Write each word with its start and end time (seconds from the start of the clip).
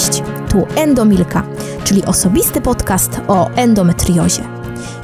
Cześć, 0.00 0.22
tu 0.50 0.66
Endomilka, 0.76 1.42
czyli 1.84 2.04
osobisty 2.04 2.60
podcast 2.60 3.20
o 3.28 3.50
endometriozie. 3.50 4.42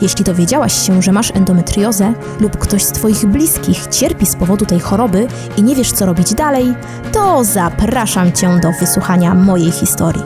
Jeśli 0.00 0.24
dowiedziałaś 0.24 0.86
się, 0.86 1.02
że 1.02 1.12
masz 1.12 1.30
endometriozę 1.30 2.12
lub 2.40 2.56
ktoś 2.56 2.82
z 2.82 2.92
Twoich 2.92 3.26
bliskich 3.26 3.86
cierpi 3.86 4.26
z 4.26 4.36
powodu 4.36 4.66
tej 4.66 4.80
choroby 4.80 5.26
i 5.56 5.62
nie 5.62 5.74
wiesz, 5.74 5.92
co 5.92 6.06
robić 6.06 6.34
dalej, 6.34 6.74
to 7.12 7.44
zapraszam 7.44 8.32
Cię 8.32 8.60
do 8.62 8.72
wysłuchania 8.80 9.34
mojej 9.34 9.70
historii. 9.70 10.22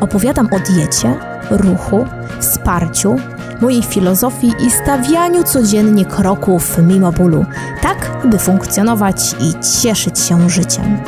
Opowiadam 0.00 0.48
o 0.52 0.58
diecie, 0.72 1.14
ruchu, 1.50 2.06
wsparciu, 2.40 3.16
mojej 3.60 3.82
filozofii 3.82 4.52
i 4.66 4.70
stawianiu 4.70 5.44
codziennie 5.44 6.04
kroków 6.04 6.78
mimo 6.82 7.12
bólu, 7.12 7.44
tak 7.82 8.10
by 8.24 8.38
funkcjonować 8.38 9.34
i 9.40 9.80
cieszyć 9.80 10.18
się 10.18 10.50
życiem. 10.50 10.98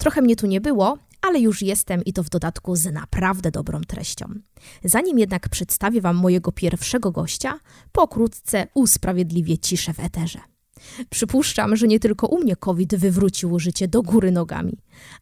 Trochę 0.00 0.22
mnie 0.22 0.36
tu 0.36 0.46
nie 0.46 0.60
było, 0.60 0.98
ale 1.22 1.40
już 1.40 1.62
jestem 1.62 2.04
i 2.04 2.12
to 2.12 2.22
w 2.22 2.30
dodatku 2.30 2.76
z 2.76 2.92
naprawdę 2.92 3.50
dobrą 3.50 3.80
treścią. 3.80 4.26
Zanim 4.84 5.18
jednak 5.18 5.48
przedstawię 5.48 6.00
Wam 6.00 6.16
mojego 6.16 6.52
pierwszego 6.52 7.12
gościa, 7.12 7.60
pokrótce 7.92 8.66
usprawiedliwię 8.74 9.58
ciszę 9.58 9.94
w 9.94 10.00
eterze. 10.00 10.38
Przypuszczam, 11.10 11.76
że 11.76 11.86
nie 11.88 12.00
tylko 12.00 12.26
u 12.26 12.38
mnie 12.38 12.56
COVID 12.56 12.94
wywrócił 12.94 13.58
życie 13.58 13.88
do 13.88 14.02
góry 14.02 14.32
nogami, 14.32 14.78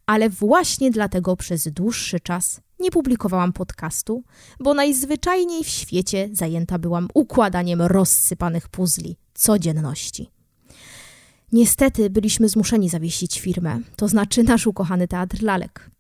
ale 0.07 0.31
właśnie 0.31 0.91
dlatego 0.91 1.37
przez 1.37 1.69
dłuższy 1.69 2.21
czas 2.21 2.61
nie 2.81 2.91
publikowałam 2.91 3.53
podcastu, 3.53 4.23
bo 4.61 4.75
najzwyczajniej 4.75 5.65
w 5.65 5.69
świecie 5.69 6.29
zajęta 6.33 6.79
byłam 6.79 7.09
układaniem 7.15 7.83
rozsypanych 7.83 8.69
puzli 8.69 9.17
codzienności. 9.35 10.38
Niestety 11.53 12.11
byliśmy 12.11 12.49
zmuszeni 12.49 12.89
zawiesić 12.89 13.41
firmę, 13.41 13.81
to 13.97 14.09
znaczy 14.09 14.43
nasz 14.43 14.67
ukochany 14.67 15.09
teatr 15.09 15.43
lalek. 15.43 15.91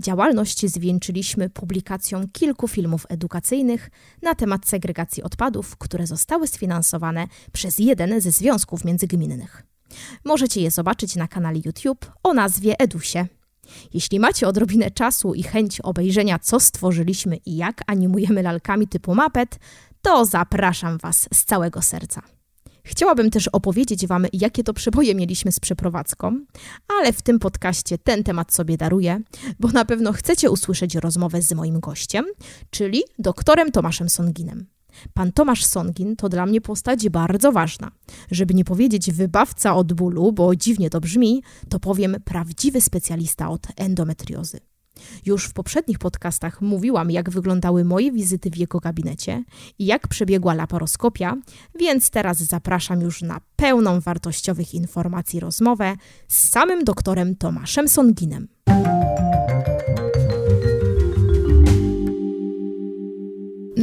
Działalność 0.00 0.66
zwieńczyliśmy 0.66 1.50
publikacją 1.50 2.28
kilku 2.32 2.68
filmów 2.68 3.06
edukacyjnych 3.08 3.90
na 4.22 4.34
temat 4.34 4.68
segregacji 4.68 5.22
odpadów, 5.22 5.76
które 5.76 6.06
zostały 6.06 6.48
sfinansowane 6.48 7.26
przez 7.52 7.78
jeden 7.78 8.20
ze 8.20 8.30
związków 8.30 8.84
międzygminnych. 8.84 9.62
Możecie 10.24 10.60
je 10.60 10.70
zobaczyć 10.70 11.16
na 11.16 11.28
kanale 11.28 11.58
YouTube 11.64 12.12
o 12.22 12.34
nazwie 12.34 12.80
Edusie. 12.80 13.26
Jeśli 13.94 14.20
macie 14.20 14.48
odrobinę 14.48 14.90
czasu 14.90 15.34
i 15.34 15.42
chęć 15.42 15.80
obejrzenia, 15.80 16.38
co 16.38 16.60
stworzyliśmy 16.60 17.36
i 17.36 17.56
jak 17.56 17.82
animujemy 17.86 18.42
lalkami 18.42 18.88
typu 18.88 19.14
Mapet, 19.14 19.58
to 20.02 20.24
zapraszam 20.24 20.98
Was 20.98 21.28
z 21.34 21.44
całego 21.44 21.82
serca. 21.82 22.22
Chciałabym 22.84 23.30
też 23.30 23.48
opowiedzieć 23.48 24.06
Wam, 24.06 24.26
jakie 24.32 24.64
to 24.64 24.74
przeboje 24.74 25.14
mieliśmy 25.14 25.52
z 25.52 25.60
przeprowadzką, 25.60 26.40
ale 26.98 27.12
w 27.12 27.22
tym 27.22 27.38
podcaście 27.38 27.98
ten 27.98 28.24
temat 28.24 28.54
sobie 28.54 28.76
daruję, 28.76 29.20
bo 29.60 29.68
na 29.68 29.84
pewno 29.84 30.12
chcecie 30.12 30.50
usłyszeć 30.50 30.94
rozmowę 30.94 31.42
z 31.42 31.52
moim 31.52 31.80
gościem, 31.80 32.24
czyli 32.70 33.02
doktorem 33.18 33.72
Tomaszem 33.72 34.08
Songinem. 34.08 34.66
Pan 35.14 35.32
Tomasz 35.32 35.64
Songin 35.64 36.16
to 36.16 36.28
dla 36.28 36.46
mnie 36.46 36.60
postać 36.60 37.08
bardzo 37.08 37.52
ważna. 37.52 37.90
Żeby 38.30 38.54
nie 38.54 38.64
powiedzieć 38.64 39.12
wybawca 39.12 39.76
od 39.76 39.92
bólu, 39.92 40.32
bo 40.32 40.56
dziwnie 40.56 40.90
to 40.90 41.00
brzmi, 41.00 41.42
to 41.68 41.80
powiem 41.80 42.16
prawdziwy 42.24 42.80
specjalista 42.80 43.50
od 43.50 43.66
endometriozy. 43.76 44.60
Już 45.26 45.44
w 45.44 45.52
poprzednich 45.52 45.98
podcastach 45.98 46.60
mówiłam, 46.60 47.10
jak 47.10 47.30
wyglądały 47.30 47.84
moje 47.84 48.12
wizyty 48.12 48.50
w 48.50 48.56
jego 48.56 48.80
gabinecie 48.80 49.44
i 49.78 49.86
jak 49.86 50.08
przebiegła 50.08 50.54
laparoskopia, 50.54 51.36
więc 51.78 52.10
teraz 52.10 52.38
zapraszam 52.38 53.00
już 53.00 53.22
na 53.22 53.40
pełną 53.56 54.00
wartościowych 54.00 54.74
informacji 54.74 55.40
rozmowę 55.40 55.96
z 56.28 56.50
samym 56.50 56.84
doktorem 56.84 57.36
Tomaszem 57.36 57.88
Songinem. 57.88 58.48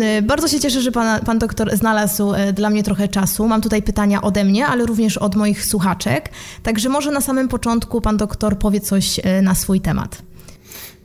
E, 0.01 0.21
bardzo 0.21 0.47
się 0.47 0.59
cieszę, 0.59 0.81
że 0.81 0.91
pan, 0.91 1.21
pan 1.25 1.39
doktor 1.39 1.77
znalazł 1.77 2.33
e, 2.33 2.53
dla 2.53 2.69
mnie 2.69 2.83
trochę 2.83 3.07
czasu. 3.07 3.47
Mam 3.47 3.61
tutaj 3.61 3.81
pytania 3.81 4.21
ode 4.21 4.43
mnie, 4.43 4.67
ale 4.67 4.85
również 4.85 5.17
od 5.17 5.35
moich 5.35 5.65
słuchaczek. 5.65 6.29
Także 6.63 6.89
może 6.89 7.11
na 7.11 7.21
samym 7.21 7.47
początku 7.47 8.01
pan 8.01 8.17
doktor 8.17 8.57
powie 8.57 8.81
coś 8.81 9.19
e, 9.23 9.41
na 9.41 9.55
swój 9.55 9.81
temat. 9.81 10.21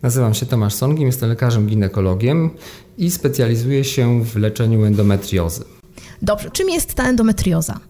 Nazywam 0.02 0.34
się 0.34 0.46
Tomasz 0.46 0.74
Songim, 0.74 1.06
jestem 1.06 1.28
lekarzem 1.28 1.66
ginekologiem 1.66 2.50
i 2.98 3.10
specjalizuję 3.10 3.84
się 3.84 4.24
w 4.24 4.36
leczeniu 4.36 4.84
endometriozy. 4.84 5.64
Dobrze, 6.22 6.50
czym 6.50 6.70
jest 6.70 6.94
ta 6.94 7.08
endometrioza? 7.08 7.80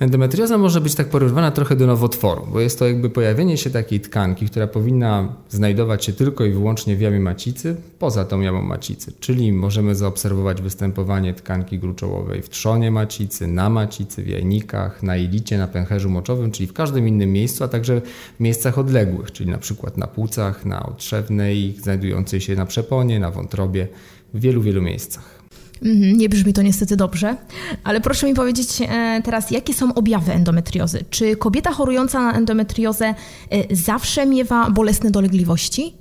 Endometrioza 0.00 0.58
może 0.58 0.80
być 0.80 0.94
tak 0.94 1.08
porównywana 1.08 1.50
trochę 1.50 1.76
do 1.76 1.86
nowotworu, 1.86 2.46
bo 2.52 2.60
jest 2.60 2.78
to 2.78 2.86
jakby 2.86 3.10
pojawienie 3.10 3.56
się 3.56 3.70
takiej 3.70 4.00
tkanki, 4.00 4.46
która 4.46 4.66
powinna 4.66 5.32
znajdować 5.48 6.04
się 6.04 6.12
tylko 6.12 6.44
i 6.44 6.52
wyłącznie 6.52 6.96
w 6.96 7.00
jamie 7.00 7.20
macicy, 7.20 7.76
poza 7.98 8.24
tą 8.24 8.40
jamą 8.40 8.62
macicy. 8.62 9.12
Czyli 9.20 9.52
możemy 9.52 9.94
zaobserwować 9.94 10.62
występowanie 10.62 11.34
tkanki 11.34 11.78
gruczołowej 11.78 12.42
w 12.42 12.48
trzonie 12.48 12.90
macicy, 12.90 13.46
na 13.46 13.70
macicy, 13.70 14.22
w 14.22 14.28
jajnikach, 14.28 15.02
na 15.02 15.16
jelicie, 15.16 15.58
na 15.58 15.68
pęcherzu 15.68 16.10
moczowym, 16.10 16.50
czyli 16.50 16.66
w 16.66 16.72
każdym 16.72 17.08
innym 17.08 17.32
miejscu, 17.32 17.64
a 17.64 17.68
także 17.68 18.00
w 18.36 18.40
miejscach 18.40 18.78
odległych, 18.78 19.32
czyli 19.32 19.50
na 19.50 19.58
przykład 19.58 19.96
na 19.96 20.06
płucach, 20.06 20.64
na 20.64 20.86
otrzewnej, 20.86 21.74
znajdującej 21.82 22.40
się 22.40 22.56
na 22.56 22.66
przeponie, 22.66 23.20
na 23.20 23.30
wątrobie, 23.30 23.88
w 24.34 24.40
wielu, 24.40 24.62
wielu 24.62 24.82
miejscach. 24.82 25.35
Mhm, 25.82 26.16
nie 26.16 26.28
brzmi 26.28 26.52
to 26.52 26.62
niestety 26.62 26.96
dobrze, 26.96 27.36
ale 27.84 28.00
proszę 28.00 28.26
mi 28.26 28.34
powiedzieć 28.34 28.68
e, 28.80 29.22
teraz, 29.24 29.50
jakie 29.50 29.74
są 29.74 29.94
objawy 29.94 30.32
endometriozy? 30.32 31.04
Czy 31.10 31.36
kobieta 31.36 31.72
chorująca 31.72 32.20
na 32.20 32.32
endometriozę 32.38 33.14
e, 33.50 33.76
zawsze 33.76 34.26
miewa 34.26 34.70
bolesne 34.70 35.10
dolegliwości? 35.10 35.94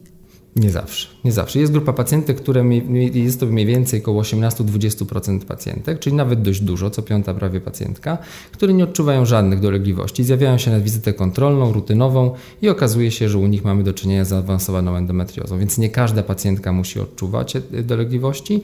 Nie 0.56 0.70
zawsze, 0.70 1.08
nie 1.24 1.32
zawsze. 1.32 1.60
Jest 1.60 1.72
grupa 1.72 1.94
pacjentek, 1.94 2.38
które 2.38 2.66
jest 3.14 3.40
to 3.40 3.46
mniej 3.46 3.66
więcej 3.66 4.02
około 4.02 4.22
18-20% 4.22 5.40
pacjentek, 5.40 6.00
czyli 6.00 6.16
nawet 6.16 6.42
dość 6.42 6.62
dużo, 6.62 6.90
co 6.90 7.02
piąta 7.02 7.34
prawie 7.34 7.62
pacjentka, 7.62 8.18
które 8.52 8.74
nie 8.74 8.84
odczuwają 8.84 9.26
żadnych 9.26 9.60
dolegliwości. 9.60 10.24
Zjawiają 10.24 10.58
się 10.58 10.72
na 10.72 10.80
wizytę 10.80 11.14
kontrolną, 11.14 11.74
rutynową 11.74 12.34
i 12.62 12.70
okazuje 12.70 13.12
się, 13.12 13.30
że 13.30 13.38
u 13.38 13.48
nich 13.48 13.64
mamy 13.64 13.84
do 13.84 13.94
czynienia 13.94 14.26
z 14.26 14.28
zaawansowaną 14.28 14.96
endometriozą, 14.96 15.60
więc 15.60 15.78
nie 15.78 15.90
każda 15.90 16.24
pacjentka 16.24 16.74
musi 16.74 17.00
odczuwać 17.00 17.56
e, 17.56 17.62
dolegliwości 17.84 18.64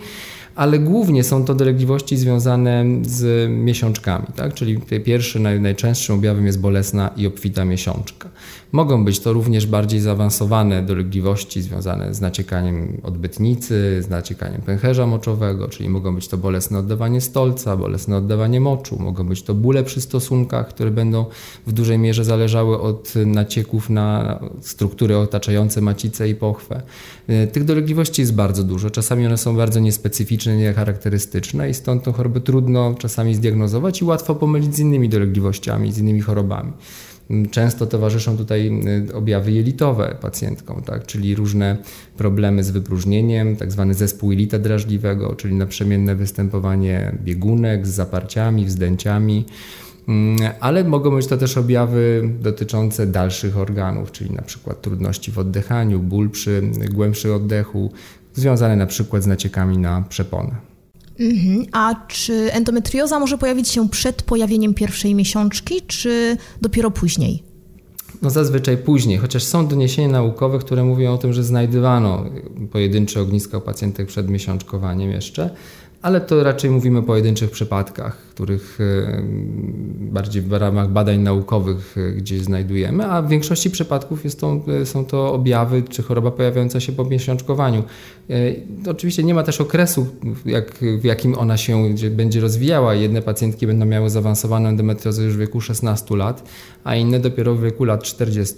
ale 0.62 0.80
głównie 0.80 1.24
są 1.24 1.46
to 1.46 1.56
dolegliwości 1.56 2.18
związane 2.18 2.86
z 3.02 3.50
miesiączkami, 3.50 4.26
tak? 4.36 4.54
czyli 4.54 4.78
pierwszym, 4.78 5.44
naj, 5.44 5.62
najczęstszym 5.62 6.16
objawem 6.16 6.46
jest 6.46 6.60
bolesna 6.60 7.10
i 7.18 7.28
obfita 7.28 7.66
miesiączka. 7.66 8.30
Mogą 8.72 9.06
być 9.06 9.20
to 9.20 9.34
również 9.34 9.68
bardziej 9.68 10.00
zaawansowane 10.00 10.84
dolegliwości 10.84 11.62
związane 11.62 12.14
z 12.14 12.22
naciekaniem 12.22 13.02
odbytnicy, 13.04 14.04
z 14.04 14.10
naciekaniem 14.10 14.62
pęcherza 14.62 15.08
moczowego, 15.08 15.68
czyli 15.68 15.90
mogą 15.90 16.16
być 16.16 16.28
to 16.28 16.38
bolesne 16.38 16.80
oddawanie 16.80 17.22
stolca, 17.22 17.78
bolesne 17.78 18.18
oddawanie 18.18 18.62
moczu, 18.62 19.00
mogą 19.00 19.28
być 19.28 19.44
to 19.44 19.54
bóle 19.54 19.84
przy 19.84 20.02
stosunkach, 20.02 20.68
które 20.68 20.92
będą 20.92 21.26
w 21.68 21.72
dużej 21.72 21.98
mierze 21.98 22.26
zależały 22.26 22.82
od 22.82 23.14
nacieków 23.16 23.90
na 23.90 24.40
struktury 24.62 25.18
otaczające 25.18 25.82
macicę 25.82 26.30
i 26.30 26.36
pochwę. 26.36 26.82
E, 27.28 27.48
tych 27.48 27.64
dolegliwości 27.64 28.22
jest 28.22 28.36
bardzo 28.36 28.64
dużo, 28.64 28.90
czasami 28.90 29.26
one 29.26 29.38
są 29.38 29.56
bardzo 29.56 29.80
niespecyficzne, 29.80 30.51
niecharakterystyczne 30.58 31.70
i 31.70 31.74
stąd 31.74 32.04
tą 32.04 32.12
chorobę 32.12 32.42
trudno 32.42 32.96
czasami 33.00 33.36
zdiagnozować 33.36 34.02
i 34.02 34.06
łatwo 34.06 34.36
pomylić 34.36 34.76
z 34.76 34.80
innymi 34.80 35.10
dolegliwościami, 35.10 35.92
z 35.92 35.98
innymi 35.98 36.22
chorobami. 36.22 36.72
Często 37.52 37.88
towarzyszą 37.88 38.38
tutaj 38.38 38.72
y, 39.10 39.14
objawy 39.16 39.52
jelitowe 39.52 40.16
pacjentkom, 40.22 40.84
tak? 40.84 41.06
czyli 41.06 41.36
różne 41.36 41.78
problemy 42.18 42.64
z 42.64 42.72
wypróżnieniem, 42.72 43.56
tak 43.56 43.72
zwany 43.72 43.94
zespół 43.94 44.32
jelita 44.32 44.60
drażliwego, 44.60 45.36
czyli 45.36 45.56
naprzemienne 45.56 46.16
występowanie 46.16 47.16
biegunek 47.24 47.88
z 47.88 47.90
zaparciami, 47.90 48.66
wzdęciami. 48.66 49.46
Mm, 50.08 50.52
ale 50.60 50.84
mogą 50.84 51.16
być 51.16 51.28
to 51.28 51.38
też 51.38 51.58
objawy 51.58 52.30
dotyczące 52.40 53.08
dalszych 53.08 53.58
organów, 53.58 54.12
czyli 54.12 54.32
na 54.32 54.42
przykład 54.42 54.82
trudności 54.82 55.32
w 55.32 55.40
oddychaniu, 55.40 56.00
ból 56.00 56.30
przy 56.30 56.62
głębszym 56.94 57.34
oddechu, 57.34 57.92
związane 58.34 58.76
na 58.76 58.88
przykład 58.88 59.24
z 59.24 59.28
naciekami 59.28 59.78
na 59.78 60.02
przeponę. 60.10 60.56
Mhm. 61.20 61.66
A 61.72 61.96
czy 62.08 62.54
endometrioza 62.54 63.20
może 63.20 63.38
pojawić 63.38 63.68
się 63.68 63.90
przed 63.90 64.24
pojawieniem 64.24 64.74
pierwszej 64.74 65.16
miesiączki, 65.16 65.82
czy 65.88 66.38
dopiero 66.62 66.92
później? 66.92 67.44
No 68.22 68.30
zazwyczaj 68.30 68.78
później, 68.78 69.18
chociaż 69.18 69.44
są 69.44 69.68
doniesienia 69.68 70.08
naukowe, 70.08 70.60
które 70.60 70.84
mówią 70.84 71.14
o 71.14 71.18
tym, 71.18 71.34
że 71.34 71.44
znajdywano 71.44 72.26
pojedyncze 72.72 73.22
ogniska 73.22 73.58
u 73.58 73.62
pacjentek 73.62 74.08
przed 74.08 74.30
miesiączkowaniem 74.30 75.12
jeszcze, 75.12 75.50
ale 76.02 76.22
to 76.22 76.44
raczej 76.44 76.70
mówimy 76.70 77.00
o 77.00 77.04
pojedynczych 77.04 77.52
przypadkach, 77.52 78.18
których 78.18 78.80
e, 78.82 79.22
bardziej 80.00 80.42
w 80.42 80.54
ramach 80.54 80.90
badań 80.90 81.20
naukowych 81.20 81.96
e, 81.98 82.12
gdzieś 82.12 82.42
znajdujemy, 82.42 83.06
a 83.06 83.22
w 83.22 83.30
większości 83.30 83.70
przypadków 83.70 84.24
jest 84.24 84.40
to, 84.40 84.62
e, 84.82 84.86
są 84.86 85.06
to 85.06 85.34
objawy 85.34 85.84
czy 85.90 86.04
choroba 86.04 86.32
pojawiająca 86.32 86.80
się 86.80 86.92
po 86.92 87.06
miesiączkowaniu. 87.06 87.84
Oczywiście 88.88 89.24
nie 89.24 89.34
ma 89.34 89.44
też 89.44 89.62
okresu, 89.62 90.08
jak, 90.46 90.78
w 91.00 91.04
jakim 91.04 91.38
ona 91.38 91.58
się 91.58 91.96
będzie 92.12 92.42
rozwijała. 92.42 92.96
Jedne 92.96 93.22
pacjentki 93.22 93.68
będą 93.68 93.86
miały 93.86 94.10
zaawansowaną 94.10 94.70
endometriozę 94.70 95.24
już 95.24 95.36
w 95.36 95.40
wieku 95.40 95.62
16 95.62 96.16
lat, 96.16 96.50
a 96.84 96.96
inne 96.96 97.20
dopiero 97.20 97.56
w 97.56 97.64
wieku 97.64 97.84
lat 97.84 98.04
40, 98.04 98.56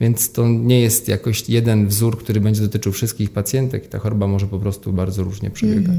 więc 0.00 0.32
to 0.32 0.48
nie 0.48 0.80
jest 0.80 1.08
jakoś 1.08 1.48
jeden 1.48 1.86
wzór, 1.86 2.18
który 2.18 2.40
będzie 2.40 2.62
dotyczył 2.62 2.92
wszystkich 2.92 3.30
pacjentek 3.30 3.88
ta 3.88 3.98
choroba 3.98 4.26
może 4.26 4.46
po 4.46 4.58
prostu 4.58 4.92
bardzo 4.92 5.22
różnie 5.22 5.50
przebiegać. 5.50 5.96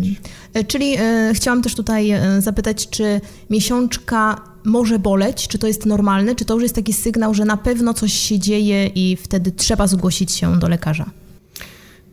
Mm. 0.54 0.66
Czyli 0.68 0.87
e, 0.96 1.32
chciałam 1.34 1.62
też 1.62 1.76
tutaj 1.76 2.12
e, 2.12 2.42
zapytać, 2.42 2.90
czy 2.90 3.22
miesiączka 3.50 4.42
może 4.64 5.00
boleć, 5.00 5.48
czy 5.48 5.60
to 5.60 5.68
jest 5.68 5.86
normalne, 5.86 6.36
czy 6.36 6.46
to 6.46 6.54
już 6.54 6.64
jest 6.64 6.76
taki 6.76 6.94
sygnał, 6.94 7.34
że 7.34 7.46
na 7.46 7.58
pewno 7.58 7.94
coś 7.94 8.14
się 8.14 8.40
dzieje 8.40 8.88
i 8.88 9.16
wtedy 9.16 9.52
trzeba 9.52 9.88
zgłosić 9.88 10.32
się 10.32 10.60
do 10.60 10.68
lekarza? 10.68 11.06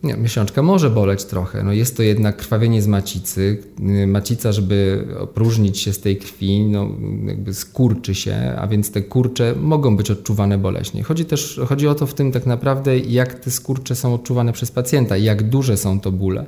Nie, 0.04 0.16
miesiączka 0.16 0.62
może 0.62 0.90
boleć 0.90 1.24
trochę. 1.24 1.62
No 1.62 1.72
jest 1.72 1.96
to 1.96 2.02
jednak 2.02 2.36
krwawienie 2.36 2.82
z 2.82 2.86
macicy. 2.86 3.62
Macica, 4.06 4.52
żeby 4.52 5.06
opróżnić 5.18 5.78
się 5.78 5.92
z 5.92 6.00
tej 6.00 6.16
krwi, 6.16 6.60
no 6.60 6.88
jakby 7.26 7.54
skurczy 7.54 8.14
się, 8.14 8.54
a 8.58 8.66
więc 8.66 8.90
te 8.90 9.02
kurcze 9.02 9.54
mogą 9.60 9.96
być 9.96 10.10
odczuwane 10.10 10.58
boleśnie. 10.58 11.02
Chodzi 11.02 11.24
też 11.24 11.60
chodzi 11.68 11.88
o 11.88 11.94
to 11.94 12.06
w 12.06 12.14
tym 12.14 12.32
tak 12.32 12.46
naprawdę, 12.46 12.98
jak 12.98 13.34
te 13.34 13.50
skurcze 13.50 13.94
są 13.94 14.14
odczuwane 14.14 14.52
przez 14.52 14.70
pacjenta, 14.70 15.16
jak 15.16 15.48
duże 15.48 15.76
są 15.76 16.00
to 16.00 16.12
bóle. 16.12 16.46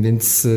Więc 0.00 0.48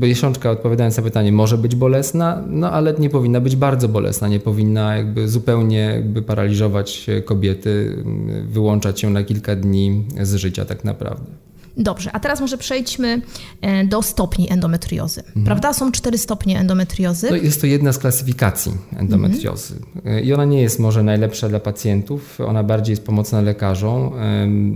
miesiączka, 0.00 0.50
odpowiadając 0.50 0.96
na 0.96 1.02
pytanie, 1.02 1.32
może 1.32 1.58
być 1.58 1.76
bolesna, 1.76 2.44
no 2.48 2.70
ale 2.70 2.94
nie 2.98 3.10
powinna 3.10 3.40
być 3.40 3.56
bardzo 3.56 3.88
bolesna, 3.88 4.28
nie 4.28 4.40
powinna 4.40 4.96
jakby 4.96 5.28
zupełnie 5.28 5.78
jakby 5.78 6.22
paraliżować 6.22 7.06
kobiety, 7.24 8.04
wyłączać 8.46 9.02
ją 9.02 9.10
na 9.10 9.24
kilka 9.24 9.56
dni 9.56 10.04
z 10.22 10.34
życia 10.34 10.64
tak 10.64 10.84
naprawdę. 10.84 11.26
Dobrze, 11.76 12.12
a 12.12 12.20
teraz 12.20 12.40
może 12.40 12.58
przejdźmy 12.58 13.22
e, 13.60 13.84
do 13.84 14.02
stopni 14.02 14.52
endometriozy. 14.52 15.20
Mhm. 15.20 15.44
Prawda? 15.44 15.72
Są 15.72 15.92
cztery 15.92 16.18
stopnie 16.18 16.58
endometriozy. 16.58 17.30
No 17.30 17.36
jest 17.36 17.60
to 17.60 17.66
jedna 17.66 17.92
z 17.92 17.98
klasyfikacji 17.98 18.72
endometriozy. 18.96 19.74
Mhm. 19.96 20.24
I 20.24 20.32
ona 20.32 20.44
nie 20.44 20.62
jest 20.62 20.78
może 20.78 21.02
najlepsza 21.02 21.48
dla 21.48 21.60
pacjentów, 21.60 22.40
ona 22.40 22.62
bardziej 22.62 22.92
jest 22.92 23.06
pomocna 23.06 23.40
lekarzom. 23.40 24.12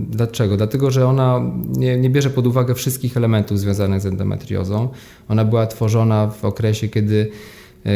Dlaczego? 0.09 0.57
Dlatego, 0.57 0.91
że 0.91 1.07
ona 1.07 1.41
nie, 1.69 1.97
nie 1.97 2.09
bierze 2.09 2.29
pod 2.29 2.47
uwagę 2.47 2.75
wszystkich 2.75 3.17
elementów 3.17 3.59
związanych 3.59 4.01
z 4.01 4.05
endometriozą. 4.05 4.89
Ona 5.29 5.45
była 5.45 5.67
tworzona 5.67 6.27
w 6.27 6.45
okresie, 6.45 6.87
kiedy 6.87 7.31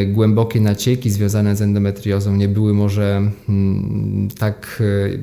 głębokie 0.08 0.62
nacieki 0.62 1.10
związane 1.10 1.56
z 1.56 1.62
endometriozą 1.62 2.36
nie 2.36 2.48
były 2.48 2.74
może 2.74 3.32
mm, 3.50 4.30
tak 4.40 4.82
e, 4.82 5.18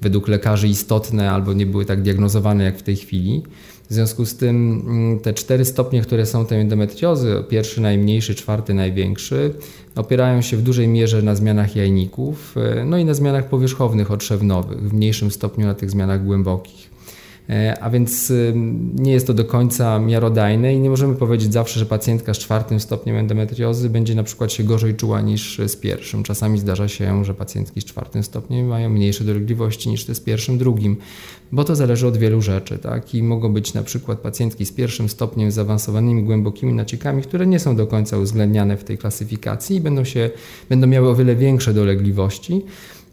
według 0.00 0.28
lekarzy 0.28 0.68
istotne 0.68 1.30
albo 1.30 1.52
nie 1.52 1.66
były 1.66 1.84
tak 1.84 2.02
diagnozowane 2.02 2.64
jak 2.64 2.78
w 2.78 2.82
tej 2.82 2.96
chwili. 2.96 3.42
W 3.90 3.94
związku 3.94 4.26
z 4.26 4.36
tym 4.36 4.82
mm, 4.86 5.18
te 5.18 5.34
cztery 5.34 5.64
stopnie, 5.64 6.02
które 6.02 6.26
są 6.26 6.46
tej 6.46 6.60
endometriozy, 6.60 7.44
pierwszy 7.48 7.80
najmniejszy, 7.80 8.34
czwarty 8.34 8.74
największy, 8.74 9.54
opierają 9.94 10.42
się 10.42 10.56
w 10.56 10.62
dużej 10.62 10.88
mierze 10.88 11.22
na 11.22 11.34
zmianach 11.34 11.76
jajników, 11.76 12.54
e, 12.56 12.84
no 12.84 12.98
i 12.98 13.04
na 13.04 13.14
zmianach 13.14 13.48
powierzchownych 13.48 14.10
otrzewnowych, 14.10 14.88
w 14.88 14.92
mniejszym 14.92 15.30
stopniu 15.30 15.66
na 15.66 15.74
tych 15.74 15.90
zmianach 15.90 16.24
głębokich. 16.24 16.91
E, 17.50 17.78
a 17.80 17.90
więc 17.90 18.32
nie 18.94 19.12
jest 19.12 19.26
to 19.26 19.34
do 19.34 19.44
końca 19.44 19.98
miarodajne 19.98 20.74
i 20.74 20.80
nie 20.80 20.90
możemy 20.90 21.14
powiedzieć 21.14 21.52
zawsze, 21.52 21.80
że 21.80 21.86
pacjentka 21.86 22.34
z 22.34 22.38
czwartym 22.38 22.80
stopniem 22.80 23.16
endometriozy 23.16 23.90
będzie 23.90 24.14
na 24.14 24.22
przykład 24.22 24.52
się 24.52 24.64
gorzej 24.64 24.94
czuła 24.94 25.20
niż 25.20 25.60
z 25.66 25.76
pierwszym. 25.76 26.22
Czasami 26.22 26.58
zdarza 26.58 26.88
się, 26.88 27.24
że 27.24 27.34
pacjentki 27.34 27.80
z 27.80 27.84
czwartym 27.84 28.22
stopniem 28.22 28.66
mają 28.66 28.90
mniejsze 28.90 29.24
dolegliwości 29.24 29.88
niż 29.88 30.04
te 30.04 30.14
z 30.14 30.20
pierwszym, 30.20 30.58
drugim, 30.58 30.96
bo 31.52 31.64
to 31.64 31.76
zależy 31.76 32.06
od 32.06 32.16
wielu 32.16 32.42
rzeczy. 32.42 32.78
Tak? 32.78 33.14
I 33.14 33.22
mogą 33.22 33.52
być 33.52 33.74
na 33.74 33.82
przykład 33.82 34.18
pacjentki 34.18 34.66
z 34.66 34.72
pierwszym 34.72 35.08
stopniem 35.08 35.50
z 35.50 35.54
zaawansowanymi 35.54 36.22
głębokimi 36.22 36.72
naciekami, 36.72 37.22
które 37.22 37.46
nie 37.46 37.58
są 37.58 37.76
do 37.76 37.86
końca 37.86 38.18
uwzględniane 38.18 38.76
w 38.76 38.84
tej 38.84 38.98
klasyfikacji 38.98 39.76
i 39.76 39.80
będą, 39.80 40.04
się, 40.04 40.30
będą 40.68 40.86
miały 40.86 41.08
o 41.08 41.14
wiele 41.14 41.36
większe 41.36 41.74
dolegliwości 41.74 42.64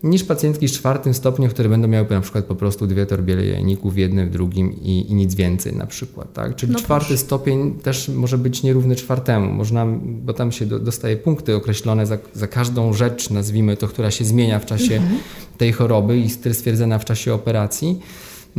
niż 0.03 0.23
pacjentki 0.23 0.67
z 0.67 0.71
czwartym 0.71 1.13
stopniem, 1.13 1.49
które 1.49 1.69
będą 1.69 1.87
miały 1.87 2.07
na 2.09 2.21
przykład 2.21 2.45
po 2.45 2.55
prostu 2.55 2.87
dwie 2.87 3.05
torbiele 3.05 3.45
jajników 3.45 3.93
w 3.93 3.97
jednym, 3.97 4.29
w 4.29 4.31
drugim 4.31 4.73
i, 4.73 5.05
i 5.11 5.13
nic 5.13 5.35
więcej 5.35 5.75
na 5.75 5.85
przykład. 5.85 6.33
Tak? 6.33 6.55
Czyli 6.55 6.71
no 6.71 6.79
czwarty 6.79 7.07
proszę. 7.07 7.23
stopień 7.23 7.73
też 7.73 8.09
może 8.09 8.37
być 8.37 8.63
nierówny 8.63 8.95
czwartemu, 8.95 9.53
można, 9.53 9.85
bo 10.03 10.33
tam 10.33 10.51
się 10.51 10.65
do, 10.65 10.79
dostaje 10.79 11.17
punkty 11.17 11.55
określone 11.55 12.05
za, 12.05 12.17
za 12.33 12.47
każdą 12.47 12.93
rzecz, 12.93 13.29
nazwijmy 13.29 13.77
to, 13.77 13.87
która 13.87 14.11
się 14.11 14.25
zmienia 14.25 14.59
w 14.59 14.65
czasie 14.65 14.95
mhm. 14.95 15.19
tej 15.57 15.71
choroby 15.71 16.19
i 16.19 16.29
stwierdzona 16.29 16.99
w 16.99 17.05
czasie 17.05 17.33
operacji. 17.33 17.99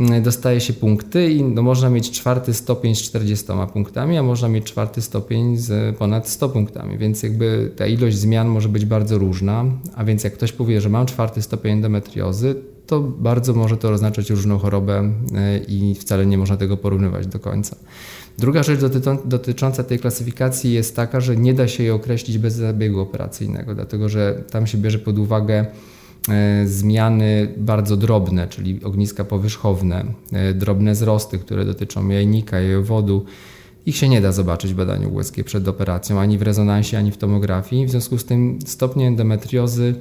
Mm, 0.01 0.23
dostaje 0.23 0.61
się 0.61 0.73
punkty 0.73 1.31
i 1.31 1.43
no, 1.43 1.61
można 1.61 1.89
mieć 1.89 2.11
czwarty 2.11 2.53
stopień 2.53 2.95
z 2.95 3.01
40 3.01 3.45
punktami, 3.73 4.17
a 4.17 4.23
można 4.23 4.47
mieć 4.47 4.65
czwarty 4.65 5.01
stopień 5.01 5.57
z 5.57 5.97
ponad 5.97 6.29
100 6.29 6.49
punktami, 6.49 6.97
więc 6.97 7.23
jakby 7.23 7.71
ta 7.75 7.87
ilość 7.87 8.17
zmian 8.17 8.47
może 8.47 8.69
być 8.69 8.85
bardzo 8.85 9.17
różna, 9.17 9.65
a 9.95 10.03
więc 10.03 10.23
jak 10.23 10.33
ktoś 10.33 10.51
powie, 10.51 10.81
że 10.81 10.89
mam 10.89 11.05
czwarty 11.05 11.41
stopień 11.41 11.71
endometriozy, 11.71 12.55
to 12.87 12.99
bardzo 12.99 13.53
może 13.53 13.77
to 13.77 13.89
oznaczać 13.89 14.29
różną 14.29 14.57
chorobę 14.57 15.11
e, 15.35 15.57
i 15.57 15.95
wcale 15.95 16.25
nie 16.25 16.37
można 16.37 16.57
tego 16.57 16.77
porównywać 16.77 17.27
do 17.27 17.39
końca. 17.39 17.75
Druga 18.37 18.63
rzecz 18.63 18.79
dotycząca 19.25 19.83
tej 19.83 19.99
klasyfikacji 19.99 20.73
jest 20.73 20.95
taka, 20.95 21.21
że 21.21 21.37
nie 21.37 21.53
da 21.53 21.67
się 21.67 21.83
jej 21.83 21.91
określić 21.91 22.37
bez 22.37 22.53
zabiegu 22.53 22.99
operacyjnego, 22.99 23.75
dlatego 23.75 24.09
że 24.09 24.43
tam 24.51 24.67
się 24.67 24.77
bierze 24.77 24.99
pod 24.99 25.19
uwagę 25.19 25.65
zmiany 26.65 27.53
bardzo 27.57 27.97
drobne, 27.97 28.47
czyli 28.47 28.83
ogniska 28.83 29.23
powierzchowne, 29.23 30.05
e, 30.31 30.53
drobne 30.53 30.91
wzrosty, 30.91 31.39
które 31.39 31.65
dotyczą 31.65 32.09
jajnika, 32.09 32.59
jajowodu. 32.59 33.25
Ich 33.85 33.95
się 33.95 34.09
nie 34.09 34.21
da 34.21 34.31
zobaczyć 34.31 34.73
w 34.73 34.75
badaniu 34.75 35.13
USG 35.13 35.43
przed 35.43 35.67
operacją, 35.67 36.19
ani 36.19 36.37
w 36.37 36.41
rezonansie, 36.41 36.97
ani 36.97 37.11
w 37.11 37.17
tomografii. 37.17 37.85
W 37.85 37.89
związku 37.89 38.17
z 38.17 38.25
tym 38.25 38.59
stopnie 38.65 39.07
endometriozy 39.07 39.95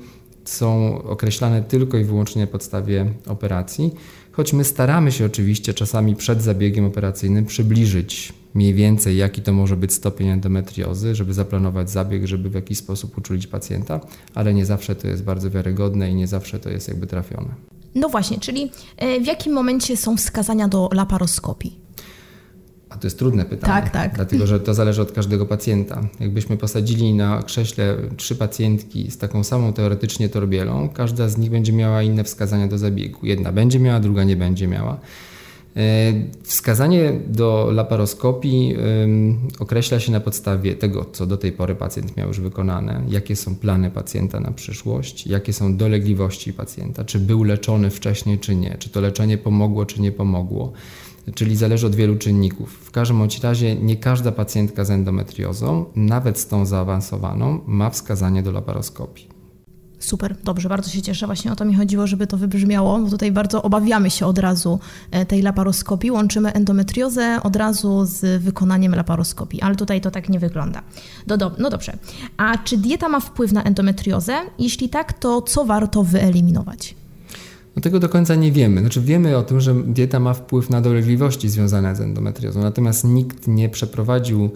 są 0.45 1.03
określane 1.03 1.63
tylko 1.63 1.99
i 1.99 2.05
wyłącznie 2.05 2.43
na 2.43 2.47
podstawie 2.47 3.07
operacji, 3.27 3.95
choć 4.33 4.53
my 4.53 4.65
staramy 4.65 5.13
się 5.13 5.27
oczywiście 5.27 5.75
czasami 5.75 6.17
przed 6.17 6.43
zabiegiem 6.43 6.85
operacyjnym 6.85 7.47
przybliżyć 7.47 8.33
mniej 8.55 8.75
więcej 8.75 9.17
jaki 9.17 9.43
to 9.43 9.53
może 9.53 9.77
być 9.77 9.93
stopień 9.93 10.29
endometriozy, 10.29 11.15
żeby 11.15 11.35
zaplanować 11.35 11.91
zabieg, 11.91 12.27
żeby 12.27 12.51
w 12.51 12.55
jakiś 12.55 12.79
sposób 12.79 13.19
uczulić 13.19 13.47
pacjenta, 13.47 14.01
ale 14.35 14.55
nie 14.55 14.67
zawsze 14.67 14.97
to 14.97 15.09
jest 15.09 15.25
bardzo 15.25 15.51
wiarygodne 15.51 16.11
i 16.11 16.15
nie 16.15 16.27
zawsze 16.27 16.59
to 16.59 16.71
jest 16.71 16.89
jakby 16.89 17.07
trafione. 17.07 17.49
No 17.95 18.09
właśnie, 18.09 18.39
czyli 18.39 18.71
e, 18.97 19.21
w 19.21 19.27
jakim 19.27 19.53
momencie 19.53 19.97
są 19.97 20.17
wskazania 20.17 20.69
do 20.69 20.89
laparoskopii? 20.93 21.81
A 22.91 22.97
to 22.97 23.07
jest 23.07 23.19
trudne 23.19 23.45
pytanie. 23.45 23.73
Tak, 23.83 23.91
tak. 23.91 24.15
Dlatego, 24.15 24.47
że 24.47 24.61
to 24.61 24.75
zależy 24.75 25.03
od 25.03 25.13
każdego 25.13 25.47
pacjenta. 25.47 26.01
Jakbyśmy 26.21 26.57
posadzili 26.57 27.15
na 27.15 27.43
krześle 27.43 27.97
trzy 28.17 28.37
pacjentki 28.37 29.11
z 29.11 29.19
taką 29.19 29.45
samą 29.45 29.73
teoretycznie 29.73 30.29
torbielą, 30.29 30.89
każda 30.89 31.29
z 31.29 31.39
nich 31.39 31.51
będzie 31.51 31.73
miała 31.73 32.03
inne 32.03 32.25
wskazania 32.25 32.69
do 32.69 32.79
zabiegu. 32.79 33.27
Jedna 33.27 33.53
będzie 33.53 33.81
miała, 33.81 34.01
druga 34.01 34.25
nie 34.25 34.37
będzie 34.37 34.69
miała. 34.69 35.01
E, 35.77 36.13
wskazanie 36.43 37.13
do 37.27 37.69
laparoskopii 37.73 38.77
określa 39.59 40.01
się 40.01 40.13
na 40.13 40.21
podstawie 40.21 40.75
tego, 40.75 41.05
co 41.13 41.27
do 41.27 41.37
tej 41.37 41.53
pory 41.53 41.75
pacjent 41.75 42.17
miał 42.17 42.29
już 42.29 42.41
wykonane, 42.41 43.05
jakie 43.09 43.37
są 43.37 43.57
plany 43.57 43.91
pacjenta 43.91 44.41
na 44.41 44.51
przyszłość, 44.51 45.27
jakie 45.27 45.53
są 45.53 45.77
dolegliwości 45.77 46.53
pacjenta, 46.53 47.05
czy 47.05 47.19
był 47.19 47.45
leczony 47.45 47.91
wcześniej, 47.91 48.39
czy 48.39 48.57
nie, 48.57 48.77
czy 48.79 48.91
to 48.91 49.01
leczenie 49.01 49.39
pomogło, 49.39 49.87
czy 49.87 50.01
nie 50.01 50.13
pomogło. 50.13 50.73
Czyli 51.35 51.57
zależy 51.57 51.87
od 51.87 51.95
wielu 51.95 52.17
czynników. 52.17 52.73
W 52.73 52.91
każdym 52.91 53.29
razie 53.43 53.77
nie 53.77 53.97
każda 53.97 54.33
pacjentka 54.33 54.85
z 54.85 54.91
endometriozą, 54.91 55.85
nawet 55.97 56.39
z 56.39 56.47
tą 56.47 56.67
zaawansowaną, 56.67 57.61
ma 57.67 57.91
wskazanie 57.91 58.43
do 58.43 58.53
laparoskopii. 58.53 59.40
Super, 60.01 60.37
dobrze, 60.45 60.69
bardzo 60.69 60.91
się 60.91 61.03
cieszę. 61.03 61.27
Właśnie 61.27 61.53
o 61.53 61.57
to 61.57 61.65
mi 61.65 61.75
chodziło, 61.75 62.07
żeby 62.07 62.27
to 62.27 62.37
wybrzmiało, 62.37 62.99
bo 62.99 63.11
tutaj 63.11 63.33
bardzo 63.33 63.63
obawiamy 63.63 64.11
się 64.11 64.27
od 64.27 64.39
razu 64.39 64.79
e, 65.11 65.27
tej 65.27 65.43
laparoskopii. 65.43 66.11
Łączymy 66.11 66.53
endometriozę 66.53 67.41
od 67.43 67.57
razu 67.57 68.05
z 68.05 68.43
wykonaniem 68.43 68.95
laparoskopii, 68.95 69.61
ale 69.61 69.77
tutaj 69.77 70.01
to 70.01 70.11
tak 70.11 70.29
nie 70.29 70.39
wygląda. 70.39 70.83
Do, 71.27 71.51
no 71.59 71.71
dobrze. 71.71 71.93
A 72.37 72.59
czy 72.59 72.79
dieta 72.79 73.09
ma 73.09 73.21
wpływ 73.21 73.53
na 73.53 73.63
endometriozę? 73.63 74.35
Jeśli 74.59 74.89
tak, 74.89 75.13
to 75.13 75.43
co 75.43 75.65
warto 75.65 76.03
wyeliminować? 76.03 76.95
No 77.77 77.83
tego 77.83 77.99
do 77.99 78.09
końca 78.09 78.35
nie 78.35 78.53
wiemy. 78.53 78.81
Znaczy 78.81 79.01
wiemy 79.01 79.37
o 79.37 79.43
tym, 79.43 79.61
że 79.61 79.75
dieta 79.75 80.21
ma 80.21 80.35
wpływ 80.35 80.71
na 80.71 80.81
dolegliwości 80.81 81.49
związane 81.49 81.97
z 81.97 82.01
endometriozą, 82.01 82.63
natomiast 82.63 83.05
nikt 83.05 83.49
nie 83.49 83.69
przeprowadził 83.69 84.51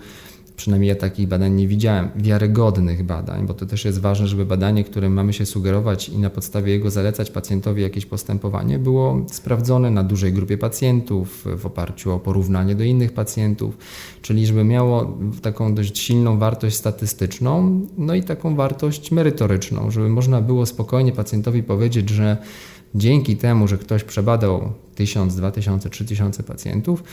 przynajmniej 0.56 0.88
ja 0.88 0.94
takich 0.94 1.28
badań 1.28 1.52
nie 1.52 1.68
widziałem, 1.68 2.08
wiarygodnych 2.16 3.02
badań, 3.02 3.46
bo 3.46 3.54
to 3.54 3.66
też 3.66 3.84
jest 3.84 4.00
ważne, 4.00 4.26
żeby 4.26 4.46
badanie, 4.46 4.84
którym 4.84 5.12
mamy 5.12 5.32
się 5.32 5.46
sugerować 5.46 6.08
i 6.08 6.18
na 6.18 6.30
podstawie 6.30 6.72
jego 6.72 6.90
zalecać 6.90 7.30
pacjentowi 7.30 7.82
jakieś 7.82 8.06
postępowanie, 8.06 8.78
było 8.78 9.24
sprawdzone 9.32 9.90
na 9.90 10.04
dużej 10.04 10.32
grupie 10.32 10.58
pacjentów 10.58 11.46
w 11.56 11.66
oparciu 11.66 12.12
o 12.12 12.18
porównanie 12.18 12.74
do 12.74 12.84
innych 12.84 13.12
pacjentów, 13.12 13.78
czyli 14.22 14.46
żeby 14.46 14.64
miało 14.64 15.18
taką 15.42 15.74
dość 15.74 15.98
silną 15.98 16.38
wartość 16.38 16.76
statystyczną, 16.76 17.80
no 17.98 18.14
i 18.14 18.22
taką 18.22 18.56
wartość 18.56 19.10
merytoryczną, 19.10 19.90
żeby 19.90 20.08
można 20.08 20.40
było 20.40 20.66
spokojnie 20.66 21.12
pacjentowi 21.12 21.62
powiedzieć, 21.62 22.08
że 22.08 22.36
dzięki 22.94 23.36
temu, 23.36 23.68
że 23.68 23.78
ktoś 23.78 24.04
przebadał 24.04 24.72
1000, 24.94 25.36
2000, 25.36 25.90
3000 25.90 26.42
pacjentów, 26.42 27.04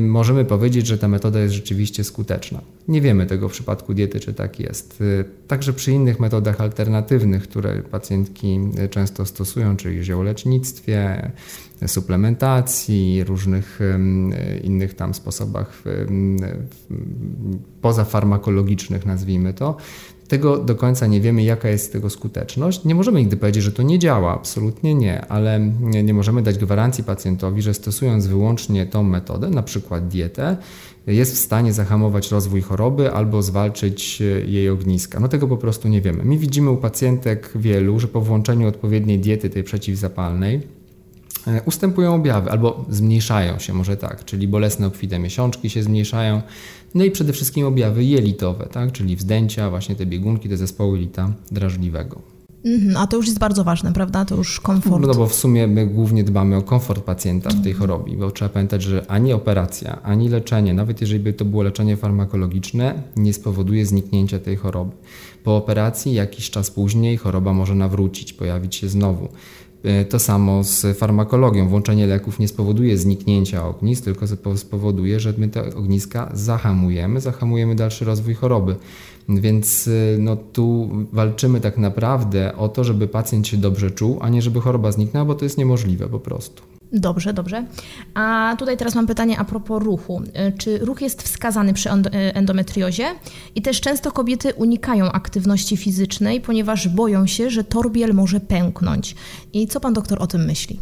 możemy 0.00 0.44
powiedzieć, 0.44 0.86
że 0.86 0.98
ta 0.98 1.08
metoda 1.08 1.40
jest 1.40 1.54
rzeczywiście 1.54 2.04
skuteczna. 2.04 2.60
Nie 2.88 3.00
wiemy 3.00 3.26
tego 3.26 3.48
w 3.48 3.52
przypadku 3.52 3.94
diety, 3.94 4.20
czy 4.20 4.34
tak 4.34 4.60
jest. 4.60 5.02
E, 5.20 5.24
także 5.48 5.72
przy 5.72 5.92
innych 5.92 6.20
metodach 6.20 6.60
alternatywnych, 6.60 7.42
które 7.42 7.82
pacjentki 7.82 8.60
e, 8.78 8.88
często 8.88 9.26
stosują, 9.26 9.76
czyli 9.76 10.04
ziołolecznictwie, 10.04 11.30
suplementacji, 11.86 13.24
różnych 13.24 13.80
e, 13.80 14.58
innych 14.58 14.94
tam 14.94 15.14
sposobach 15.14 15.82
pozafarmakologicznych, 17.82 19.06
nazwijmy 19.06 19.54
to, 19.54 19.76
tego 20.30 20.58
do 20.58 20.74
końca 20.74 21.06
nie 21.06 21.20
wiemy, 21.20 21.42
jaka 21.42 21.68
jest 21.68 21.92
tego 21.92 22.10
skuteczność. 22.10 22.84
Nie 22.84 22.94
możemy 22.94 23.20
nigdy 23.20 23.36
powiedzieć, 23.36 23.64
że 23.64 23.72
to 23.72 23.82
nie 23.82 23.98
działa, 23.98 24.34
absolutnie 24.34 24.94
nie, 24.94 25.26
ale 25.26 25.60
nie 26.04 26.14
możemy 26.14 26.42
dać 26.42 26.58
gwarancji 26.58 27.04
pacjentowi, 27.04 27.62
że 27.62 27.74
stosując 27.74 28.26
wyłącznie 28.26 28.86
tą 28.86 29.02
metodę, 29.02 29.50
na 29.50 29.62
przykład 29.62 30.08
dietę, 30.08 30.56
jest 31.06 31.34
w 31.34 31.38
stanie 31.38 31.72
zahamować 31.72 32.30
rozwój 32.30 32.62
choroby 32.62 33.12
albo 33.12 33.42
zwalczyć 33.42 34.20
jej 34.46 34.68
ogniska. 34.68 35.20
No 35.20 35.28
tego 35.28 35.48
po 35.48 35.56
prostu 35.56 35.88
nie 35.88 36.00
wiemy. 36.00 36.24
My 36.24 36.38
widzimy 36.38 36.70
u 36.70 36.76
pacjentek 36.76 37.50
wielu, 37.54 38.00
że 38.00 38.08
po 38.08 38.20
włączeniu 38.20 38.68
odpowiedniej 38.68 39.18
diety 39.18 39.50
tej 39.50 39.64
przeciwzapalnej, 39.64 40.56
e, 40.56 40.79
ustępują 41.66 42.14
objawy 42.14 42.50
albo 42.50 42.84
zmniejszają 42.88 43.58
się, 43.58 43.72
może 43.72 43.96
tak, 43.96 44.24
czyli 44.24 44.48
bolesne 44.48 44.86
obfite 44.86 45.18
miesiączki 45.18 45.70
się 45.70 45.82
zmniejszają, 45.82 46.42
no 46.94 47.04
i 47.04 47.10
przede 47.10 47.32
wszystkim 47.32 47.66
objawy 47.66 48.04
jelitowe, 48.04 48.66
tak? 48.66 48.92
czyli 48.92 49.16
wzdęcia, 49.16 49.70
właśnie 49.70 49.94
te 49.94 50.06
biegunki, 50.06 50.48
te 50.48 50.56
zespoły 50.56 50.98
jelita 50.98 51.32
drażliwego. 51.52 52.22
Mhm, 52.64 52.96
a 52.96 53.06
to 53.06 53.16
już 53.16 53.26
jest 53.26 53.38
bardzo 53.38 53.64
ważne, 53.64 53.92
prawda? 53.92 54.24
To 54.24 54.36
już 54.36 54.60
komfort. 54.60 55.06
No 55.06 55.14
bo 55.14 55.26
w 55.26 55.34
sumie 55.34 55.66
my 55.66 55.86
głównie 55.86 56.24
dbamy 56.24 56.56
o 56.56 56.62
komfort 56.62 57.04
pacjenta 57.04 57.50
w 57.50 57.62
tej 57.62 57.72
chorobie, 57.72 58.16
bo 58.16 58.30
trzeba 58.30 58.48
pamiętać, 58.48 58.82
że 58.82 59.10
ani 59.10 59.32
operacja, 59.32 60.02
ani 60.02 60.28
leczenie, 60.28 60.74
nawet 60.74 61.00
jeżeli 61.00 61.20
by 61.20 61.32
to 61.32 61.44
było 61.44 61.62
leczenie 61.62 61.96
farmakologiczne, 61.96 63.02
nie 63.16 63.32
spowoduje 63.32 63.86
zniknięcia 63.86 64.38
tej 64.38 64.56
choroby. 64.56 64.92
Po 65.44 65.56
operacji 65.56 66.14
jakiś 66.14 66.50
czas 66.50 66.70
później 66.70 67.16
choroba 67.16 67.52
może 67.52 67.74
nawrócić, 67.74 68.32
pojawić 68.32 68.74
się 68.74 68.88
znowu. 68.88 69.28
E, 69.84 70.04
to 70.04 70.18
samo 70.18 70.64
z 70.64 70.98
farmakologią. 70.98 71.68
Włączenie 71.68 72.06
leków 72.06 72.38
nie 72.38 72.48
spowoduje 72.48 72.98
zniknięcia 72.98 73.68
ognisk, 73.68 74.04
tylko 74.04 74.26
spowoduje, 74.56 75.20
że 75.20 75.34
my 75.38 75.48
te 75.48 75.74
ogniska 75.74 76.30
zahamujemy, 76.34 77.20
zahamujemy 77.20 77.74
dalszy 77.74 78.04
rozwój 78.04 78.34
choroby. 78.34 78.76
Więc 79.28 79.88
e, 79.88 80.18
no, 80.18 80.36
tu 80.36 80.90
walczymy 81.12 81.60
tak 81.60 81.78
naprawdę 81.78 82.56
o 82.56 82.68
to, 82.68 82.84
żeby 82.84 83.08
pacjent 83.08 83.48
się 83.48 83.56
dobrze 83.56 83.90
czuł, 83.90 84.18
a 84.20 84.28
nie 84.28 84.42
żeby 84.42 84.60
choroba 84.60 84.92
zniknęła, 84.92 85.24
bo 85.24 85.34
to 85.34 85.44
jest 85.44 85.58
niemożliwe 85.58 86.08
po 86.08 86.20
prostu. 86.20 86.62
Dobrze, 86.92 87.32
dobrze. 87.32 87.64
A 88.14 88.56
tutaj 88.58 88.76
teraz 88.76 88.94
mam 88.94 89.06
pytanie 89.06 89.38
a 89.38 89.44
propos 89.44 89.82
ruchu. 89.82 90.22
E, 90.32 90.52
czy 90.52 90.78
ruch 90.78 91.02
jest 91.02 91.22
wskazany 91.22 91.72
przy 91.72 91.90
e, 91.90 91.94
endometriozie? 92.34 93.04
I 93.54 93.62
też 93.62 93.80
często 93.80 94.12
kobiety 94.12 94.54
unikają 94.54 95.12
aktywności 95.12 95.76
fizycznej, 95.76 96.40
ponieważ 96.40 96.88
boją 96.88 97.26
się, 97.26 97.50
że 97.50 97.64
torbiel 97.64 98.14
może 98.14 98.40
pęknąć. 98.40 99.14
I 99.52 99.66
co 99.66 99.80
pan 99.80 99.92
doktor 99.92 100.22
o 100.22 100.26
tym 100.26 100.44
myśli? 100.44 100.80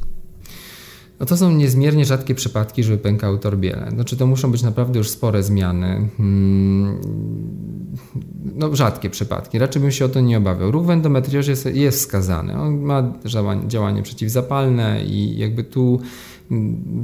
No 1.21 1.27
to 1.27 1.37
są 1.37 1.51
niezmiernie 1.51 2.05
rzadkie 2.05 2.35
przypadki, 2.35 2.85
żeby 2.85 2.99
pękały 2.99 3.39
torbiele. 3.39 3.91
Znaczy 3.91 4.17
to 4.17 4.27
muszą 4.27 4.53
być 4.53 4.63
naprawdę 4.63 4.99
już 4.99 5.11
spore 5.11 5.43
zmiany. 5.43 6.09
Hmm, 6.17 7.01
no 8.55 8.77
rzadkie 8.77 9.11
przypadki. 9.11 9.59
Raczej 9.59 9.83
bym 9.83 9.91
się 9.91 10.05
o 10.05 10.09
to 10.09 10.21
nie 10.21 10.39
obawiał. 10.39 10.71
Ruch 10.71 10.87
w 10.87 10.91
endometriozie 10.91 11.53
jest, 11.53 11.67
jest 11.67 11.99
wskazany. 11.99 12.61
On 12.61 12.81
ma 12.81 13.13
działanie 13.67 14.03
przeciwzapalne 14.03 15.05
i 15.05 15.39
jakby 15.39 15.65
tu 15.65 16.01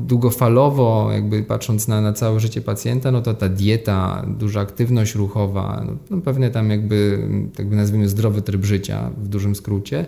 długofalowo, 0.07 1.09
jakby 1.13 1.43
patrząc 1.43 1.89
na, 1.89 2.01
na 2.01 2.13
całe 2.13 2.41
życie 2.41 2.61
pacjenta, 2.61 3.11
no 3.11 3.23
to 3.23 3.35
ta 3.35 3.49
dieta, 3.49 4.27
duża 4.39 4.61
aktywność 4.61 5.15
ruchowa, 5.15 5.85
no, 5.87 5.93
no 6.11 6.23
pewnie 6.23 6.51
tam 6.51 6.71
jakby, 6.71 7.29
jakby 7.59 7.77
nazwijmy 7.77 8.09
zdrowy 8.09 8.43
tryb 8.43 8.65
życia 8.65 9.11
w 9.19 9.29
dużym 9.29 9.55
skrócie, 9.55 10.07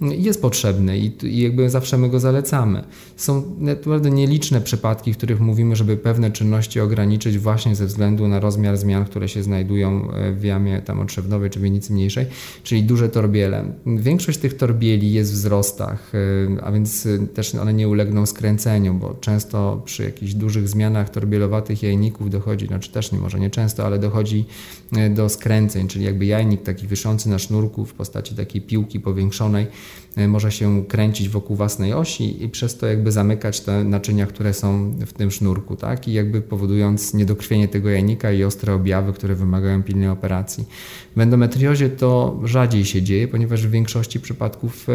jest 0.00 0.42
potrzebny 0.42 0.98
i, 0.98 1.26
i 1.26 1.42
jakby 1.42 1.70
zawsze 1.70 1.98
my 1.98 2.08
go 2.08 2.20
zalecamy. 2.20 2.84
Są 3.16 3.42
naprawdę 3.58 4.10
nieliczne 4.10 4.60
przypadki, 4.60 5.12
w 5.12 5.16
których 5.16 5.40
mówimy, 5.40 5.76
żeby 5.76 5.96
pewne 5.96 6.30
czynności 6.30 6.80
ograniczyć 6.80 7.38
właśnie 7.38 7.76
ze 7.76 7.86
względu 7.86 8.28
na 8.28 8.40
rozmiar 8.40 8.76
zmian, 8.76 9.04
które 9.04 9.28
się 9.28 9.42
znajdują 9.42 10.10
e, 10.10 10.32
w 10.32 10.44
jamie 10.44 10.82
tam 10.82 11.00
otrzewnowej 11.00 11.50
czy 11.50 11.60
wienicy 11.60 11.92
mniejszej, 11.92 12.26
czyli 12.62 12.82
duże 12.82 13.08
torbiele. 13.08 13.64
Większość 13.86 14.38
tych 14.38 14.56
torbieli 14.56 15.12
jest 15.12 15.32
w 15.32 15.34
wzrostach, 15.34 16.12
e, 16.14 16.64
a 16.64 16.72
więc 16.72 17.06
e, 17.06 17.18
też 17.26 17.54
one 17.54 17.74
nie 17.74 17.88
ulegną 17.88 18.26
skręceniu, 18.26 18.77
bo 18.80 19.14
często 19.20 19.82
przy 19.84 20.02
jakichś 20.02 20.32
dużych 20.32 20.68
zmianach 20.68 21.10
torbielowatych 21.10 21.82
jajników 21.82 22.30
dochodzi, 22.30 22.66
znaczy 22.66 22.92
też 22.92 23.12
nie 23.12 23.18
może 23.18 23.40
nie 23.40 23.50
często, 23.50 23.86
ale 23.86 23.98
dochodzi 23.98 24.44
do 25.10 25.28
skręceń, 25.28 25.88
czyli 25.88 26.04
jakby 26.04 26.26
jajnik 26.26 26.62
taki 26.62 26.86
wiszący 26.86 27.28
na 27.28 27.38
sznurku 27.38 27.84
w 27.84 27.94
postaci 27.94 28.34
takiej 28.34 28.62
piłki 28.62 29.00
powiększonej 29.00 29.66
E, 30.07 30.07
może 30.28 30.52
się 30.52 30.84
kręcić 30.86 31.28
wokół 31.28 31.56
własnej 31.56 31.92
osi 31.92 32.44
i 32.44 32.48
przez 32.48 32.76
to 32.76 32.86
jakby 32.86 33.12
zamykać 33.12 33.60
te 33.60 33.84
naczynia, 33.84 34.26
które 34.26 34.54
są 34.54 34.90
w 35.06 35.12
tym 35.12 35.30
sznurku, 35.30 35.76
tak? 35.76 36.08
I 36.08 36.12
jakby 36.12 36.42
powodując 36.42 37.14
niedokrwienie 37.14 37.68
tego 37.68 37.90
jajnika 37.90 38.32
i 38.32 38.44
ostre 38.44 38.74
objawy, 38.74 39.12
które 39.12 39.34
wymagają 39.34 39.82
pilnej 39.82 40.08
operacji. 40.08 40.64
W 41.16 41.20
endometriozie 41.20 41.90
to 41.90 42.40
rzadziej 42.44 42.84
się 42.84 43.02
dzieje, 43.02 43.28
ponieważ 43.28 43.66
w 43.66 43.70
większości 43.70 44.20
przypadków 44.20 44.86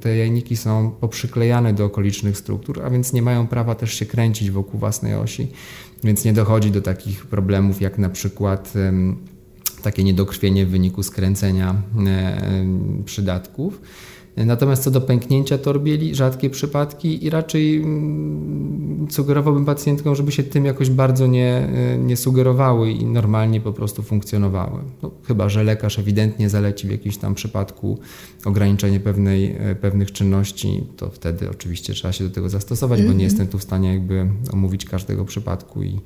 te 0.00 0.16
jajniki 0.16 0.56
są 0.56 0.90
poprzyklejane 1.00 1.74
do 1.74 1.84
okolicznych 1.84 2.38
struktur, 2.38 2.82
a 2.84 2.90
więc 2.90 3.12
nie 3.12 3.22
mają 3.22 3.46
prawa 3.46 3.74
też 3.74 3.94
się 3.94 4.06
kręcić 4.06 4.50
wokół 4.50 4.80
własnej 4.80 5.14
osi, 5.14 5.48
więc 6.04 6.24
nie 6.24 6.32
dochodzi 6.32 6.70
do 6.70 6.82
takich 6.82 7.26
problemów 7.26 7.80
jak 7.80 7.98
na 7.98 8.08
przykład 8.08 8.72
takie 9.82 10.04
niedokrwienie 10.04 10.66
w 10.66 10.70
wyniku 10.70 11.02
skręcenia 11.02 11.74
e, 12.06 12.66
przydatków. 13.04 13.80
Natomiast 14.36 14.82
co 14.82 14.90
do 14.90 15.00
pęknięcia 15.00 15.58
torbieli, 15.58 16.14
rzadkie 16.14 16.50
przypadki 16.50 17.24
i 17.24 17.30
raczej 17.30 17.76
mm, 17.76 19.06
sugerowałbym 19.10 19.64
pacjentkom, 19.64 20.14
żeby 20.14 20.32
się 20.32 20.42
tym 20.42 20.64
jakoś 20.64 20.90
bardzo 20.90 21.26
nie, 21.26 21.68
nie 21.98 22.16
sugerowały 22.16 22.90
i 22.90 23.04
normalnie 23.06 23.60
po 23.60 23.72
prostu 23.72 24.02
funkcjonowały. 24.02 24.78
No, 25.02 25.10
chyba, 25.24 25.48
że 25.48 25.64
lekarz 25.64 25.98
ewidentnie 25.98 26.48
zaleci 26.48 26.86
w 26.86 26.90
jakimś 26.90 27.16
tam 27.16 27.34
przypadku 27.34 27.98
ograniczenie 28.44 29.00
pewnej, 29.00 29.56
e, 29.58 29.74
pewnych 29.74 30.12
czynności, 30.12 30.84
to 30.96 31.10
wtedy 31.10 31.50
oczywiście 31.50 31.94
trzeba 31.94 32.12
się 32.12 32.24
do 32.24 32.30
tego 32.30 32.48
zastosować, 32.48 33.00
mm 33.00 33.10
-hmm. 33.10 33.14
bo 33.14 33.18
nie 33.18 33.24
mhm. 33.24 33.30
jestem 33.30 33.48
tu 33.48 33.58
w 33.58 33.62
stanie 33.62 33.92
jakby 33.92 34.26
omówić 34.52 34.84
każdego 34.84 35.24
przypadku 35.24 35.82
i 35.82 36.00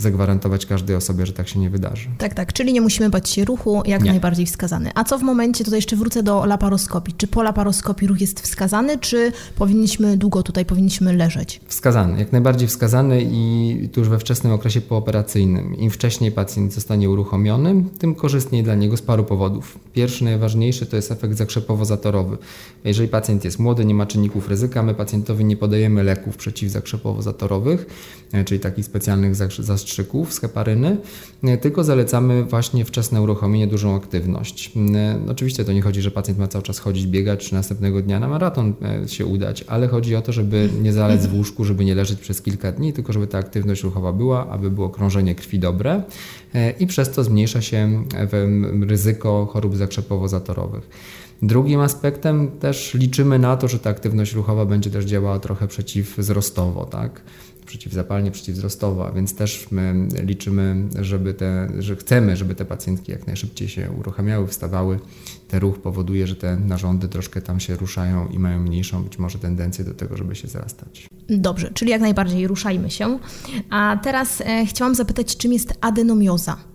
zagwarantować 0.00 0.66
każdej 0.66 0.96
osobie, 0.96 1.26
że 1.26 1.32
tak 1.32 1.48
się 1.48 1.58
nie 1.58 1.70
wydarzy. 1.70 2.08
Tak, 2.18 2.34
tak, 2.34 2.52
czyli 2.52 2.72
nie 2.72 2.80
musimy 2.80 3.10
bać 3.10 3.30
się 3.30 3.44
ruchu, 3.44 3.82
jak 3.86 4.02
nie. 4.02 4.10
najbardziej 4.10 4.46
wskazany. 4.46 4.90
A 4.94 5.04
co 5.04 5.18
w 5.18 5.22
momencie, 5.22 5.64
tutaj 5.64 5.78
jeszcze 5.78 5.96
wrócę 5.96 6.22
do 6.22 6.46
laparoskopii, 6.46 7.14
czy 7.16 7.26
po 7.26 7.42
laparoskopii 7.42 8.08
ruch 8.08 8.20
jest 8.20 8.40
wskazany, 8.40 8.98
czy 8.98 9.32
powinniśmy 9.56 10.16
długo 10.16 10.42
tutaj 10.42 10.64
powinniśmy 10.64 11.12
leżeć? 11.12 11.60
Wskazany, 11.66 12.18
jak 12.18 12.32
najbardziej 12.32 12.68
wskazany 12.68 13.22
i 13.32 13.88
tu 13.92 14.00
już 14.00 14.08
we 14.08 14.18
wczesnym 14.18 14.52
okresie 14.52 14.80
pooperacyjnym. 14.80 15.76
Im 15.76 15.90
wcześniej 15.90 16.32
pacjent 16.32 16.72
zostanie 16.72 17.10
uruchomiony, 17.10 17.84
tym 17.98 18.14
korzystniej 18.14 18.62
dla 18.62 18.74
niego 18.74 18.96
z 18.96 19.02
paru 19.02 19.24
powodów. 19.24 19.78
Pierwszy, 19.92 20.24
najważniejszy 20.24 20.86
to 20.86 20.96
jest 20.96 21.12
efekt 21.12 21.34
zakrzepowo-zatorowy. 21.34 22.36
Jeżeli 22.84 23.08
pacjent 23.08 23.44
jest 23.44 23.58
młody, 23.58 23.84
nie 23.84 23.94
ma 23.94 24.06
czynników 24.06 24.48
ryzyka, 24.48 24.82
my 24.82 24.94
pacjentowi 24.94 25.44
nie 25.44 25.56
podajemy 25.56 26.02
leków 26.02 26.36
przeciwzakrzepowo-zatorowych, 26.36 27.86
e, 28.32 28.44
czyli 28.44 28.60
takich 28.60 28.84
specjalnych 28.84 29.34
zastrzeżeń 29.34 29.89
zastrzyków 29.90 30.34
z 30.34 30.40
heparyny, 30.40 30.96
e, 31.44 31.58
tylko 31.58 31.84
zalecamy 31.84 32.44
właśnie 32.44 32.84
wczesne 32.84 33.22
uruchomienie, 33.22 33.66
dużą 33.66 33.96
aktywność. 33.96 34.72
E, 34.94 35.18
oczywiście 35.30 35.64
to 35.64 35.72
nie 35.72 35.82
chodzi, 35.82 36.02
że 36.02 36.10
pacjent 36.10 36.38
ma 36.38 36.48
cały 36.48 36.62
czas 36.62 36.78
chodzić, 36.78 37.06
biegać, 37.06 37.48
czy 37.48 37.54
następnego 37.54 38.02
dnia 38.02 38.20
na 38.20 38.28
maraton 38.28 38.74
e, 39.04 39.08
się 39.08 39.26
udać, 39.26 39.64
ale 39.66 39.88
chodzi 39.88 40.16
o 40.16 40.22
to, 40.22 40.32
żeby 40.32 40.68
nie 40.82 40.92
zalec 40.92 41.26
w 41.26 41.34
łóżku, 41.34 41.64
żeby 41.64 41.84
nie 41.84 41.94
leżeć 41.94 42.20
przez 42.20 42.42
kilka 42.42 42.72
dni, 42.72 42.92
tylko 42.92 43.12
żeby 43.12 43.26
ta 43.26 43.38
aktywność 43.38 43.82
ruchowa 43.82 44.12
była, 44.12 44.48
aby 44.48 44.70
było 44.70 44.90
krążenie 44.90 45.34
krwi 45.34 45.58
dobre 45.58 46.02
i 46.80 46.86
przez 46.86 47.10
to 47.10 47.24
zmniejsza 47.24 47.62
się 47.62 48.04
ryzyko 48.88 49.46
chorób 49.46 49.76
zakrzepowo-zatorowych. 49.76 50.82
Drugim 51.42 51.80
aspektem 51.80 52.50
też 52.50 52.94
liczymy 52.94 53.38
na 53.38 53.56
to, 53.56 53.68
że 53.68 53.78
ta 53.78 53.90
aktywność 53.90 54.34
ruchowa 54.34 54.66
będzie 54.66 54.90
też 54.90 55.04
działała 55.04 55.38
trochę 55.38 55.68
przeciwwzrostowo, 55.68 56.84
tak? 56.84 57.22
Przeciwzapalnie, 57.70 58.30
przeciwwzrostowo, 58.30 59.06
a 59.06 59.12
więc 59.12 59.34
też 59.34 59.70
my 59.70 60.08
liczymy, 60.22 60.88
żeby 61.00 61.34
te, 61.34 61.68
że 61.78 61.96
chcemy, 61.96 62.36
żeby 62.36 62.54
te 62.54 62.64
pacjentki 62.64 63.12
jak 63.12 63.26
najszybciej 63.26 63.68
się 63.68 63.90
uruchamiały, 63.98 64.46
wstawały. 64.46 65.00
Ten 65.48 65.60
ruch 65.60 65.78
powoduje, 65.78 66.26
że 66.26 66.36
te 66.36 66.56
narządy 66.56 67.08
troszkę 67.08 67.42
tam 67.42 67.60
się 67.60 67.76
ruszają 67.76 68.28
i 68.28 68.38
mają 68.38 68.60
mniejszą 68.60 69.02
być 69.02 69.18
może 69.18 69.38
tendencję 69.38 69.84
do 69.84 69.94
tego, 69.94 70.16
żeby 70.16 70.34
się 70.34 70.48
zarastać. 70.48 71.06
Dobrze, 71.28 71.70
czyli 71.74 71.90
jak 71.90 72.00
najbardziej 72.00 72.46
ruszajmy 72.46 72.90
się. 72.90 73.18
A 73.70 73.98
teraz 74.02 74.40
e, 74.40 74.66
chciałam 74.66 74.94
zapytać, 74.94 75.36
czym 75.36 75.52
jest 75.52 75.74
adenomioza? 75.80 76.69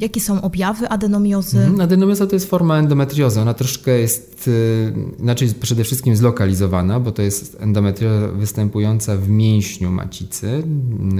Jakie 0.00 0.20
są 0.20 0.42
objawy 0.42 0.88
adenomiozy? 0.88 1.58
Mhm, 1.58 1.80
adenomioza 1.80 2.26
to 2.26 2.36
jest 2.36 2.50
forma 2.50 2.78
endometriozy. 2.78 3.40
Ona 3.40 3.54
troszkę 3.54 3.98
jest 3.98 4.48
y, 4.48 4.94
inaczej 5.18 5.48
przede 5.60 5.84
wszystkim 5.84 6.16
zlokalizowana, 6.16 7.00
bo 7.00 7.12
to 7.12 7.22
jest 7.22 7.56
endometrioza 7.60 8.28
występująca 8.28 9.16
w 9.16 9.28
mięśniu 9.28 9.90
macicy, 9.90 10.62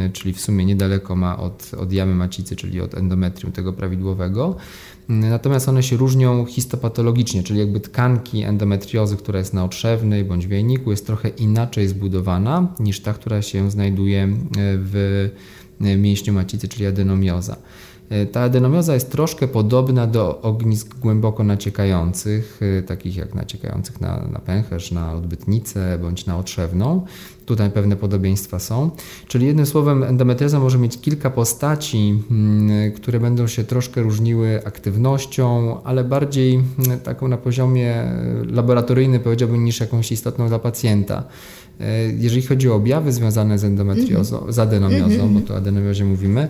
y, 0.06 0.10
czyli 0.12 0.34
w 0.34 0.40
sumie 0.40 0.64
niedaleko 0.64 1.16
ma 1.16 1.38
od, 1.38 1.70
od 1.78 1.92
jamy 1.92 2.14
macicy, 2.14 2.56
czyli 2.56 2.80
od 2.80 2.94
endometrium 2.94 3.52
tego 3.52 3.72
prawidłowego. 3.72 4.56
Y, 5.10 5.12
natomiast 5.12 5.68
one 5.68 5.82
się 5.82 5.96
różnią 5.96 6.46
histopatologicznie, 6.46 7.42
czyli 7.42 7.58
jakby 7.58 7.80
tkanki 7.80 8.42
endometriozy, 8.42 9.16
która 9.16 9.38
jest 9.38 9.54
na 9.54 9.64
otrzewnej 9.64 10.24
bądź 10.24 10.46
wiejniku, 10.46 10.90
jest 10.90 11.06
trochę 11.06 11.28
inaczej 11.28 11.88
zbudowana 11.88 12.74
niż 12.80 13.00
ta, 13.00 13.14
która 13.14 13.42
się 13.42 13.70
znajduje 13.70 14.28
w 14.60 15.30
mięśniu 15.80 16.32
macicy, 16.32 16.68
czyli 16.68 16.86
adenomioza. 16.86 17.56
E, 18.14 18.26
ta 18.26 18.40
adenomioza 18.40 18.94
jest 18.94 19.12
troszkę 19.12 19.48
podobna 19.48 20.06
do 20.06 20.40
ognisk 20.40 20.98
głęboko 20.98 21.44
naciekających, 21.44 22.60
e, 22.78 22.82
takich 22.82 23.16
jak 23.16 23.34
naciekających 23.34 24.00
na, 24.00 24.24
na 24.32 24.38
pęcherz, 24.38 24.92
na 24.92 25.12
odbytnicę 25.12 25.98
bądź 26.02 26.26
na 26.26 26.38
otrzewną. 26.38 27.06
Tutaj 27.46 27.70
pewne 27.70 27.96
podobieństwa 27.96 28.58
są. 28.58 28.90
Czyli 29.28 29.46
jednym 29.46 29.66
słowem, 29.66 30.02
endometrioza 30.02 30.60
może 30.60 30.78
mieć 30.78 31.00
kilka 31.00 31.30
postaci, 31.30 32.22
mm, 32.30 32.92
które 32.92 33.20
będą 33.20 33.46
się 33.46 33.64
troszkę 33.64 34.02
różniły 34.02 34.60
aktywnością, 34.64 35.76
ale 35.84 36.04
bardziej 36.04 36.54
mm, 36.54 37.00
taką 37.00 37.28
na 37.28 37.36
poziomie 37.36 37.94
e, 37.94 38.44
laboratoryjnym, 38.44 39.20
powiedziałbym, 39.20 39.64
niż 39.64 39.80
jakąś 39.80 40.12
istotną 40.12 40.48
dla 40.48 40.58
pacjenta. 40.58 41.24
E, 41.80 42.02
jeżeli 42.18 42.42
chodzi 42.42 42.70
o 42.70 42.74
objawy 42.74 43.12
związane 43.12 43.58
z 43.58 43.64
endometriozą, 43.64 44.36
mm 44.38 44.50
-hmm. 44.50 44.52
z 44.52 44.58
adenomiozą, 44.58 45.14
mm 45.14 45.28
-hmm. 45.28 45.40
bo 45.40 45.46
to 45.46 45.54
o 45.54 45.56
adenomiozie 45.56 46.04
mówimy, 46.04 46.48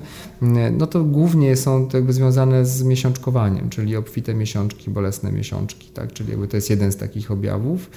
no 0.79 0.87
to 0.87 1.05
głównie 1.05 1.57
są 1.57 1.89
to 1.89 1.97
jakby 1.97 2.13
związane 2.13 2.67
z 2.67 2.83
miesiączkowaniem, 2.83 3.71
czyli 3.71 3.97
obfite 3.97 4.35
miesiączki, 4.35 4.91
bolesne 4.91 5.33
miesiączki, 5.33 5.89
tak? 5.95 6.13
czyli 6.13 6.31
jakby 6.31 6.49
to 6.49 6.57
jest 6.57 6.71
jeden 6.71 6.93
z 6.93 6.97
takich 6.97 7.31
objawów. 7.31 7.91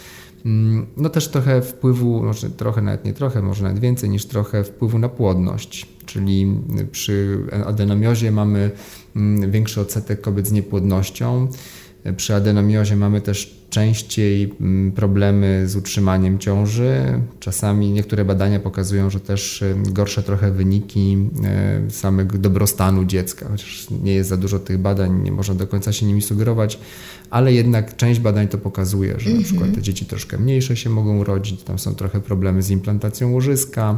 No 0.98 1.10
też 1.10 1.28
trochę 1.28 1.62
wpływu, 1.62 2.24
może 2.24 2.50
trochę 2.50 2.82
nawet 2.82 3.06
nie 3.06 3.14
trochę, 3.14 3.42
może 3.42 3.64
nawet 3.64 3.80
więcej 3.80 4.10
niż 4.10 4.26
trochę 4.26 4.64
wpływu 4.64 5.00
na 5.00 5.10
płodność, 5.10 5.86
czyli 6.06 6.62
przy 6.92 7.38
adenomiozie 7.66 8.32
mamy 8.32 8.72
większy 9.50 9.82
odsetek 9.82 10.22
kobiet 10.22 10.48
z 10.48 10.52
niepłodnością, 10.52 11.48
przy 12.18 12.36
adenomiozie 12.36 12.96
mamy 12.96 13.22
też 13.22 13.57
częściej 13.70 14.54
mm, 14.62 14.92
problemy 14.92 15.64
z 15.68 15.76
utrzymaniem 15.76 16.40
ciąży. 16.40 17.22
Czasami 17.40 17.92
niektóre 17.92 18.26
badania 18.26 18.60
pokazują, 18.60 19.10
że 19.10 19.20
też 19.20 19.64
gorsze 19.90 20.24
trochę 20.24 20.52
wyniki 20.52 21.18
samego 21.90 22.38
dobrostanu 22.38 23.06
dziecka, 23.06 23.48
chociaż 23.50 23.88
nie 24.04 24.14
jest 24.14 24.30
za 24.30 24.38
dużo 24.38 24.60
tych 24.60 24.78
badań, 24.78 25.24
nie 25.24 25.32
można 25.32 25.56
do 25.56 25.68
końca 25.68 25.94
się 25.94 26.06
nimi 26.06 26.22
sugerować, 26.22 26.80
ale 27.30 27.54
jednak 27.54 27.96
część 27.96 28.20
badań 28.20 28.48
to 28.48 28.58
pokazuje, 28.58 29.20
że 29.20 29.30
na 29.30 29.44
przykład 29.44 29.76
te 29.76 29.82
dzieci 29.82 30.06
troszkę 30.06 30.38
mniejsze 30.38 30.76
się 30.76 30.90
mogą 30.90 31.18
urodzić, 31.18 31.64
tam 31.64 31.80
są 31.80 31.96
trochę 31.96 32.22
problemy 32.22 32.62
z 32.62 32.70
implantacją 32.70 33.32
łożyska, 33.32 33.98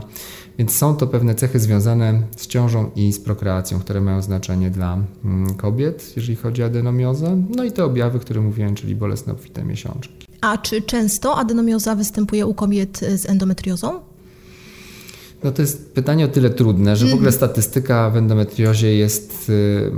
więc 0.60 0.76
są 0.76 0.96
to 0.96 1.08
pewne 1.08 1.36
cechy 1.36 1.60
związane 1.60 2.22
z 2.36 2.48
ciążą 2.48 2.92
i 2.96 3.14
z 3.14 3.20
prokreacją, 3.20 3.80
które 3.80 4.02
mają 4.02 4.22
znaczenie 4.22 4.70
dla 4.70 4.98
mm, 5.26 5.56
kobiet, 5.56 6.14
jeżeli 6.16 6.36
chodzi 6.36 6.64
o 6.64 6.66
adenomiozę. 6.66 7.44
No 7.56 7.64
i 7.64 7.72
te 7.72 7.86
objawy, 7.86 8.20
które 8.20 8.42
mówiłem, 8.42 8.76
czyli 8.76 8.96
bolesne 8.96 9.34
obfite 9.34 9.64
miesiączki. 9.64 10.28
A 10.42 10.58
czy 10.58 10.82
często 10.82 11.38
adenomioza 11.38 11.96
występuje 11.96 12.46
u 12.46 12.54
kobiet 12.54 12.98
z 12.98 13.30
endometriozą? 13.30 14.00
No 15.44 15.52
to 15.52 15.62
jest 15.62 15.94
pytanie 15.94 16.26
o 16.26 16.28
tyle 16.28 16.50
trudne, 16.50 16.96
że 16.96 17.06
w 17.06 17.14
ogóle 17.14 17.32
statystyka 17.32 18.10
w 18.10 18.18
endometriozie 18.18 18.96
jest 18.96 19.50
y, 19.50 19.92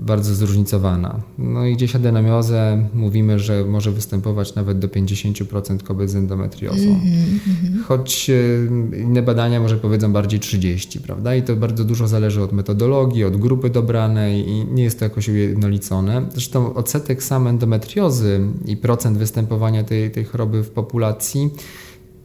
bardzo 0.00 0.34
zróżnicowana. 0.34 1.20
No 1.38 1.66
i 1.66 1.76
gdzieś 1.76 1.96
adenomiozę 1.96 2.88
mówimy, 2.94 3.38
że 3.38 3.64
może 3.64 3.92
występować 3.92 4.54
nawet 4.54 4.78
do 4.78 4.88
50% 4.88 5.82
kobiet 5.82 6.10
z 6.10 6.16
endometriozą. 6.16 6.88
Mhm, 6.88 7.40
mhm. 7.48 7.84
Choć 7.84 8.30
y, 8.30 8.68
inne 9.00 9.22
badania 9.22 9.60
może 9.60 9.76
powiedzą 9.76 10.12
bardziej 10.12 10.40
30, 10.40 11.00
prawda? 11.00 11.34
I 11.34 11.42
to 11.42 11.56
bardzo 11.56 11.84
dużo 11.84 12.08
zależy 12.08 12.42
od 12.42 12.52
metodologii, 12.52 13.24
od 13.24 13.36
grupy 13.36 13.70
dobranej 13.70 14.48
i 14.48 14.64
nie 14.64 14.84
jest 14.84 14.98
to 14.98 15.04
jakoś 15.04 15.28
ujednolicone. 15.28 16.26
Zresztą 16.32 16.74
odsetek 16.74 17.22
sam 17.22 17.46
endometriozy 17.46 18.40
i 18.64 18.76
procent 18.76 19.18
występowania 19.18 19.84
tej, 19.84 20.10
tej 20.10 20.24
choroby 20.24 20.62
w 20.62 20.70
populacji 20.70 21.50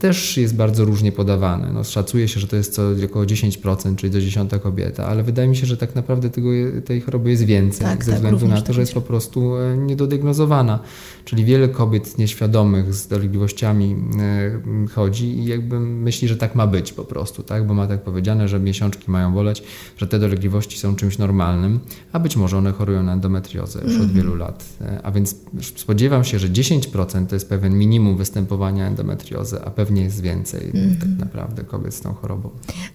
też 0.02 0.38
jest 0.38 0.56
bardzo 0.56 0.86
różnie 0.86 1.12
podawany. 1.12 1.74
No, 1.74 1.84
szacuje 1.84 2.28
się, 2.28 2.40
że 2.40 2.48
to 2.48 2.56
jest 2.56 2.74
co 2.74 2.82
około 3.06 3.26
10%, 3.26 3.96
czyli 3.96 4.12
do 4.12 4.22
10 4.22 4.52
kobieta, 4.64 5.06
ale 5.06 5.24
wydaje 5.24 5.48
mi 5.48 5.56
się, 5.56 5.66
że 5.66 5.78
tak 5.78 5.96
naprawdę 5.96 6.30
tego, 6.30 6.50
tej 6.86 7.02
choroby 7.02 7.30
jest 7.30 7.44
więcej, 7.44 7.88
tak, 7.88 8.04
ze 8.04 8.12
tak, 8.12 8.22
względu 8.22 8.48
na 8.48 8.56
to, 8.56 8.62
tak 8.62 8.76
że 8.76 8.82
jest 8.82 8.94
po 8.94 9.02
prostu 9.02 9.56
e, 9.56 9.78
niedodiagnozowana. 9.78 10.80
Czyli 11.26 11.46
wiele 11.46 11.70
kobiet 11.70 12.18
nieświadomych 12.18 12.94
z 12.94 13.08
dolegliwościami 13.08 13.96
e, 14.20 14.88
chodzi 14.88 15.26
i 15.26 15.46
jakby 15.46 15.80
myśli, 15.80 16.28
że 16.28 16.38
tak 16.38 16.56
ma 16.56 16.68
być 16.68 16.94
po 16.94 17.04
prostu, 17.04 17.44
tak? 17.44 17.68
bo 17.68 17.74
ma 17.74 17.88
tak 17.88 18.02
powiedziane, 18.04 18.48
że 18.48 18.60
miesiączki 18.60 19.12
mają 19.12 19.34
boleć, 19.34 19.64
że 19.98 20.08
te 20.08 20.20
dolegliwości 20.20 20.80
są 20.80 20.96
czymś 20.96 21.18
normalnym, 21.18 21.80
a 22.12 22.20
być 22.20 22.36
może 22.36 22.58
one 22.58 22.72
chorują 22.72 23.04
na 23.04 23.14
endometriozę 23.14 23.80
już 23.80 23.92
mm 23.92 24.02
-hmm. 24.02 24.04
od 24.04 24.10
mhm. 24.10 24.26
wielu 24.26 24.36
lat. 24.36 24.66
E, 24.82 25.02
a 25.04 25.12
więc 25.12 25.36
spodziewam 25.76 26.24
się, 26.24 26.40
że 26.40 26.50
10% 26.50 27.26
to 27.26 27.36
jest 27.36 27.50
pewien 27.50 27.78
minimum 27.78 28.18
występowania 28.18 28.88
endometriozy, 28.88 29.62
a 29.66 29.72
pewnie 29.72 29.90
jest 29.97 30.21
więcej 30.21 30.71
mm 30.73 30.91
tak 30.99 31.10
naprawdę 31.19 31.63
kobiet 31.63 31.93
z 31.93 32.01
tą 32.01 32.13
chorobą. 32.13 32.49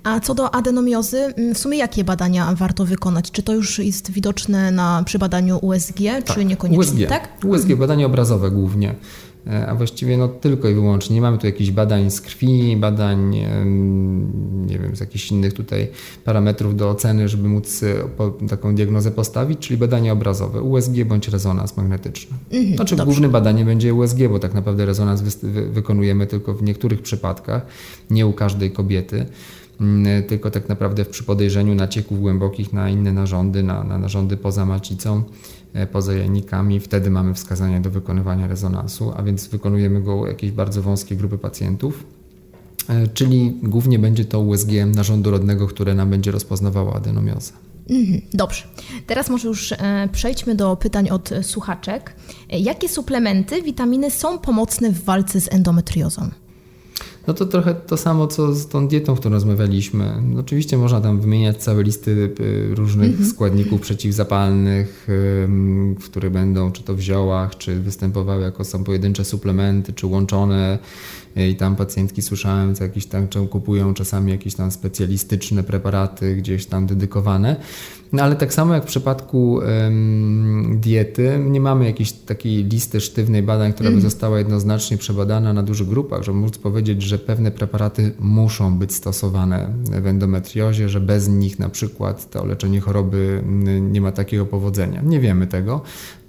A 0.05 0.21
co 0.21 0.35
do 0.35 0.55
adenomiozy, 0.55 1.19
mm, 1.19 1.55
w 1.55 1.59
sumie 1.59 1.79
jakie 1.79 2.05
badania 2.05 2.55
warto 2.55 2.85
wykonać? 2.85 3.31
Czy 3.31 3.43
to 3.43 3.55
już 3.55 3.79
jest 3.79 4.11
widoczne 4.11 4.71
na, 4.71 5.03
przy 5.05 5.19
badaniu 5.19 5.59
USG, 5.63 5.99
tak, 5.99 6.25
czy 6.25 6.45
niekoniecznie? 6.45 7.07
USG, 7.07 7.09
tak? 7.09 7.45
USG, 7.45 7.75
badanie 7.75 8.07
obrazowe 8.07 8.51
głównie, 8.51 8.95
a 9.67 9.75
właściwie 9.75 10.17
no 10.17 10.29
tylko 10.29 10.69
i 10.69 10.75
wyłącznie. 10.75 11.15
Nie 11.15 11.21
mamy 11.21 11.39
tu 11.39 11.47
jakichś 11.47 11.71
badań 11.71 12.11
z 12.11 12.21
krwi, 12.21 12.77
badań 12.77 13.35
nie 14.67 14.79
wiem, 14.79 14.97
z 14.97 15.01
jakichś 15.01 15.31
innych 15.31 15.53
tutaj 15.53 15.89
parametrów 16.25 16.77
do 16.77 16.91
oceny, 16.91 17.29
żeby 17.29 17.49
móc 17.49 17.83
e, 17.83 18.49
taką 18.49 18.75
diagnozę 18.75 19.11
postawić, 19.11 19.59
czyli 19.59 19.79
badanie 19.79 20.13
obrazowe, 20.13 20.63
USG 20.63 21.05
bądź 21.05 21.29
rezonans 21.29 21.77
magnetyczny. 21.77 22.37
Mhm, 22.53 22.77
znaczy 22.77 22.97
dobrze. 22.97 23.05
główne 23.05 23.29
badanie 23.29 23.65
będzie 23.65 23.95
USG, 23.95 24.19
bo 24.31 24.39
tak 24.39 24.55
naprawdę 24.55 24.87
rezonans 24.87 25.23
wy 25.43 25.71
wykonujemy 25.71 26.27
tylko 26.27 26.55
w 26.55 26.63
niektórych 26.63 27.03
przypadkach, 27.03 27.67
nie 28.11 28.27
u 28.27 28.33
każdej 28.33 28.71
kobiety. 28.71 29.27
Mm, 29.81 30.25
tylko 30.25 30.51
tak 30.51 30.69
naprawdę 30.69 31.05
przy 31.05 31.25
podejrzeniu 31.25 31.75
nacieków 31.75 32.21
głębokich 32.21 32.73
na 32.73 32.91
inne 32.91 33.13
narządy, 33.13 33.63
na, 33.63 33.85
na 33.85 33.99
narządy 33.99 34.37
poza 34.37 34.67
macicą, 34.67 35.17
e, 35.19 35.23
poza 35.93 36.15
jajnikami, 36.15 36.81
wtedy 36.81 37.11
mamy 37.11 37.35
wskazania 37.35 37.81
do 37.81 37.91
wykonywania 37.91 38.47
rezonansu, 38.47 39.13
a 39.17 39.23
więc 39.23 39.47
wykonujemy 39.47 40.03
go 40.03 40.17
u 40.17 40.27
jakiejś 40.27 40.53
bardzo 40.53 40.83
wąskiej 40.83 41.17
grupy 41.17 41.39
pacjentów. 41.39 42.07
E, 42.89 43.09
czyli 43.09 43.59
głównie 43.63 43.99
będzie 43.99 44.25
to 44.25 44.41
USG 44.41 44.69
narządu 44.95 45.31
rodnego, 45.31 45.67
które 45.67 45.95
nam 45.95 46.11
będzie 46.11 46.31
rozpoznawało 46.31 46.97
adenomiozę. 46.97 47.53
Mhm, 47.91 48.21
dobrze. 48.35 48.63
Teraz 49.07 49.31
może 49.31 49.49
już 49.49 49.73
e, 49.73 50.09
przejdźmy 50.13 50.55
do 50.55 50.77
pytań 50.77 51.11
od 51.11 51.31
słuchaczek. 51.43 52.17
Jakie 52.51 52.89
suplementy, 52.89 53.63
witaminy 53.63 54.11
są 54.11 54.39
pomocne 54.39 54.91
w 54.91 55.05
walce 55.05 55.41
z 55.41 55.53
endometriozą? 55.53 56.31
No 57.27 57.35
to 57.35 57.47
trochę 57.47 57.75
to 57.75 57.97
samo, 57.97 58.27
co 58.27 58.55
z 58.55 58.69
tą 58.69 58.89
dietą, 58.89 59.17
którą 59.17 59.35
rozmawialiśmy. 59.35 60.23
No 60.23 60.41
oczywiście 60.41 60.79
można 60.79 61.01
tam 61.01 61.21
wymieniać 61.21 61.57
całe 61.57 61.83
listy 61.83 62.11
y, 62.41 62.75
różnych 62.75 63.11
mm 63.11 63.25
-hmm. 63.25 63.31
składników 63.31 63.81
przeciwzapalnych, 63.81 65.09
które 66.05 66.31
będą 66.31 66.73
czy 66.73 66.83
to 66.83 66.95
w 66.95 67.01
ziołach, 67.01 67.59
czy 67.59 67.81
występowały 67.81 68.43
jako 68.43 68.65
są 68.65 68.85
pojedyncze 68.85 69.25
suplementy, 69.25 69.93
czy 69.93 70.07
łączone 70.07 70.79
i 71.37 71.57
tam 71.57 71.77
pacjentki 71.77 72.23
słyszałem, 72.23 72.75
co 72.75 72.85
jakieś 72.85 73.07
tam 73.07 73.29
kupują 73.51 73.95
czasami 73.95 74.33
jakieś 74.33 74.55
tam 74.55 74.71
specjalistyczne 74.71 75.63
preparaty 75.63 76.37
gdzieś 76.37 76.67
tam 76.67 76.87
dedykowane. 76.87 77.57
No 78.13 78.23
ale 78.23 78.37
tak 78.37 78.55
samo 78.55 78.75
jak 78.75 78.83
w 78.83 78.87
przypadku 78.87 79.53
um, 79.53 80.79
diety, 80.81 81.39
nie 81.47 81.61
mamy 81.61 81.85
jakiejś 81.85 82.13
takiej 82.13 82.65
listy 82.65 83.01
sztywnej 83.01 83.43
badań, 83.43 83.73
która 83.73 83.91
by 83.91 83.95
mhm. 83.95 84.11
została 84.11 84.39
jednoznacznie 84.39 84.99
przebadana 84.99 85.53
na 85.53 85.63
dużych 85.63 85.89
grupach, 85.89 86.23
żeby 86.23 86.39
móc 86.39 86.59
powiedzieć, 86.59 87.03
że 87.03 87.19
pewne 87.19 87.51
preparaty 87.51 88.13
muszą 88.19 88.79
być 88.79 88.95
stosowane 88.95 89.73
w 90.03 90.07
endometriozie, 90.07 90.89
że 90.89 91.01
bez 91.01 91.29
nich 91.29 91.59
na 91.59 91.69
przykład 91.69 92.31
to 92.31 92.45
leczenie 92.45 92.81
choroby 92.81 93.43
nie 93.81 94.01
ma 94.01 94.13
takiego 94.13 94.47
powodzenia. 94.47 95.03
Nie 95.03 95.21
wiemy 95.21 95.47
tego. 95.47 95.81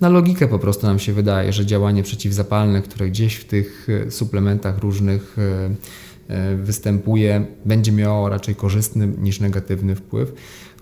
Na 0.02 0.10
logikę 0.10 0.48
po 0.48 0.60
prostu 0.60 0.88
nam 0.88 1.00
się 1.00 1.14
wydaje, 1.14 1.54
że 1.54 1.66
działanie 1.66 2.04
przeciwzapalne, 2.04 2.82
które 2.82 3.10
gdzieś 3.10 3.36
w 3.36 3.46
tych 3.46 3.88
e, 4.08 4.12
suplementach 4.12 4.78
różnych 4.78 5.38
e, 6.30 6.56
występuje, 6.56 7.46
będzie 7.66 7.92
miało 7.92 8.30
raczej 8.30 8.56
korzystny 8.56 9.08
niż 9.08 9.40
negatywny 9.40 9.96
wpływ 9.96 10.34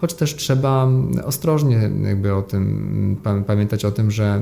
choć 0.02 0.14
też 0.14 0.36
trzeba 0.36 0.88
ostrożnie 1.24 1.90
jakby 2.04 2.34
o 2.34 2.42
tym 2.42 3.18
pamiętać 3.48 3.86
o 3.86 3.92
tym, 3.92 4.12
że 4.12 4.42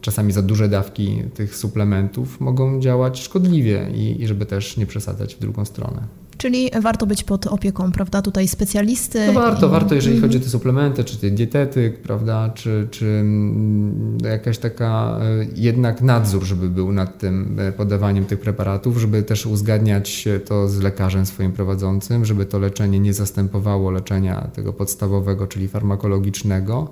czasami 0.00 0.32
za 0.32 0.42
duże 0.42 0.68
dawki 0.68 1.22
tych 1.34 1.56
suplementów 1.56 2.40
mogą 2.40 2.80
działać 2.80 3.20
szkodliwie 3.20 3.90
i, 3.94 4.22
i 4.22 4.26
żeby 4.26 4.46
też 4.46 4.76
nie 4.76 4.86
przesadzać 4.86 5.34
w 5.34 5.38
drugą 5.38 5.64
stronę. 5.64 6.02
Czyli 6.38 6.70
warto 6.80 7.06
być 7.06 7.24
pod 7.24 7.46
opieką, 7.46 7.92
prawda, 7.92 8.22
tutaj 8.22 8.48
specjalisty? 8.48 9.26
No 9.26 9.32
warto, 9.32 9.66
i... 9.66 9.70
warto, 9.70 9.94
jeżeli 9.94 10.20
chodzi 10.20 10.36
o 10.36 10.40
te 10.40 10.48
suplementy, 10.48 11.04
czy 11.04 11.16
ty 11.16 11.30
dietetyk, 11.30 12.02
prawda, 12.02 12.50
czy, 12.54 12.88
czy 12.90 13.06
mm, 13.06 14.18
jakaś 14.24 14.58
taka 14.58 15.18
e, 15.20 15.46
jednak 15.54 16.02
nadzór, 16.02 16.44
żeby 16.44 16.68
był 16.68 16.92
nad 16.92 17.18
tym 17.18 17.56
e, 17.60 17.72
podawaniem 17.72 18.24
tych 18.24 18.40
preparatów, 18.40 18.98
żeby 18.98 19.22
też 19.22 19.46
uzgadniać 19.46 20.28
to 20.44 20.68
z 20.68 20.80
lekarzem 20.80 21.26
swoim 21.26 21.52
prowadzącym, 21.52 22.24
żeby 22.24 22.46
to 22.46 22.58
leczenie 22.58 23.00
nie 23.00 23.14
zastępowało 23.14 23.90
leczenia 23.90 24.48
tego 24.54 24.72
podstawowego, 24.72 25.46
czyli 25.46 25.68
farmakologicznego, 25.68 26.90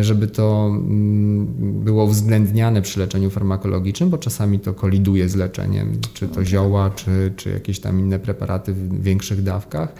żeby 0.00 0.26
to 0.26 0.66
mm, 0.66 1.46
było 1.84 2.04
uwzględniane 2.04 2.82
przy 2.82 3.00
leczeniu 3.00 3.30
farmakologicznym, 3.30 4.10
bo 4.10 4.18
czasami 4.18 4.60
to 4.60 4.74
koliduje 4.74 5.28
z 5.28 5.36
leczeniem, 5.36 5.92
czy 6.14 6.28
to 6.28 6.44
zioła, 6.44 6.90
czy, 6.90 7.32
czy 7.36 7.50
jakieś 7.50 7.80
tam 7.80 8.00
inne 8.00 8.18
preparaty 8.18 8.72
w 8.72 9.02
większych 9.02 9.42
dawkach. 9.42 9.94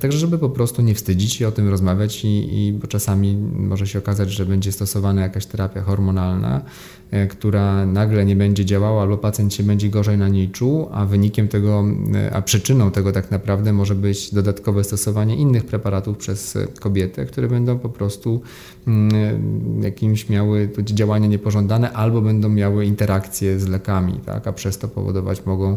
Także, 0.00 0.18
żeby 0.18 0.38
po 0.38 0.50
prostu 0.50 0.82
nie 0.82 0.94
wstydzić 0.94 1.32
się 1.32 1.48
o 1.48 1.52
tym 1.52 1.68
rozmawiać, 1.68 2.24
i, 2.24 2.66
i, 2.66 2.72
bo 2.72 2.86
czasami 2.86 3.36
może 3.56 3.86
się 3.86 3.98
okazać, 3.98 4.30
że 4.30 4.46
będzie 4.46 4.72
stosowana 4.72 5.22
jakaś 5.22 5.46
terapia 5.46 5.82
hormonalna, 5.82 6.62
e, 7.10 7.26
która 7.26 7.86
nagle 7.86 8.24
nie 8.24 8.36
będzie 8.36 8.64
działała, 8.64 9.02
albo 9.02 9.18
pacjent 9.18 9.54
się 9.54 9.62
będzie 9.62 9.88
gorzej 9.88 10.18
na 10.18 10.28
niej 10.28 10.50
czuł, 10.50 10.88
a 10.92 11.06
wynikiem 11.06 11.48
tego, 11.48 11.84
e, 12.14 12.34
a 12.34 12.42
przyczyną 12.42 12.90
tego 12.90 13.12
tak 13.12 13.30
naprawdę 13.30 13.72
może 13.72 13.94
być 13.94 14.34
dodatkowe 14.34 14.84
stosowanie 14.84 15.36
innych 15.36 15.64
preparatów 15.66 16.16
przez 16.16 16.58
kobietę, 16.80 17.26
które 17.26 17.48
będą 17.48 17.78
po 17.78 17.88
prostu 17.88 18.40
mm, 18.86 19.82
jakimś 19.82 20.28
miały 20.28 20.70
działania 20.84 21.26
niepożądane, 21.26 21.92
albo 21.92 22.20
będą 22.20 22.48
miały 22.48 22.86
interakcje 22.86 23.60
z 23.60 23.68
lekami, 23.68 24.20
tak? 24.26 24.46
a 24.46 24.52
przez 24.52 24.78
to 24.78 24.88
powodować 24.88 25.46
mogą 25.46 25.76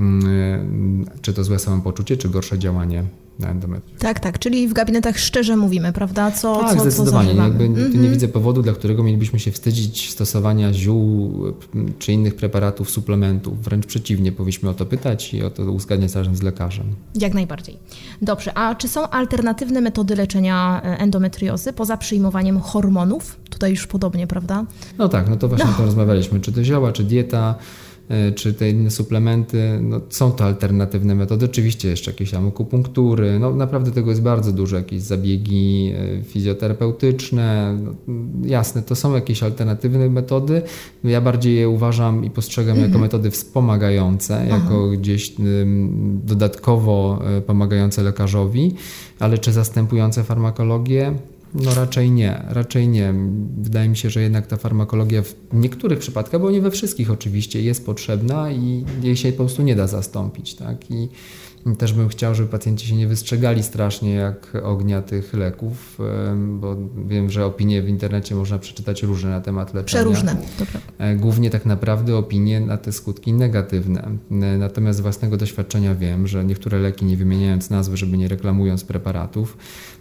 mm, 0.00 1.06
czy 1.22 1.34
to 1.34 1.44
złe 1.44 1.58
samopoczucie, 1.58 2.16
czy 2.16 2.28
gorsze 2.28 2.58
działanie 2.58 3.04
na 3.38 3.48
endometrium. 3.48 3.98
Tak, 3.98 4.20
tak, 4.20 4.38
czyli 4.38 4.68
w 4.68 4.72
gabinetach 4.72 5.18
szczerze 5.18 5.56
mówimy, 5.56 5.92
prawda? 5.92 6.30
Co, 6.30 6.60
tak, 6.60 6.74
co, 6.74 6.80
zdecydowanie. 6.80 7.34
Co 7.34 7.42
Jakby, 7.42 7.64
mm 7.64 7.92
-hmm. 7.92 7.98
Nie 7.98 8.08
widzę 8.08 8.28
powodu, 8.28 8.62
dla 8.62 8.72
którego 8.72 9.02
mielibyśmy 9.02 9.38
się 9.38 9.50
wstydzić 9.52 10.10
stosowania 10.10 10.72
ziół 10.72 11.32
czy 11.98 12.12
innych 12.12 12.34
preparatów, 12.34 12.90
suplementów. 12.90 13.62
Wręcz 13.62 13.86
przeciwnie, 13.86 14.32
powinniśmy 14.32 14.68
o 14.68 14.74
to 14.74 14.86
pytać 14.86 15.34
i 15.34 15.42
o 15.42 15.50
to 15.50 15.62
uzgadniać 15.62 16.14
razem 16.14 16.36
z 16.36 16.42
lekarzem. 16.42 16.86
Jak 17.14 17.34
najbardziej. 17.34 17.76
Dobrze, 18.22 18.58
a 18.58 18.74
czy 18.74 18.88
są 18.88 19.08
alternatywne 19.08 19.80
metody 19.80 20.16
leczenia 20.16 20.82
e, 20.84 20.98
endometriozy 20.98 21.72
poza 21.72 21.96
przyjmowaniem 21.96 22.60
hormonów? 22.60 23.36
Tutaj 23.50 23.70
już 23.70 23.86
podobnie, 23.86 24.26
prawda? 24.26 24.64
No 24.98 25.08
tak, 25.08 25.28
no 25.28 25.36
to 25.36 25.48
właśnie 25.48 25.66
no. 25.66 25.72
o 25.72 25.74
tym 25.74 25.84
rozmawialiśmy. 25.84 26.40
Czy 26.40 26.52
to 26.52 26.64
zioła, 26.64 26.92
czy 26.92 27.04
dieta, 27.04 27.54
czy 28.34 28.54
te 28.54 28.70
inne 28.70 28.90
suplementy, 28.90 29.78
no, 29.82 30.00
są 30.08 30.32
to 30.32 30.44
alternatywne 30.44 31.14
metody. 31.14 31.46
Oczywiście 31.46 31.88
jeszcze 31.88 32.10
jakieś 32.10 32.30
tam 32.30 32.48
akupunktury, 32.48 33.38
no 33.38 33.54
naprawdę 33.54 33.90
tego 33.90 34.10
jest 34.10 34.22
bardzo 34.22 34.52
dużo, 34.52 34.76
jakieś 34.76 35.02
zabiegi 35.02 35.92
e, 35.94 36.22
fizjoterapeutyczne, 36.22 37.76
no, 37.82 37.94
jasne, 38.44 38.82
to 38.82 38.94
są 38.94 39.14
jakieś 39.14 39.42
alternatywne 39.42 40.08
metody. 40.08 40.62
Ja 41.04 41.20
bardziej 41.20 41.56
je 41.56 41.68
uważam 41.68 42.24
i 42.24 42.30
postrzegam 42.30 42.72
mhm. 42.72 42.88
jako 42.88 43.00
metody 43.00 43.30
wspomagające, 43.30 44.36
Aha. 44.36 44.60
jako 44.62 44.88
gdzieś 44.88 45.32
dodatkowo 46.24 47.22
e, 47.38 47.40
pomagające 47.40 48.02
lekarzowi, 48.02 48.74
ale 49.18 49.38
czy 49.38 49.52
zastępujące 49.52 50.24
farmakologię? 50.24 51.14
No 51.54 51.74
raczej 51.74 52.10
nie, 52.10 52.42
raczej 52.48 52.88
nie. 52.88 53.14
Wydaje 53.58 53.88
mi 53.88 53.96
się, 53.96 54.10
że 54.10 54.22
jednak 54.22 54.46
ta 54.46 54.56
farmakologia 54.56 55.22
w 55.22 55.34
niektórych 55.52 55.98
przypadkach, 55.98 56.40
bo 56.40 56.50
nie 56.50 56.60
we 56.60 56.70
wszystkich 56.70 57.10
oczywiście, 57.10 57.62
jest 57.62 57.86
potrzebna 57.86 58.50
i 58.50 58.84
jej 59.02 59.16
się 59.16 59.32
po 59.32 59.38
prostu 59.44 59.62
nie 59.62 59.76
da 59.76 59.86
zastąpić. 59.86 60.54
Tak? 60.54 60.90
I 60.90 61.08
też 61.78 61.92
bym 61.92 62.08
chciał, 62.08 62.34
żeby 62.34 62.48
pacjenci 62.48 62.86
się 62.86 62.96
nie 62.96 63.06
wystrzegali 63.06 63.62
strasznie 63.62 64.14
jak 64.14 64.52
ognia 64.62 65.02
tych 65.02 65.34
leków, 65.34 65.98
bo 66.46 66.76
wiem, 67.06 67.30
że 67.30 67.46
opinie 67.46 67.82
w 67.82 67.88
internecie 67.88 68.34
można 68.34 68.58
przeczytać 68.58 69.02
różne 69.02 69.30
na 69.30 69.40
temat 69.40 69.74
leczenia. 69.74 70.04
Przeróżne, 70.04 70.36
dobra. 70.58 70.80
E, 70.98 71.16
głównie 71.16 71.50
tak 71.50 71.66
naprawdę 71.66 72.16
opinie 72.16 72.60
na 72.60 72.76
te 72.76 72.92
skutki 72.92 73.32
negatywne. 73.32 74.02
E, 74.30 74.34
natomiast 74.58 74.98
z 74.98 75.02
własnego 75.02 75.36
doświadczenia 75.36 75.94
wiem, 75.94 76.26
że 76.26 76.44
niektóre 76.44 76.78
leki, 76.78 77.04
nie 77.04 77.16
wymieniając 77.16 77.70
nazwy, 77.70 77.96
żeby 77.96 78.18
nie 78.18 78.28
reklamując 78.28 78.84
preparatów, 78.84 79.56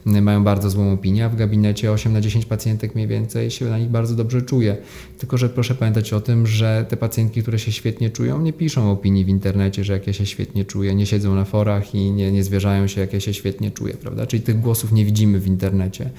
mają 0.05 0.43
bardzo 0.43 0.69
złą 0.69 0.93
opinię, 0.93 1.25
a 1.25 1.29
w 1.29 1.35
gabinecie 1.35 1.91
8 1.91 2.13
na 2.13 2.21
10 2.21 2.45
pacjentek 2.45 2.95
mniej 2.95 3.07
więcej 3.07 3.51
się 3.51 3.65
na 3.65 3.79
nich 3.79 3.89
bardzo 3.89 4.15
dobrze 4.15 4.41
czuje. 4.41 4.77
Tylko, 5.17 5.38
że 5.38 5.49
proszę 5.49 5.75
pamiętać 5.75 6.13
o 6.13 6.21
tym, 6.21 6.47
że 6.47 6.85
te 6.89 6.97
pacjentki, 6.97 7.41
które 7.41 7.59
się 7.59 7.71
świetnie 7.71 8.09
czują, 8.09 8.41
nie 8.41 8.53
piszą 8.53 8.91
opinii 8.91 9.25
w 9.25 9.29
internecie, 9.29 9.83
że 9.83 9.93
jak 9.93 10.07
ja 10.07 10.13
się 10.13 10.25
świetnie 10.25 10.65
czuję, 10.65 10.95
nie 10.95 11.05
siedzą 11.05 11.35
na 11.35 11.45
forach 11.45 11.95
i 11.95 12.12
nie, 12.12 12.31
nie 12.31 12.43
zwierzają 12.43 12.88
się, 12.88 13.01
jak 13.01 13.13
ja 13.13 13.19
się 13.19 13.33
świetnie 13.33 13.71
czuję, 13.71 13.93
prawda? 13.93 14.27
Czyli 14.27 14.43
tych 14.43 14.62
głosów 14.62 14.91
nie 14.91 15.05
widzimy 15.05 15.39
w 15.39 15.47
internecie. 15.47 16.09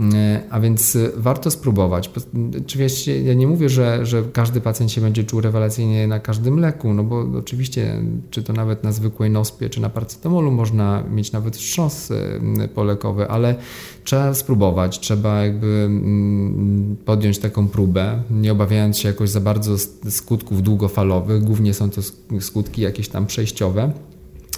E, 0.00 0.42
a 0.50 0.60
więc 0.60 0.96
e, 0.96 1.10
warto 1.16 1.50
spróbować. 1.50 2.10
Oczywiście 2.66 3.22
ja 3.22 3.34
nie 3.34 3.46
mówię, 3.46 3.68
że, 3.68 4.06
że 4.06 4.22
każdy 4.32 4.60
pacjent 4.60 4.92
się 4.92 5.00
będzie 5.00 5.24
czuł 5.24 5.40
rewelacyjnie 5.40 6.06
na 6.06 6.20
każdym 6.20 6.60
leku, 6.60 6.94
no 6.94 7.04
bo 7.04 7.26
oczywiście, 7.38 8.02
czy 8.30 8.42
to 8.42 8.52
nawet 8.52 8.84
na 8.84 8.92
zwykłej 8.92 9.30
nospie, 9.30 9.70
czy 9.70 9.80
na 9.80 9.90
paracetamolu 9.90 10.50
można 10.50 11.02
mieć 11.10 11.32
nawet 11.32 11.56
wstrząs 11.56 12.10
e, 12.10 12.68
polekowy, 12.68 13.28
ale 13.28 13.54
trzeba 14.04 14.34
spróbować, 14.34 15.00
trzeba 15.00 15.44
jakby 15.44 15.90
podjąć 17.04 17.38
taką 17.38 17.68
próbę, 17.68 18.22
nie 18.30 18.52
obawiając 18.52 18.98
się 18.98 19.08
jakoś 19.08 19.30
za 19.30 19.40
bardzo 19.40 19.78
skutków 20.10 20.62
długofalowych. 20.62 21.44
Głównie 21.44 21.74
są 21.74 21.90
to 21.90 22.00
skutki 22.40 22.82
jakieś 22.82 23.08
tam 23.08 23.26
przejściowe 23.26 23.92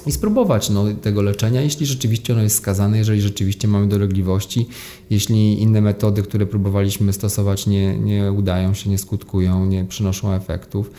i 0.07 0.13
spróbować 0.13 0.71
no, 0.71 0.85
tego 1.03 1.23
leczenia, 1.23 1.61
jeśli 1.61 1.87
rzeczywiście 1.87 2.33
ono 2.33 2.43
jest 2.43 2.57
skazane, 2.57 2.99
jeżeli 2.99 3.21
rzeczywiście 3.21 3.69
mamy 3.69 3.89
dolegliwości, 3.89 4.69
jeśli 5.11 5.63
inne 5.63 5.81
metody, 5.81 6.23
które 6.23 6.47
próbowaliśmy 6.47 7.13
stosować 7.13 7.67
nie, 7.67 7.99
nie 7.99 8.33
udają 8.33 8.75
się, 8.75 8.91
nie 8.91 8.99
skutkują, 8.99 9.67
nie 9.67 9.85
przynoszą 9.85 10.33
efektów 10.33 10.91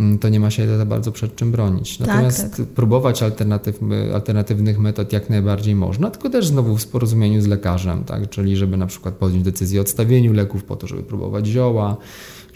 mm, 0.00 0.18
to 0.18 0.28
nie 0.28 0.40
ma 0.40 0.50
się 0.50 0.78
za 0.78 0.86
bardzo 0.86 1.12
przed 1.12 1.36
czym 1.36 1.52
bronić. 1.52 1.98
Tak, 1.98 2.06
Natomiast 2.06 2.42
tak, 2.42 2.56
tak. 2.56 2.66
próbować 2.66 3.22
alternatyw, 3.22 3.80
alternatywnych 4.14 4.78
metod 4.78 5.12
jak 5.12 5.30
najbardziej 5.30 5.74
można, 5.74 6.10
tylko 6.10 6.30
też 6.30 6.46
znowu 6.46 6.76
w 6.76 6.86
porozumieniu 6.86 7.40
z 7.42 7.46
lekarzem, 7.46 8.04
tak? 8.04 8.30
czyli 8.30 8.56
żeby 8.56 8.76
na 8.76 8.86
przykład 8.86 9.14
podjąć 9.14 9.44
decyzję 9.44 9.80
o 9.80 9.82
odstawieniu 9.82 10.32
leków 10.32 10.64
po 10.64 10.76
to, 10.76 10.86
żeby 10.86 11.02
próbować 11.02 11.46
zioła, 11.46 11.96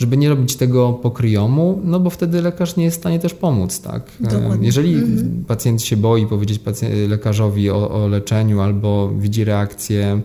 żeby 0.01 0.17
nie 0.17 0.29
robić 0.29 0.57
tego 0.57 0.93
po 0.93 1.11
kryjomu, 1.11 1.81
no 1.85 2.01
bo 2.01 2.11
wtedy 2.11 2.43
lekarz 2.43 2.77
nie 2.77 2.85
jest 2.85 2.97
w 2.97 3.01
stanie 3.01 3.19
też 3.19 3.35
pomóc, 3.35 3.81
tak? 3.81 4.11
Dokładnie. 4.21 4.67
Jeżeli 4.67 4.95
mhm. 4.95 5.45
pacjent 5.49 5.83
się 5.83 5.97
boi 5.97 6.27
powiedzieć 6.27 6.61
lekarzowi 7.09 7.71
o, 7.71 7.91
o 7.91 8.09
leczeniu 8.09 8.61
albo 8.61 9.11
widzi 9.19 9.45
reakcję 9.45 10.21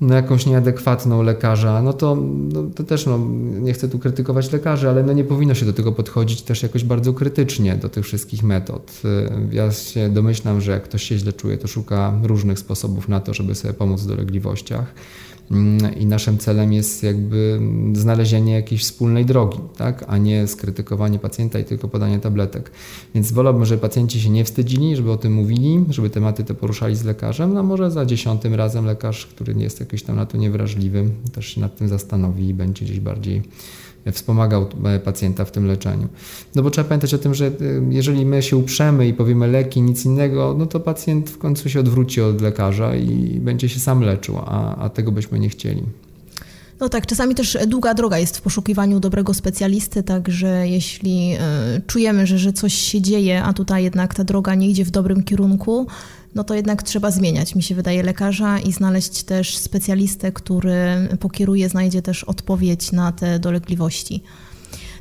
na 0.00 0.16
jakąś 0.16 0.46
nieadekwatną 0.46 1.22
lekarza, 1.22 1.82
no 1.82 1.92
to, 1.92 2.16
no 2.52 2.62
to 2.62 2.84
też 2.84 3.06
no, 3.06 3.18
nie 3.60 3.72
chcę 3.72 3.88
tu 3.88 3.98
krytykować 3.98 4.52
lekarzy, 4.52 4.88
ale 4.88 5.02
no 5.02 5.12
nie 5.12 5.24
powinno 5.24 5.54
się 5.54 5.66
do 5.66 5.72
tego 5.72 5.92
podchodzić 5.92 6.42
też 6.42 6.62
jakoś 6.62 6.84
bardzo 6.84 7.12
krytycznie 7.12 7.76
do 7.76 7.88
tych 7.88 8.04
wszystkich 8.04 8.42
metod. 8.42 9.02
Ja 9.52 9.72
się 9.72 10.08
domyślam, 10.08 10.60
że 10.60 10.72
jak 10.72 10.82
ktoś 10.82 11.02
się 11.02 11.18
źle 11.18 11.32
czuje, 11.32 11.58
to 11.58 11.68
szuka 11.68 12.14
różnych 12.22 12.58
sposobów 12.58 13.08
na 13.08 13.20
to, 13.20 13.34
żeby 13.34 13.54
sobie 13.54 13.74
pomóc 13.74 14.00
w 14.00 14.06
dolegliwościach. 14.06 14.94
Mm, 15.50 15.98
i 15.98 16.06
naszym 16.06 16.38
celem 16.38 16.72
jest 16.72 17.02
jakby 17.02 17.60
znalezienie 17.92 18.52
jakiejś 18.52 18.82
wspólnej 18.82 19.24
drogi, 19.24 19.58
tak? 19.76 20.04
a 20.08 20.18
nie 20.18 20.46
skrytykowanie 20.46 21.18
pacjenta 21.18 21.58
i 21.58 21.64
tylko 21.64 21.88
podanie 21.88 22.18
tabletek. 22.18 22.70
Więc 23.14 23.32
wolałbym, 23.32 23.64
żeby 23.64 23.82
pacjenci 23.82 24.20
się 24.20 24.30
nie 24.30 24.44
wstydzili, 24.44 24.96
żeby 24.96 25.10
o 25.12 25.16
tym 25.16 25.32
mówili, 25.32 25.84
żeby 25.88 26.10
tematy 26.10 26.44
te 26.44 26.54
poruszali 26.54 26.96
z 26.96 27.04
lekarzem, 27.04 27.54
no 27.54 27.62
może 27.62 27.90
za 27.90 28.06
dziesiątym 28.06 28.54
razem 28.54 28.84
lekarz, 28.86 29.26
który 29.26 29.54
nie 29.54 29.64
jest 29.64 29.80
jakiś 29.80 30.02
tam 30.02 30.16
na 30.16 30.26
to 30.26 30.38
niewrażliwy, 30.38 31.10
też 31.32 31.46
się 31.46 31.60
nad 31.60 31.76
tym 31.76 31.88
zastanowi 31.88 32.48
i 32.48 32.54
będzie 32.54 32.84
gdzieś 32.84 33.00
bardziej 33.00 33.42
wspomagał 34.12 34.66
e, 34.84 34.98
pacjenta 35.00 35.44
w 35.44 35.50
tym 35.50 35.66
leczeniu. 35.66 36.08
No 36.54 36.62
bo 36.62 36.70
trzeba 36.70 36.88
pamiętać 36.88 37.14
o 37.14 37.18
tym, 37.18 37.34
że 37.34 37.46
e, 37.46 37.50
jeżeli 37.90 38.26
my 38.26 38.42
się 38.42 38.56
uprzemy 38.56 39.08
i 39.08 39.14
powiemy 39.14 39.48
leki, 39.48 39.82
nic 39.82 40.04
innego, 40.04 40.54
no 40.58 40.66
to 40.66 40.80
pacjent 40.80 41.30
w 41.30 41.38
końcu 41.38 41.68
się 41.68 41.80
odwróci 41.80 42.20
od 42.20 42.40
lekarza 42.40 42.96
i 42.96 43.40
będzie 43.40 43.68
się 43.68 43.80
sam 43.80 44.00
leczył, 44.00 44.38
a, 44.38 44.76
a 44.76 44.88
tego 44.88 45.12
byśmy 45.12 45.38
nie 45.38 45.48
chcieli. 45.48 45.82
No 46.80 46.88
tak, 46.88 47.06
czasami 47.06 47.34
też 47.34 47.58
długa 47.66 47.94
droga 47.94 48.18
jest 48.18 48.36
w 48.36 48.40
poszukiwaniu 48.40 49.00
dobrego 49.00 49.34
specjalisty, 49.34 50.02
także 50.02 50.68
jeśli 50.68 51.34
y, 51.34 51.38
czujemy, 51.86 52.26
że, 52.26 52.38
że 52.38 52.52
coś 52.52 52.74
się 52.74 53.00
dzieje, 53.00 53.42
a 53.42 53.52
tutaj 53.52 53.84
jednak 53.84 54.14
ta 54.14 54.24
droga 54.24 54.54
nie 54.54 54.68
idzie 54.68 54.84
w 54.84 54.90
dobrym 54.90 55.22
kierunku, 55.22 55.86
no 56.34 56.44
to 56.44 56.54
jednak 56.54 56.82
trzeba 56.82 57.10
zmieniać, 57.10 57.54
mi 57.54 57.62
się 57.62 57.74
wydaje, 57.74 58.02
lekarza 58.02 58.58
i 58.58 58.72
znaleźć 58.72 59.22
też 59.22 59.56
specjalistę, 59.56 60.32
który 60.32 61.08
pokieruje, 61.20 61.68
znajdzie 61.68 62.02
też 62.02 62.24
odpowiedź 62.24 62.92
na 62.92 63.12
te 63.12 63.38
dolegliwości. 63.38 64.22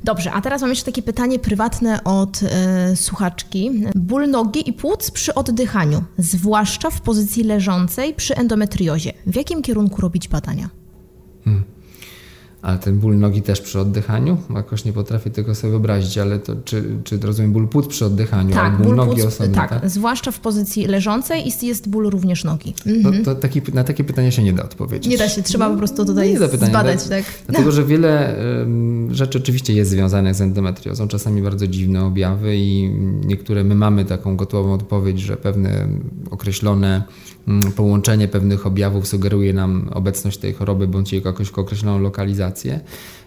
Dobrze, 0.04 0.32
a 0.32 0.42
teraz 0.42 0.62
mam 0.62 0.70
jeszcze 0.70 0.86
takie 0.86 1.02
pytanie 1.02 1.40
prywatne 1.40 2.04
od 2.04 2.40
e, 2.44 2.96
słuchaczki. 2.96 3.72
Ból 3.96 4.30
nogi 4.30 4.70
i 4.70 4.74
płuc 4.74 5.12
przy 5.12 5.36
oddychaniu, 5.36 6.04
zwłaszcza 6.18 6.90
w 6.90 7.02
pozycji 7.02 7.44
leżącej 7.44 8.14
przy 8.14 8.36
endometriozie. 8.36 9.14
W 9.28 9.36
jakim 9.36 9.62
kierunku 9.62 10.02
robić 10.02 10.28
badania? 10.28 10.70
Hmm. 11.46 11.64
Ale 12.62 12.78
ten 12.78 13.00
ból 13.00 13.18
nogi 13.18 13.42
też 13.42 13.62
przy 13.62 13.80
oddychaniu? 13.80 14.38
Jakoś 14.56 14.86
nie 14.86 14.94
potrafię 14.94 15.30
tego 15.30 15.56
sobie 15.56 15.72
wyobrazić, 15.72 16.18
ale 16.18 16.40
to 16.40 16.56
czy, 16.66 16.84
czy 17.04 17.18
rozumiem 17.18 17.52
ból 17.52 17.68
płuc 17.68 17.88
przy 17.88 18.06
oddychaniu, 18.06 18.54
tak, 18.54 18.78
ból, 18.78 18.86
ból 18.86 18.96
nogi 18.96 19.22
płuc, 19.22 19.26
osobno, 19.26 19.56
tak, 19.56 19.70
tak, 19.70 19.90
zwłaszcza 19.90 20.32
w 20.32 20.40
pozycji 20.40 20.88
leżącej 20.88 21.48
i 21.48 21.66
jest 21.66 21.90
ból 21.90 22.10
również 22.10 22.44
nogi. 22.44 22.74
Mhm. 22.86 23.24
To, 23.24 23.36
to 23.36 23.42
taki, 23.42 23.62
na 23.74 23.84
takie 23.84 24.04
pytanie 24.04 24.32
się 24.32 24.44
nie 24.44 24.54
da 24.54 24.64
odpowiedzieć. 24.64 25.08
Nie 25.08 25.18
da 25.18 25.30
się, 25.30 25.44
trzeba 25.44 25.70
po 25.70 25.78
prostu 25.78 26.06
tutaj 26.06 26.38
pytania, 26.52 26.66
zbadać. 26.66 27.08
Tak? 27.08 27.24
Dlatego, 27.48 27.72
że 27.78 27.86
wiele 27.86 28.36
um, 28.60 29.16
rzeczy 29.16 29.38
oczywiście 29.38 29.74
jest 29.74 29.92
związanych 29.92 30.36
z 30.36 30.42
endometriozą, 30.42 31.08
czasami 31.08 31.42
bardzo 31.42 31.68
dziwne 31.68 32.06
objawy 32.06 32.58
i 32.58 32.90
niektóre 33.26 33.64
my 33.64 33.76
mamy 33.76 34.06
taką 34.06 34.36
gotową 34.36 34.74
odpowiedź, 34.74 35.20
że 35.20 35.38
pewne 35.38 35.88
określone 36.32 37.04
połączenie 37.76 38.28
pewnych 38.28 38.68
objawów 38.68 39.08
sugeruje 39.08 39.54
nam 39.54 39.90
obecność 39.94 40.38
tej 40.38 40.54
choroby 40.54 40.88
bądź 40.88 41.14
jej 41.14 41.22
jakąś 41.26 41.52
określoną 41.52 42.00
lokalizację 42.00 42.80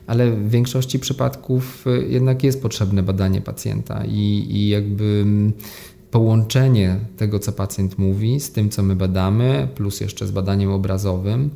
ale 0.06 0.30
w 0.30 0.50
większości 0.50 0.98
przypadków 0.98 1.86
y, 1.86 2.06
jednak 2.08 2.44
jest 2.44 2.62
potrzebne 2.62 3.02
badanie 3.02 3.40
pacjenta 3.40 4.04
i, 4.04 4.46
i 4.50 4.68
jakby 4.68 5.04
mm, 5.04 5.52
połączenie 6.10 6.96
tego, 7.16 7.38
co 7.38 7.52
pacjent 7.52 7.98
mówi, 7.98 8.40
z 8.40 8.52
tym, 8.52 8.70
co 8.70 8.82
my 8.82 8.96
badamy, 8.96 9.68
plus 9.74 10.00
jeszcze 10.00 10.26
z 10.26 10.30
badaniem 10.30 10.70
obrazowym. 10.70 11.50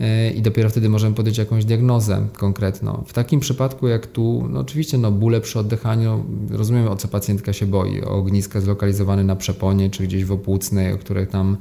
Y, 0.00 0.30
I 0.30 0.42
dopiero 0.42 0.70
wtedy 0.70 0.88
możemy 0.88 1.14
podjąć 1.14 1.38
jakąś 1.38 1.64
diagnozę 1.64 2.26
konkretną. 2.32 3.04
W 3.06 3.12
takim 3.12 3.40
przypadku, 3.40 3.88
jak 3.88 4.06
tu, 4.06 4.48
no 4.50 4.60
oczywiście, 4.60 4.98
no 4.98 5.12
bóle 5.12 5.40
przy 5.40 5.58
oddychaniu, 5.58 6.24
rozumiem 6.50 6.88
o 6.88 6.96
co 6.96 7.08
pacjentka 7.08 7.52
się 7.52 7.66
boi. 7.66 8.02
O 8.02 8.10
ogniska 8.10 8.60
zlokalizowane 8.60 9.24
na 9.24 9.36
przeponie 9.36 9.90
czy 9.90 10.02
gdzieś 10.02 10.24
w 10.24 10.32
opłucnej, 10.32 10.92
o 10.92 10.98
których 10.98 11.28
tam 11.28 11.46
mm, 11.46 11.58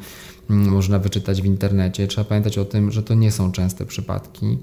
można 0.49 0.99
wyczytać 0.99 1.41
w 1.41 1.45
internecie. 1.45 2.07
Trzeba 2.07 2.25
pamiętać 2.25 2.57
o 2.57 2.65
tym, 2.65 2.91
że 2.91 3.03
to 3.03 3.13
nie 3.13 3.31
są 3.31 3.51
częste 3.51 3.85
przypadki. 3.85 4.57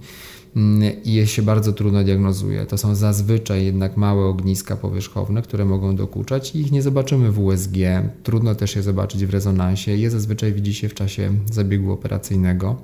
Mm, 0.57 1.03
i 1.05 1.13
je 1.13 1.27
się 1.27 1.43
bardzo 1.43 1.73
trudno 1.73 2.05
diagnozuje. 2.05 2.67
To 2.67 2.79
są 2.79 2.95
zazwyczaj 2.95 3.65
jednak 3.65 3.97
małe 3.97 4.25
ogniska 4.25 4.77
powierzchowne, 4.77 5.43
które 5.43 5.65
mogą 5.65 5.97
dokuczać 5.97 6.55
i 6.55 6.61
ich 6.61 6.73
nie 6.73 6.83
zobaczymy 6.83 7.33
w 7.33 7.39
USG. 7.39 7.77
Trudno 8.23 8.55
też 8.55 8.77
je 8.77 8.83
zobaczyć 8.83 9.27
w 9.27 9.31
rezonansie. 9.31 9.97
Je 9.97 10.11
zazwyczaj 10.11 10.53
widzi 10.53 10.75
się 10.75 10.89
w 10.89 10.95
czasie 10.95 11.33
zabiegu 11.53 11.93
operacyjnego. 11.93 12.77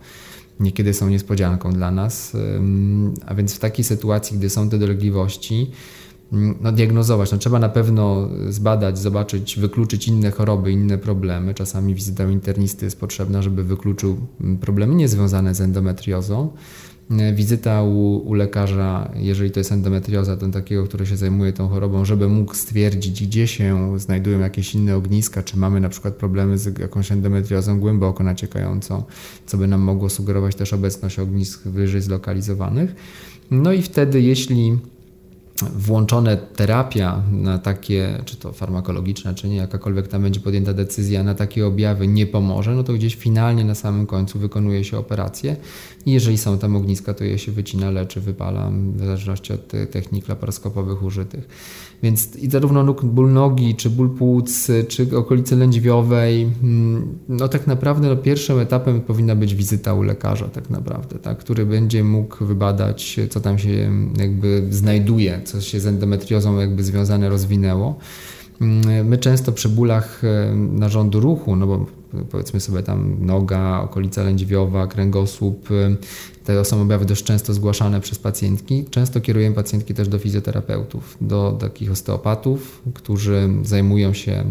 Niekiedy 0.60 0.94
są 0.94 1.08
niespodzianką 1.08 1.72
dla 1.72 1.90
nas, 1.90 2.36
a 3.26 3.34
więc 3.34 3.54
w 3.54 3.58
takiej 3.58 3.84
sytuacji, 3.84 4.38
gdy 4.38 4.50
są 4.50 4.68
te 4.68 4.78
dolegliwości, 4.78 5.54
mm, 5.54 5.70
no, 6.32 6.72
diagnozować. 6.72 7.32
No, 7.32 7.38
trzeba 7.38 7.58
na 7.58 7.68
pewno 7.68 8.28
zbadać, 8.48 8.98
zobaczyć, 8.98 9.58
wykluczyć 9.58 10.08
inne 10.08 10.30
choroby, 10.30 10.72
inne 10.72 10.98
problemy. 10.98 11.54
Czasami 11.54 11.94
wizyta 11.94 12.30
internisty 12.30 12.84
jest 12.84 13.00
potrzebna, 13.00 13.42
żeby 13.42 13.64
wykluczył 13.64 14.16
problemy 14.60 14.94
niezwiązane 14.94 15.54
z 15.54 15.60
endometriozą. 15.60 16.50
E, 17.10 17.34
wizyta 17.34 17.82
u, 17.82 18.16
u, 18.16 18.34
lekarza, 18.34 19.10
jeżeli 19.14 19.50
to 19.50 19.60
jest 19.60 19.72
endometrioza, 19.72 20.36
ten 20.36 20.52
takiego, 20.52 20.84
który 20.84 21.06
się 21.06 21.16
zajmuje 21.16 21.52
tą 21.52 21.68
chorobą, 21.68 22.04
żeby 22.04 22.28
mógł 22.28 22.54
stwierdzić, 22.54 23.26
gdzie 23.26 23.46
się 23.46 23.98
znajdują 23.98 24.40
jakieś 24.40 24.74
inne 24.74 24.96
ogniska, 24.96 25.42
czy 25.42 25.56
mamy 25.56 25.80
na 25.80 25.88
przykład 25.88 26.14
problemy 26.14 26.58
z 26.58 26.78
jakąś 26.78 27.12
endometriozą 27.12 27.80
głęboko 27.80 28.24
naciekającą, 28.24 29.02
co 29.46 29.58
by 29.58 29.68
nam 29.68 29.80
mogło 29.80 30.08
sugerować 30.08 30.54
też 30.54 30.72
obecność 30.72 31.18
ognisk 31.18 31.62
wyżej 31.68 32.00
zlokalizowanych. 32.00 32.94
No 33.50 33.72
i 33.72 33.82
wtedy, 33.82 34.20
jeśli 34.20 34.78
włączone 35.62 36.36
terapia 36.36 37.22
na 37.32 37.58
takie, 37.58 38.22
czy 38.24 38.36
to 38.36 38.52
farmakologiczna, 38.52 39.34
czy 39.34 39.48
nie, 39.48 39.56
jakakolwiek 39.56 40.08
tam 40.08 40.22
będzie 40.22 40.40
podjęta 40.40 40.72
decyzja, 40.72 41.22
na 41.22 41.34
takie 41.34 41.66
objawy 41.66 42.08
nie 42.08 42.26
pomoże, 42.26 42.74
no 42.74 42.82
to 42.82 42.92
gdzieś 42.92 43.14
finalnie 43.14 43.64
na 43.64 43.74
samym 43.74 44.06
końcu 44.06 44.38
wykonuje 44.38 44.84
się 44.84 44.98
operację 44.98 45.56
i 46.06 46.12
jeżeli 46.12 46.38
są 46.38 46.58
tam 46.58 46.76
ogniska, 46.76 47.14
to 47.14 47.24
je 47.24 47.38
się 47.38 47.52
wycina, 47.52 47.90
leczy, 47.90 48.20
wypala, 48.20 48.70
w 48.94 48.98
zależności 48.98 49.52
od 49.52 49.72
technik 49.90 50.28
laparoskopowych 50.28 51.02
użytych. 51.02 51.48
Więc 52.02 52.36
i 52.36 52.50
zarówno 52.50 52.94
ból 53.02 53.32
nogi, 53.32 53.74
czy 53.74 53.90
ból 53.90 54.10
płuc, 54.10 54.70
czy 54.88 55.18
okolicy 55.18 55.56
lędźwiowej, 55.56 56.50
mm, 56.62 57.18
no 57.28 57.48
tak 57.48 57.66
naprawdę 57.66 58.08
no 58.08 58.16
pierwszym 58.16 58.58
etapem 58.58 59.00
powinna 59.00 59.34
być 59.34 59.54
wizyta 59.54 59.94
u 59.94 60.02
lekarza 60.02 60.48
tak 60.48 60.70
naprawdę, 60.70 61.18
tak, 61.18 61.38
który 61.38 61.66
będzie 61.66 62.04
mógł 62.04 62.44
wybadać, 62.44 63.20
co 63.30 63.40
tam 63.40 63.58
się 63.58 63.90
jakby 64.18 64.66
znajduje, 64.70 65.40
co 65.44 65.60
się 65.60 65.80
z 65.80 65.86
endometriozą 65.86 66.58
jakby 66.60 66.84
związane 66.84 67.28
rozwinęło. 67.28 67.98
Mm, 68.60 69.08
my 69.08 69.18
często 69.18 69.52
przy 69.52 69.68
bólach 69.68 70.22
e, 70.24 70.54
narządu 70.56 71.20
ruchu, 71.20 71.56
no 71.56 71.66
bo 71.66 71.86
powiedzmy 72.30 72.60
sobie 72.60 72.82
tam 72.82 73.16
noga, 73.20 73.80
okolica 73.80 74.22
lędźwiowa, 74.22 74.86
kręgosłup, 74.86 75.68
e, 75.70 75.96
te 76.46 76.64
są 76.64 76.82
objawy 76.82 77.04
dość 77.04 77.24
często 77.24 77.54
zgłaszane 77.54 78.00
przez 78.00 78.18
pacjentki. 78.18 78.84
Często 78.90 79.20
kierujemy 79.20 79.56
pacjentki 79.56 79.94
też 79.94 80.08
do 80.08 80.18
fizjoterapeutów, 80.18 81.16
do 81.20 81.56
takich 81.60 81.90
osteopatów, 81.90 82.82
którzy 82.94 83.48
zajmują 83.62 84.12
się 84.12 84.32
e, 84.32 84.44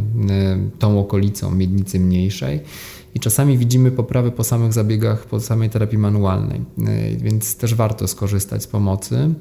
tą 0.79 0.99
okolicą 0.99 1.51
miednicy 1.51 1.99
mniejszej. 1.99 2.60
I 3.15 3.19
czasami 3.19 3.58
widzimy 3.58 3.91
poprawę 3.91 4.31
po 4.31 4.43
samych 4.43 4.73
zabiegach, 4.73 5.25
po 5.25 5.39
samej 5.39 5.69
terapii 5.69 5.97
manualnej, 5.97 6.62
więc 7.17 7.55
też 7.55 7.75
warto 7.75 8.08
skorzystać 8.08 8.63
z 8.63 8.67
pomocy. 8.67 9.34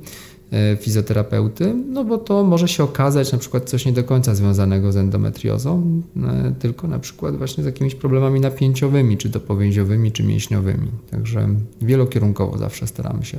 E, 0.54 0.76
fizjoterapeuty, 0.76 1.74
no 1.74 2.04
bo 2.04 2.18
to 2.18 2.44
może 2.44 2.68
się 2.68 2.84
okazać 2.84 3.32
na 3.32 3.38
przykład 3.38 3.70
coś 3.70 3.86
nie 3.86 3.92
do 3.92 4.04
końca 4.04 4.34
związanego 4.34 4.92
z 4.92 4.96
endometriozą, 4.96 6.02
e, 6.16 6.52
tylko 6.58 6.88
na 6.88 6.98
przykład 6.98 7.36
właśnie 7.36 7.62
z 7.62 7.66
jakimiś 7.66 7.94
problemami 7.94 8.40
napięciowymi, 8.40 9.16
czy 9.16 9.30
to 9.30 9.40
powięziowymi, 9.40 10.12
czy 10.12 10.22
mięśniowymi. 10.22 10.88
Także 11.10 11.48
wielokierunkowo 11.82 12.58
zawsze 12.58 12.86
staramy 12.86 13.24
się 13.24 13.38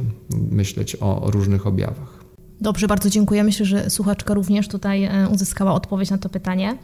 myśleć 0.52 0.98
o, 1.02 1.22
o 1.22 1.32
różnych 1.32 1.68
objawach. 1.68 2.24
Dobrze, 2.62 2.88
bardzo 2.88 3.10
dziękuję. 3.10 3.44
Myślę, 3.44 3.66
że 3.66 3.90
słuchaczka 3.90 4.34
również 4.34 4.68
tutaj 4.68 5.04
e, 5.04 5.30
uzyskała 5.34 5.74
odpowiedź 5.74 6.10
na 6.10 6.18
to 6.18 6.30
pytanie. 6.30 6.78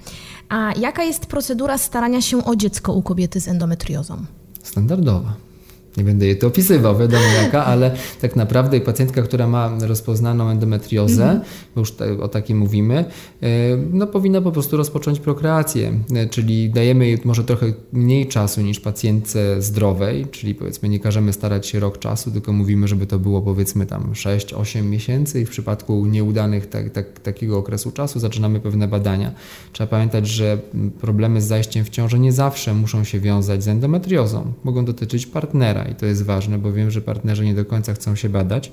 A 0.50 0.74
jaka 0.80 1.04
jest 1.04 1.26
procedura 1.26 1.78
starania 1.78 2.22
się 2.22 2.46
o 2.46 2.56
dziecko 2.56 2.94
u 2.94 3.02
kobiety 3.02 3.42
z 3.42 3.48
endometriozą? 3.48 4.18
Standardowa 4.64 5.51
nie 5.98 6.04
będę 6.04 6.26
jej 6.26 6.38
to 6.38 6.48
opisywał, 6.48 6.98
wiadomo 6.98 7.24
jaka, 7.44 7.66
ale 7.66 7.92
tak 8.22 8.36
naprawdę 8.36 8.82
pacjentka, 8.82 9.22
która 9.22 9.48
ma 9.48 9.72
rozpoznaną 9.82 10.50
endometriozę, 10.50 11.24
mm 11.24 11.40
-hmm. 11.40 11.46
bo 11.76 11.82
już 11.82 11.94
o 12.22 12.28
takiej 12.28 12.56
mówimy, 12.56 13.06
e, 13.44 13.48
no 13.92 14.08
powinna 14.08 14.42
po 14.42 14.52
prostu 14.52 14.78
rozpocząć 14.78 15.20
prokreację, 15.20 15.94
e, 16.16 16.28
czyli 16.28 16.70
dajemy 16.70 17.08
jej 17.08 17.18
może 17.24 17.44
trochę 17.44 17.74
mniej 17.94 18.28
czasu 18.28 18.62
niż 18.62 18.80
pacjentce 18.80 19.62
zdrowej, 19.62 20.26
czyli 20.32 20.56
powiedzmy 20.56 20.90
nie 20.90 21.00
każemy 21.00 21.34
starać 21.34 21.68
się 21.68 21.80
rok 21.80 22.00
czasu, 22.00 22.32
tylko 22.32 22.54
mówimy, 22.54 22.88
żeby 22.88 23.08
to 23.08 23.20
było 23.20 23.42
powiedzmy 23.42 23.86
tam 23.86 24.12
6-8 24.14 24.84
miesięcy 24.84 25.42
i 25.42 25.46
w 25.46 25.50
przypadku 25.50 26.06
nieudanych 26.06 26.70
tak, 26.70 26.90
tak, 26.90 27.20
takiego 27.20 27.58
okresu 27.58 27.92
czasu 27.92 28.20
zaczynamy 28.20 28.60
pewne 28.60 28.88
badania. 28.88 29.32
Trzeba 29.74 29.88
pamiętać, 29.88 30.28
że 30.28 30.58
problemy 31.02 31.42
z 31.42 31.46
zajściem 31.46 31.86
w 31.86 31.90
ciąży 31.90 32.20
nie 32.20 32.32
zawsze 32.32 32.74
muszą 32.74 33.04
się 33.04 33.20
wiązać 33.20 33.64
z 33.64 33.68
endometriozą. 33.68 34.54
Mogą 34.64 34.86
dotyczyć 34.86 35.26
partnera, 35.26 35.81
i 35.84 35.96
to 35.96 36.06
jest 36.06 36.24
ważne, 36.24 36.58
bo 36.58 36.74
wiem, 36.74 36.92
że 36.92 37.02
partnerzy 37.02 37.46
nie 37.46 37.56
do 37.56 37.66
końca 37.66 37.94
chcą 37.94 38.16
się 38.16 38.30
badać. 38.30 38.72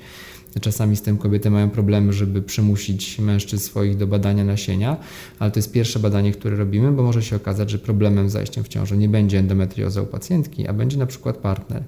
Czasami 0.60 0.96
z 0.96 1.02
tym 1.02 1.18
kobiety 1.18 1.50
mają 1.50 1.70
problemy, 1.70 2.12
żeby 2.12 2.42
przymusić 2.42 3.18
mężczyzn 3.18 3.64
swoich 3.64 3.96
do 3.96 4.06
badania 4.06 4.44
nasienia, 4.44 4.96
ale 5.38 5.50
to 5.50 5.58
jest 5.58 5.72
pierwsze 5.72 5.98
badanie, 5.98 6.32
które 6.32 6.56
robimy, 6.56 6.92
bo 6.92 7.02
może 7.02 7.22
się 7.22 7.36
okazać, 7.36 7.70
że 7.70 7.78
problemem 7.78 8.30
zajściem 8.30 8.64
w 8.64 8.68
ciąży 8.68 8.96
nie 8.96 9.08
będzie 9.08 9.38
endometrioza 9.38 10.02
u 10.02 10.06
pacjentki, 10.06 10.68
a 10.68 10.72
będzie 10.72 10.96
na 10.96 11.06
przykład 11.06 11.36
partner. 11.36 11.82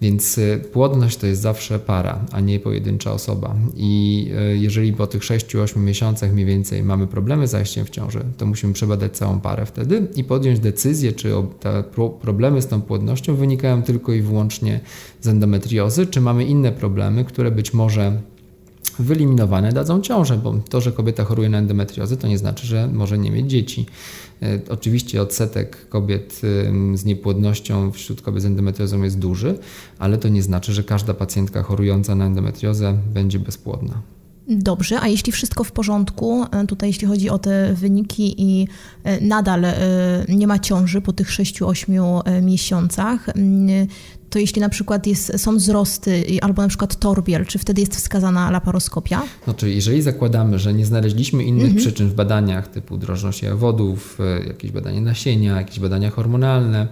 Więc 0.00 0.38
y, 0.38 0.64
płodność 0.72 1.16
to 1.16 1.26
jest 1.26 1.42
zawsze 1.42 1.78
para, 1.78 2.24
a 2.32 2.40
nie 2.40 2.60
pojedyncza 2.60 3.12
osoba. 3.12 3.54
I 3.76 4.26
y, 4.52 4.56
jeżeli 4.56 4.92
po 4.92 5.06
tych 5.06 5.22
6-8 5.22 5.78
miesiącach 5.78 6.32
mniej 6.32 6.46
więcej 6.46 6.82
mamy 6.82 7.06
problemy 7.06 7.48
z 7.48 7.50
zajściem 7.50 7.84
w 7.84 7.90
ciąży, 7.90 8.24
to 8.36 8.46
musimy 8.46 8.72
przebadać 8.72 9.16
całą 9.16 9.40
parę 9.40 9.66
wtedy 9.66 10.06
i 10.16 10.24
podjąć 10.24 10.60
decyzję, 10.60 11.12
czy 11.12 11.32
te 11.60 11.84
problemy 12.20 12.62
z 12.62 12.66
tą 12.66 12.82
płodnością 12.82 13.34
wynikają 13.34 13.82
tylko 13.82 14.12
i 14.12 14.22
wyłącznie 14.22 14.80
z 15.20 15.28
endometriozy, 15.28 16.06
czy 16.06 16.20
mamy 16.20 16.44
inne 16.44 16.72
problemy, 16.72 17.24
które 17.24 17.50
być 17.50 17.74
może 17.74 18.20
wyeliminowane 18.98 19.72
dadzą 19.72 20.00
ciążę, 20.00 20.36
bo 20.36 20.54
to, 20.68 20.80
że 20.80 20.92
kobieta 20.92 21.24
choruje 21.24 21.48
na 21.48 21.58
endometriozę, 21.58 22.16
to 22.16 22.28
nie 22.28 22.38
znaczy, 22.38 22.66
że 22.66 22.88
może 22.88 23.18
nie 23.18 23.30
mieć 23.30 23.50
dzieci. 23.50 23.86
E, 24.42 24.60
oczywiście 24.68 25.22
odsetek 25.22 25.88
kobiet 25.88 26.40
z 26.94 27.04
niepłodnością 27.04 27.92
wśród 27.92 28.22
kobiet 28.22 28.42
z 28.42 28.46
endometriozą 28.46 29.02
jest 29.02 29.18
duży, 29.18 29.58
ale 29.98 30.18
to 30.18 30.28
nie 30.28 30.42
znaczy, 30.42 30.72
że 30.72 30.84
każda 30.84 31.14
pacjentka 31.14 31.62
chorująca 31.62 32.14
na 32.14 32.26
endometriozę 32.26 32.98
będzie 33.14 33.38
bezpłodna. 33.38 34.02
Dobrze, 34.48 35.00
a 35.00 35.08
jeśli 35.08 35.32
wszystko 35.32 35.64
w 35.64 35.72
porządku, 35.72 36.44
e, 36.50 36.66
tutaj 36.66 36.88
jeśli 36.88 37.08
chodzi 37.08 37.30
o 37.30 37.38
te 37.38 37.74
wyniki 37.74 38.34
i 38.38 38.68
e, 39.04 39.20
nadal 39.20 39.64
nie 40.28 40.46
ma 40.46 40.58
ciąży 40.58 41.00
po 41.00 41.12
tych 41.12 41.30
6-8 41.30 42.22
miesiącach, 42.42 43.28
mm, 43.28 43.86
to 44.30 44.38
jeśli 44.38 44.60
na 44.60 44.68
przykład 44.68 45.06
jest, 45.06 45.32
są 45.40 45.56
wzrosty 45.56 46.24
albo 46.42 46.62
na 46.62 46.68
przykład 46.68 46.96
torbiel, 46.96 47.46
czy 47.46 47.58
wtedy 47.58 47.80
jest 47.80 47.96
wskazana 47.96 48.50
laparoskopia? 48.50 49.22
Znaczy, 49.44 49.70
jeżeli 49.70 50.02
zakładamy, 50.02 50.58
że 50.58 50.74
nie 50.74 50.86
znaleźliśmy 50.86 51.44
innych 51.44 51.64
mhm. 51.64 51.80
przyczyn 51.80 52.08
w 52.08 52.14
badaniach 52.14 52.68
typu 52.68 52.96
drożność 52.96 53.42
jawodów, 53.42 54.18
jakieś 54.46 54.70
badanie 54.70 55.00
nasienia, 55.00 55.56
jakieś 55.56 55.80
badania 55.80 56.10
hormonalne, 56.10 56.86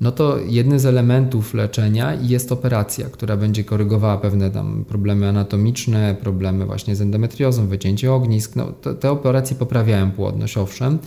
no 0.00 0.12
to 0.12 0.38
jednym 0.38 0.78
z 0.78 0.86
elementów 0.86 1.54
leczenia 1.54 2.14
jest 2.14 2.52
operacja, 2.52 3.10
która 3.10 3.36
będzie 3.36 3.64
korygowała 3.64 4.18
pewne 4.18 4.50
tam 4.50 4.84
problemy 4.84 5.28
anatomiczne, 5.28 6.16
problemy 6.20 6.66
właśnie 6.66 6.96
z 6.96 7.00
endometriozą, 7.00 7.66
wycięcie 7.66 8.12
ognisk. 8.12 8.56
No, 8.56 8.72
to, 8.72 8.94
te 8.94 9.10
operacje 9.10 9.56
poprawiają 9.56 10.10
płodność, 10.10 10.58
owszem, 10.58 10.98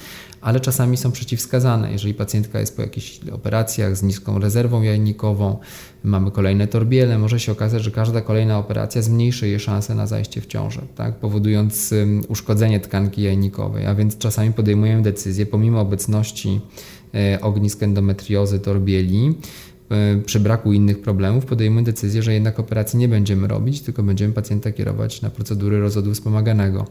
ale 0.41 0.59
czasami 0.59 0.97
są 0.97 1.11
przeciwwskazane. 1.11 1.91
Jeżeli 1.91 2.13
pacjentka 2.13 2.59
jest 2.59 2.75
po 2.75 2.81
jakichś 2.81 3.19
operacjach 3.31 3.97
z 3.97 4.03
niską 4.03 4.39
rezerwą 4.39 4.81
jajnikową, 4.81 5.57
mamy 6.03 6.31
kolejne 6.31 6.67
torbiele, 6.67 7.17
może 7.17 7.39
się 7.39 7.51
okazać, 7.51 7.83
że 7.83 7.91
każda 7.91 8.21
kolejna 8.21 8.57
operacja 8.57 9.01
zmniejszy 9.01 9.47
jej 9.47 9.59
szanse 9.59 9.95
na 9.95 10.07
zajście 10.07 10.41
w 10.41 10.45
ciążę, 10.45 10.81
tak? 10.95 11.15
powodując 11.15 11.93
uszkodzenie 12.27 12.79
tkanki 12.79 13.21
jajnikowej, 13.21 13.85
a 13.85 13.95
więc 13.95 14.17
czasami 14.17 14.53
podejmujemy 14.53 15.01
decyzję 15.01 15.45
pomimo 15.45 15.81
obecności 15.81 16.61
ognisk 17.41 17.83
endometriozy, 17.83 18.59
torbieli, 18.59 19.35
e, 19.89 20.17
przy 20.25 20.39
braku 20.39 20.73
innych 20.73 21.01
problemów 21.01 21.45
podejmujemy 21.45 21.85
decyzję, 21.85 22.23
że 22.23 22.33
jednak 22.33 22.59
operacji 22.59 22.99
nie 22.99 23.07
będziemy 23.07 23.47
robić, 23.47 23.81
tylko 23.81 24.03
będziemy 24.03 24.33
pacjenta 24.33 24.71
kierować 24.71 25.21
na 25.21 25.29
procedury 25.29 25.79
rozwodu 25.79 26.13
wspomaganego. 26.13 26.85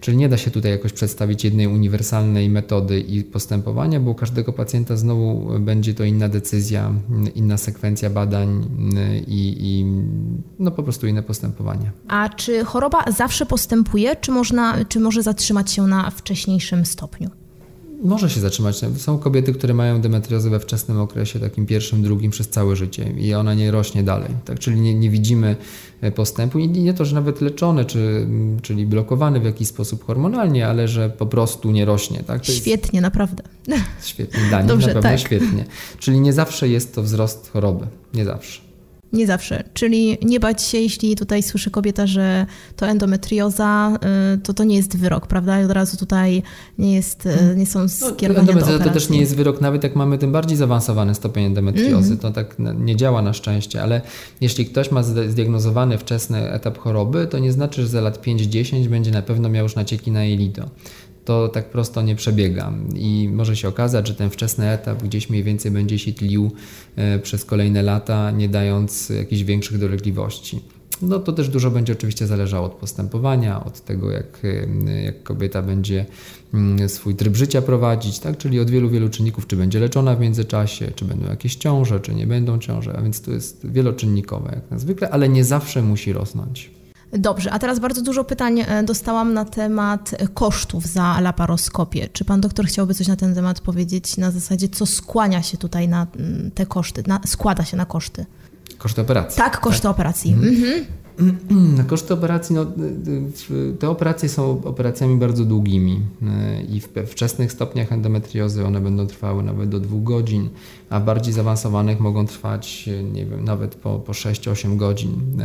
Czyli 0.00 0.16
nie 0.16 0.28
da 0.28 0.36
się 0.36 0.50
tutaj 0.50 0.70
jakoś 0.70 0.92
przedstawić 0.92 1.44
jednej 1.44 1.66
uniwersalnej 1.66 2.50
metody 2.50 3.00
i 3.00 3.24
postępowania, 3.24 4.00
bo 4.00 4.10
u 4.10 4.14
każdego 4.14 4.52
pacjenta 4.52 4.96
znowu 4.96 5.50
będzie 5.60 5.94
to 5.94 6.04
inna 6.04 6.28
decyzja, 6.28 6.92
inna 7.34 7.56
sekwencja 7.56 8.10
badań 8.10 8.64
i, 9.26 9.56
i 9.60 9.84
no 10.58 10.70
po 10.70 10.82
prostu 10.82 11.06
inne 11.06 11.22
postępowanie. 11.22 11.90
A 12.08 12.28
czy 12.28 12.64
choroba 12.64 13.04
zawsze 13.16 13.46
postępuje, 13.46 14.16
czy, 14.16 14.30
można, 14.30 14.84
czy 14.84 15.00
może 15.00 15.22
zatrzymać 15.22 15.72
się 15.72 15.86
na 15.86 16.10
wcześniejszym 16.10 16.86
stopniu? 16.86 17.30
Może 18.04 18.30
się 18.30 18.40
zatrzymać. 18.40 18.80
Są 18.96 19.18
kobiety, 19.18 19.52
które 19.52 19.74
mają 19.74 20.00
demetriozę 20.00 20.50
we 20.50 20.60
wczesnym 20.60 21.00
okresie, 21.00 21.40
takim 21.40 21.66
pierwszym, 21.66 22.02
drugim 22.02 22.30
przez 22.30 22.48
całe 22.48 22.76
życie 22.76 23.12
i 23.18 23.34
ona 23.34 23.54
nie 23.54 23.70
rośnie 23.70 24.02
dalej. 24.02 24.28
Tak? 24.44 24.58
Czyli 24.58 24.80
nie, 24.80 24.94
nie 24.94 25.10
widzimy 25.10 25.56
e, 26.00 26.12
postępu 26.12 26.58
i 26.58 26.68
nie 26.68 26.94
to, 26.94 27.04
że 27.04 27.14
nawet 27.14 27.40
leczone, 27.40 27.84
czy, 27.84 28.26
czyli 28.62 28.86
blokowane 28.86 29.40
w 29.40 29.44
jakiś 29.44 29.68
sposób 29.68 30.04
hormonalnie, 30.04 30.68
ale 30.68 30.88
że 30.88 31.10
po 31.10 31.26
prostu 31.26 31.70
nie 31.70 31.84
rośnie. 31.84 32.22
Tak? 32.26 32.44
świetnie, 32.46 33.00
naprawdę. 33.00 33.42
Świetnie, 34.02 34.40
dla 34.48 34.58
nich 34.62 34.68
Dobrze, 34.68 34.86
na 34.86 34.94
pewno 34.94 35.10
tak. 35.10 35.20
świetnie. 35.20 35.64
Czyli 35.98 36.20
nie 36.20 36.32
zawsze 36.32 36.68
jest 36.68 36.94
to 36.94 37.02
wzrost 37.02 37.50
choroby. 37.52 37.86
Nie 38.14 38.24
zawsze. 38.24 38.73
Nie 39.14 39.26
zawsze. 39.26 39.64
Czyli 39.74 40.18
nie 40.22 40.40
bać 40.40 40.62
się, 40.62 40.78
jeśli 40.78 41.16
tutaj 41.16 41.42
słyszy 41.42 41.70
kobieta, 41.70 42.06
że 42.06 42.46
to 42.76 42.86
endometrioza, 42.86 43.98
y, 44.34 44.38
to 44.38 44.54
to 44.54 44.64
nie 44.64 44.76
jest 44.76 44.96
wyrok, 44.96 45.26
prawda? 45.26 45.60
I 45.60 45.64
od 45.64 45.70
razu 45.70 45.96
tutaj 45.96 46.42
nie, 46.78 46.94
jest, 46.94 47.26
y, 47.26 47.54
nie 47.56 47.66
są 47.66 47.80
no, 47.80 47.88
skierowania 47.88 48.46
no, 48.46 48.52
do 48.52 48.60
operacji. 48.60 48.84
To 48.84 48.90
też 48.94 49.08
nie 49.08 49.20
jest 49.20 49.36
wyrok, 49.36 49.60
nawet 49.60 49.82
jak 49.84 49.96
mamy 49.96 50.18
tym 50.18 50.32
bardziej 50.32 50.56
zaawansowany 50.56 51.14
stopień 51.14 51.44
endometriozy, 51.44 52.06
mm 52.06 52.18
-hmm. 52.18 52.22
to 52.22 52.30
tak 52.30 52.56
nie 52.78 52.96
działa 52.96 53.22
na 53.22 53.32
szczęście, 53.32 53.82
ale 53.82 54.00
jeśli 54.40 54.66
ktoś 54.66 54.90
ma 54.90 55.02
zdiagnozowany 55.02 55.98
wczesny 55.98 56.50
etap 56.50 56.78
choroby, 56.78 57.26
to 57.26 57.38
nie 57.38 57.52
znaczy, 57.52 57.82
że 57.82 57.88
za 57.88 58.00
lat 58.00 58.26
5-10 58.26 58.88
będzie 58.88 59.10
na 59.10 59.22
pewno 59.22 59.48
miał 59.48 59.62
już 59.62 59.74
nacieki 59.74 60.10
na 60.10 60.24
jelito 60.24 60.68
to 61.24 61.48
tak 61.48 61.70
prosto 61.70 62.02
nie 62.02 62.16
przebiega. 62.16 62.72
I 62.96 63.28
może 63.32 63.56
się 63.56 63.68
okazać, 63.68 64.08
że 64.08 64.14
ten 64.14 64.30
wczesny 64.30 64.70
etap 64.70 65.02
gdzieś 65.02 65.30
mniej 65.30 65.42
więcej 65.42 65.70
będzie 65.70 65.98
się 65.98 66.12
tlił 66.12 66.50
e, 66.96 67.18
przez 67.18 67.44
kolejne 67.44 67.82
lata, 67.82 68.30
nie 68.30 68.48
dając 68.48 69.08
jakichś 69.08 69.42
większych 69.42 69.78
dolegliwości. 69.78 70.60
No 71.02 71.18
to 71.18 71.32
też 71.32 71.48
dużo 71.48 71.70
będzie 71.70 71.92
oczywiście 71.92 72.26
zależało 72.26 72.66
od 72.66 72.72
postępowania, 72.72 73.64
od 73.64 73.80
tego, 73.80 74.10
jak, 74.10 74.40
e, 74.86 75.02
jak 75.02 75.22
kobieta 75.22 75.62
będzie 75.62 76.06
mm, 76.54 76.88
swój 76.88 77.14
tryb 77.14 77.36
życia 77.36 77.62
prowadzić, 77.62 78.18
tak? 78.18 78.38
czyli 78.38 78.60
od 78.60 78.70
wielu, 78.70 78.90
wielu 78.90 79.08
czynników, 79.08 79.46
czy 79.46 79.56
będzie 79.56 79.80
leczona 79.80 80.14
w 80.16 80.20
międzyczasie, 80.20 80.92
czy 80.94 81.04
będą 81.04 81.28
jakieś 81.28 81.56
ciąże, 81.56 82.00
czy 82.00 82.14
nie 82.14 82.26
będą 82.26 82.58
ciąże, 82.58 82.96
a 82.96 83.02
więc 83.02 83.20
to 83.20 83.30
jest 83.30 83.66
wieloczynnikowe 83.66 84.52
jak 84.54 84.70
na 84.70 84.78
zwykle, 84.78 85.10
ale 85.10 85.28
nie 85.28 85.44
zawsze 85.44 85.82
musi 85.82 86.12
rosnąć. 86.12 86.70
Dobrze, 87.18 87.52
a 87.52 87.58
teraz 87.58 87.78
bardzo 87.78 88.02
dużo 88.02 88.24
pytań 88.24 88.60
e, 88.60 88.82
dostałam 88.82 89.34
na 89.34 89.44
temat 89.44 90.10
kosztów 90.34 90.86
za 90.86 91.20
laparoskopię. 91.20 92.08
Czy 92.12 92.24
pan 92.24 92.40
doktor 92.40 92.66
chciałby 92.66 92.94
coś 92.94 93.08
na 93.08 93.16
ten 93.16 93.34
temat 93.34 93.60
powiedzieć 93.60 94.16
na 94.16 94.30
zasadzie, 94.30 94.68
co 94.68 94.86
skłania 94.86 95.42
się 95.42 95.58
tutaj 95.58 95.88
na 95.88 96.06
mm, 96.16 96.50
te 96.50 96.66
koszty, 96.66 97.02
na, 97.06 97.20
składa 97.26 97.64
się 97.64 97.76
na 97.76 97.86
koszty? 97.86 98.26
Koszty 98.78 99.00
operacji. 99.00 99.38
Tak, 99.38 99.60
koszty 99.60 99.82
tak? 99.82 99.90
operacji. 99.90 100.32
Mhm. 100.32 100.54
Mhm. 100.54 100.84
Koszty 101.86 102.14
operacji, 102.14 102.54
no, 102.54 102.66
te 103.78 103.90
operacje 103.90 104.28
są 104.28 104.64
operacjami 104.64 105.16
bardzo 105.16 105.44
długimi 105.44 106.00
y, 106.22 106.62
i 106.62 106.80
w 106.80 106.88
wczesnych 107.06 107.52
stopniach 107.52 107.92
endometriozy 107.92 108.64
one 108.64 108.80
będą 108.80 109.06
trwały 109.06 109.42
nawet 109.42 109.68
do 109.68 109.80
dwóch 109.80 110.02
godzin, 110.02 110.48
a 110.90 111.00
w 111.00 111.04
bardziej 111.04 111.34
zaawansowanych 111.34 112.00
mogą 112.00 112.26
trwać, 112.26 112.88
nie 113.12 113.26
wiem, 113.26 113.44
nawet 113.44 113.74
po, 113.74 113.98
po 113.98 114.12
6-8 114.12 114.76
godzin. 114.76 115.42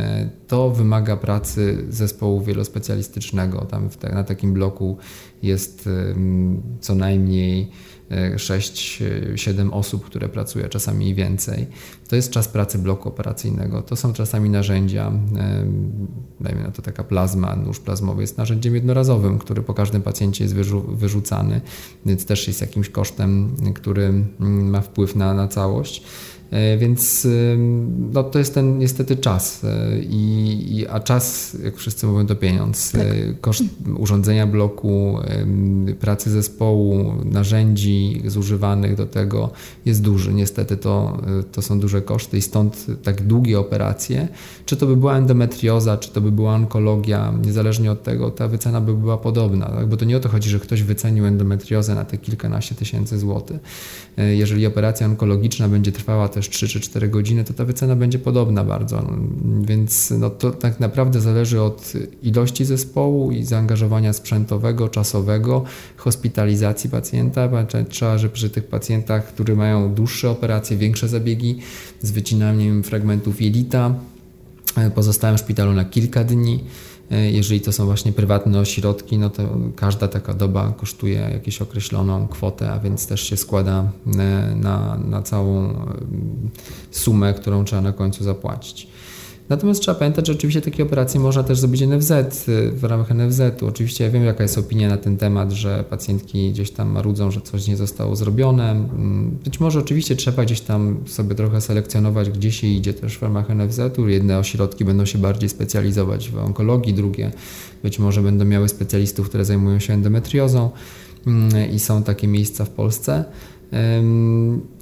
To 0.48 0.70
wymaga 0.70 1.16
pracy 1.16 1.84
zespołu 1.88 2.40
wielospecjalistycznego. 2.40 3.60
Tam 3.60 3.88
na 4.12 4.24
takim 4.24 4.52
bloku 4.52 4.96
jest 5.42 5.88
co 6.80 6.94
najmniej 6.94 7.70
6-7 8.10 9.68
osób, 9.72 10.04
które 10.04 10.28
pracuje, 10.28 10.68
czasami 10.68 11.08
i 11.08 11.14
więcej. 11.14 11.66
To 12.08 12.16
jest 12.16 12.30
czas 12.30 12.48
pracy 12.48 12.78
bloku 12.78 13.08
operacyjnego. 13.08 13.82
To 13.82 13.96
są 13.96 14.12
czasami 14.12 14.50
narzędzia, 14.50 15.12
dajmy 16.40 16.62
na 16.62 16.70
to 16.70 16.82
taka 16.82 17.04
plazma, 17.04 17.56
nóż 17.56 17.80
plazmowy 17.80 18.22
jest 18.22 18.38
narzędziem 18.38 18.74
jednorazowym, 18.74 19.38
który 19.38 19.62
po 19.62 19.74
każdym 19.74 20.02
pacjencie 20.02 20.44
jest 20.44 20.54
wyrzucany, 20.88 21.60
więc 22.06 22.26
też 22.26 22.48
jest 22.48 22.60
jakimś 22.60 22.88
kosztem, 22.88 23.56
który 23.74 24.04
mm, 24.04 24.70
ma 24.70 24.80
wpływ 24.80 25.16
na, 25.16 25.34
na 25.34 25.48
całość. 25.48 26.02
E, 26.50 26.78
więc 26.78 27.26
no, 28.12 28.22
to 28.22 28.38
jest 28.38 28.54
ten 28.54 28.78
niestety 28.78 29.16
czas. 29.16 29.64
E, 29.64 29.98
I, 29.98 30.86
a 30.90 31.00
czas, 31.00 31.56
jak 31.64 31.76
wszyscy 31.76 32.06
mówią, 32.06 32.26
to 32.26 32.36
pieniądz. 32.36 32.92
Tak. 32.92 33.00
E, 33.00 33.34
koszt 33.40 33.64
urządzenia 33.98 34.46
bloku, 34.46 35.18
pracy 36.00 36.30
zespołu, 36.30 37.14
narzędzi 37.24 38.22
zużywanych 38.26 38.96
do 38.96 39.06
tego 39.06 39.50
jest 39.84 40.02
duży. 40.02 40.34
Niestety 40.34 40.76
to, 40.76 41.22
to 41.52 41.62
są 41.62 41.80
duże 41.80 42.02
koszty 42.02 42.38
i 42.38 42.42
stąd 42.42 42.86
tak 43.02 43.22
długie 43.22 43.58
operacje. 43.58 44.28
Czy 44.66 44.76
to 44.76 44.86
by 44.86 44.96
była 44.96 45.16
endometrioza, 45.16 45.96
czy 45.96 46.10
to 46.10 46.20
by 46.20 46.32
była 46.32 46.54
onkologia, 46.54 47.34
niezależnie 47.44 47.92
od 47.92 48.02
tego, 48.02 48.30
ta 48.30 48.48
wycena 48.48 48.80
by 48.80 48.94
była 48.94 49.18
podobna. 49.18 49.66
Tak? 49.66 49.88
Bo 49.88 49.96
to 49.96 50.04
nie 50.04 50.16
o 50.16 50.20
to 50.20 50.28
chodzi, 50.28 50.50
że 50.50 50.60
ktoś 50.60 50.82
wycenił 50.82 51.26
endometriozę 51.26 51.94
na 51.94 52.04
te 52.04 52.18
kilkanaście 52.18 52.74
tysięcy 52.74 53.18
złotych. 53.18 53.60
Jeżeli 54.16 54.66
operacja 54.66 55.06
onkologiczna 55.06 55.68
będzie 55.68 55.92
trwała 55.92 56.28
też 56.28 56.39
3 56.48 56.68
czy 56.68 56.80
4 56.80 57.08
godziny, 57.08 57.44
to 57.44 57.54
ta 57.54 57.64
wycena 57.64 57.96
będzie 57.96 58.18
podobna 58.18 58.64
bardzo. 58.64 59.10
Więc 59.62 60.10
no, 60.18 60.30
to 60.30 60.50
tak 60.50 60.80
naprawdę 60.80 61.20
zależy 61.20 61.62
od 61.62 61.92
ilości 62.22 62.64
zespołu 62.64 63.32
i 63.32 63.44
zaangażowania 63.44 64.12
sprzętowego, 64.12 64.88
czasowego, 64.88 65.64
hospitalizacji 65.96 66.90
pacjenta. 66.90 67.48
Trzeba, 67.88 68.18
że 68.18 68.28
przy 68.28 68.50
tych 68.50 68.64
pacjentach, 68.64 69.26
którzy 69.26 69.56
mają 69.56 69.94
dłuższe 69.94 70.30
operacje, 70.30 70.76
większe 70.76 71.08
zabiegi 71.08 71.58
z 72.02 72.10
wycinaniem 72.10 72.82
fragmentów 72.82 73.42
jelita, 73.42 73.94
e, 74.76 74.90
pozostałem 74.90 75.36
w 75.36 75.40
szpitalu 75.40 75.72
na 75.72 75.84
kilka 75.84 76.24
dni 76.24 76.64
jeżeli 77.10 77.60
to 77.60 77.72
są 77.72 77.84
właśnie 77.86 78.12
prywatne 78.12 78.60
ośrodki, 78.60 79.18
no 79.18 79.30
to 79.30 79.42
każda 79.76 80.08
taka 80.08 80.34
doba 80.34 80.72
kosztuje 80.76 81.30
jakąś 81.32 81.62
określoną 81.62 82.28
kwotę, 82.28 82.72
a 82.72 82.78
więc 82.78 83.06
też 83.06 83.22
się 83.22 83.36
składa 83.36 83.92
e, 84.06 84.54
na, 84.56 84.98
na 85.08 85.22
całą 85.22 85.70
e, 85.70 85.74
sumę, 86.90 87.34
którą 87.34 87.64
trzeba 87.64 87.82
na 87.82 87.92
końcu 87.92 88.24
zapłacić. 88.24 88.88
Natomiast 89.50 89.82
trzeba 89.82 89.98
pamiętać, 89.98 90.26
że 90.26 90.32
oczywiście 90.32 90.60
takie 90.60 90.82
operacje 90.82 91.20
można 91.20 91.42
też 91.42 91.60
zrobić 91.60 91.82
NFZ 91.82 92.10
y, 92.10 92.70
w 92.72 92.84
ramach 92.84 93.10
NFZ-u. 93.10 93.66
Oczywiście 93.66 94.04
ja 94.04 94.10
wiem, 94.10 94.24
jaka 94.24 94.42
jest 94.42 94.58
opinia 94.58 94.88
na 94.88 94.96
ten 94.96 95.16
temat, 95.16 95.52
że 95.52 95.84
pacjentki 95.90 96.50
gdzieś 96.50 96.70
tam 96.70 96.88
marudzą, 96.88 97.30
że 97.30 97.40
coś 97.40 97.68
nie 97.68 97.76
zostało 97.76 98.16
zrobione. 98.16 98.70
Mm, 98.70 99.38
być 99.44 99.60
może 99.60 99.78
oczywiście 99.78 100.16
trzeba 100.16 100.44
gdzieś 100.44 100.60
tam 100.60 100.96
sobie 101.06 101.34
trochę 101.34 101.60
selekcjonować, 101.60 102.30
gdzie 102.30 102.52
się 102.52 102.66
idzie 102.66 102.94
też 102.94 103.18
w 103.18 103.22
ramach 103.22 103.50
NFZ-u. 103.50 104.08
Jedne 104.08 104.38
ośrodki 104.38 104.84
będą 104.84 105.04
się 105.04 105.18
bardziej 105.18 105.48
specjalizować 105.48 106.30
w 106.30 106.38
onkologii, 106.38 106.94
drugie 106.94 107.30
być 107.82 107.98
może 107.98 108.22
będą 108.22 108.44
miały 108.44 108.68
specjalistów, 108.68 109.28
które 109.28 109.44
zajmują 109.44 109.78
się 109.78 109.94
endometriozą 109.94 110.70
mm, 111.26 111.70
i 111.72 111.78
są 111.78 112.02
takie 112.02 112.28
miejsca 112.28 112.64
w 112.64 112.70
Polsce. 112.70 113.24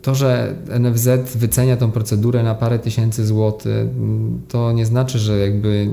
To, 0.02 0.14
że 0.14 0.54
NFZ 0.80 1.08
wycenia 1.36 1.76
tą 1.76 1.90
procedurę 1.90 2.42
na 2.42 2.54
parę 2.54 2.78
tysięcy 2.78 3.26
złotych, 3.26 3.86
to 4.48 4.72
nie 4.72 4.86
znaczy, 4.86 5.18
że 5.18 5.38
jakby 5.38 5.90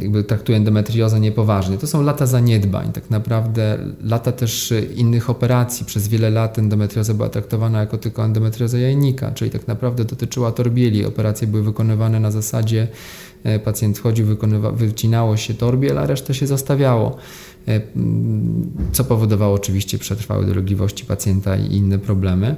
jakby 0.00 0.24
traktują 0.24 0.58
endometriozę 0.58 1.20
niepoważnie. 1.20 1.78
To 1.78 1.86
są 1.86 2.02
lata 2.02 2.26
zaniedbań, 2.26 2.92
tak 2.92 3.10
naprawdę 3.10 3.78
lata 4.02 4.32
też 4.32 4.74
innych 4.96 5.30
operacji. 5.30 5.86
Przez 5.86 6.08
wiele 6.08 6.30
lat 6.30 6.58
endometrioza 6.58 7.14
była 7.14 7.28
traktowana 7.28 7.80
jako 7.80 7.98
tylko 7.98 8.24
endometrioza 8.24 8.78
jajnika, 8.78 9.30
czyli 9.32 9.50
tak 9.50 9.68
naprawdę 9.68 10.04
dotyczyła 10.04 10.52
torbieli. 10.52 11.04
Operacje 11.04 11.46
były 11.46 11.62
wykonywane 11.62 12.20
na 12.20 12.30
zasadzie 12.30 12.88
e, 13.44 13.58
pacjent 13.58 13.98
wchodził, 13.98 14.26
wycinało 14.72 15.36
się 15.36 15.54
torbiel, 15.54 15.98
a 15.98 16.06
resztę 16.06 16.34
się 16.34 16.46
zostawiało. 16.46 17.16
E, 17.68 17.80
co 18.92 19.04
powodowało 19.04 19.54
oczywiście 19.54 19.98
przetrwałe 19.98 20.46
dolegliwości 20.46 21.04
pacjenta 21.04 21.56
i 21.56 21.74
inne 21.76 21.98
problemy. 21.98 22.56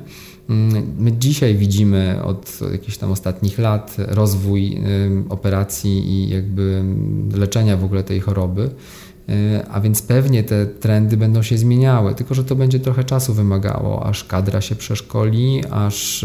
My 0.99 1.13
dzisiaj 1.19 1.55
widzimy 1.55 2.23
od 2.25 2.61
jakichś 2.73 2.97
tam 2.97 3.11
ostatnich 3.11 3.59
lat 3.59 3.97
rozwój 3.99 4.81
operacji 5.29 6.11
i 6.11 6.29
jakby 6.29 6.85
leczenia 7.35 7.77
w 7.77 7.85
ogóle 7.85 8.05
tej 8.05 8.21
choroby. 8.21 8.71
E, 9.29 9.67
a 9.71 9.81
więc 9.81 10.03
pewnie 10.03 10.45
te 10.45 10.67
trendy 10.67 11.17
będą 11.17 11.43
się 11.43 11.59
zmieniały, 11.59 12.15
tylko 12.15 12.35
że 12.35 12.45
to 12.45 12.57
będzie 12.57 12.81
trochę 12.81 13.05
czasu 13.05 13.35
wymagało, 13.35 14.07
aż 14.07 14.25
kadra 14.25 14.61
się 14.61 14.75
przeszkoli, 14.75 15.63
aż 15.71 16.25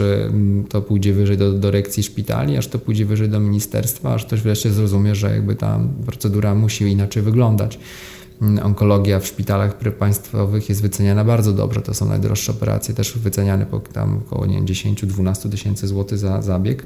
to 0.70 0.82
pójdzie 0.82 1.14
wyżej 1.14 1.38
do 1.38 1.54
dyrekcji 1.54 2.04
szpitali, 2.04 2.58
aż 2.58 2.68
to 2.68 2.80
pójdzie 2.80 3.06
wyżej 3.06 3.30
do 3.30 3.40
ministerstwa, 3.40 4.14
aż 4.14 4.26
ktoś 4.26 4.42
wreszcie 4.42 4.72
zrozumie, 4.72 5.16
że 5.16 5.32
jakby 5.32 5.56
ta 5.56 5.80
procedura 6.06 6.56
musi 6.56 6.84
inaczej 6.84 7.24
wyglądać. 7.24 7.80
Mm, 8.42 8.66
onkologia 8.66 9.20
w 9.20 9.28
szpitalach 9.28 9.78
państwowych 10.00 10.70
jest 10.70 10.82
wyceniana 10.82 11.24
bardzo 11.24 11.54
dobrze. 11.54 11.82
To 11.82 11.94
są 11.94 12.06
najdroższe 12.06 12.52
operacje, 12.52 12.96
też 12.96 13.18
wyceniane 13.18 13.66
po 13.66 13.80
tam 13.80 14.18
około 14.18 14.46
10-12 14.46 15.50
tysięcy 15.50 15.88
złotych 15.88 16.18
za 16.18 16.42
zabieg, 16.42 16.84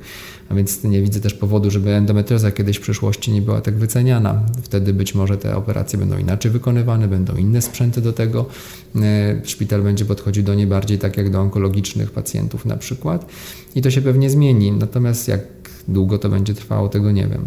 a 0.50 0.56
więc 0.56 0.84
nie 0.84 1.02
widzę 1.02 1.20
też 1.20 1.34
powodu, 1.34 1.72
żeby 1.72 1.90
endometrioza 1.90 2.52
kiedyś 2.52 2.78
w 2.78 2.82
przyszłości 2.82 3.32
nie 3.32 3.42
była 3.42 3.62
tak 3.62 3.76
wyceniana. 3.76 4.44
Wtedy 4.62 4.94
być 4.94 5.16
może 5.16 5.38
te 5.38 5.56
operacje 5.56 6.00
będą 6.00 6.18
inaczej 6.18 6.52
wykonywane, 6.52 7.08
będą 7.08 7.36
inne 7.36 7.62
sprzęty 7.62 8.02
do 8.02 8.14
tego. 8.14 8.46
E, 8.96 9.42
szpital 9.44 9.82
będzie 9.82 10.06
podchodził 10.06 10.44
do 10.44 10.56
niej 10.56 10.68
bardziej 10.68 10.98
tak 11.00 11.18
jak 11.18 11.30
do 11.30 11.42
onkologicznych 11.42 12.12
pacjentów 12.12 12.66
na 12.66 12.78
przykład 12.78 13.26
i 13.76 13.82
to 13.82 13.92
się 13.92 14.02
pewnie 14.02 14.30
zmieni. 14.30 14.72
Natomiast 14.72 15.28
jak 15.28 15.42
długo 15.88 16.18
to 16.18 16.30
będzie 16.30 16.54
trwało, 16.54 16.90
tego 16.90 17.12
nie 17.12 17.28
wiem. 17.28 17.46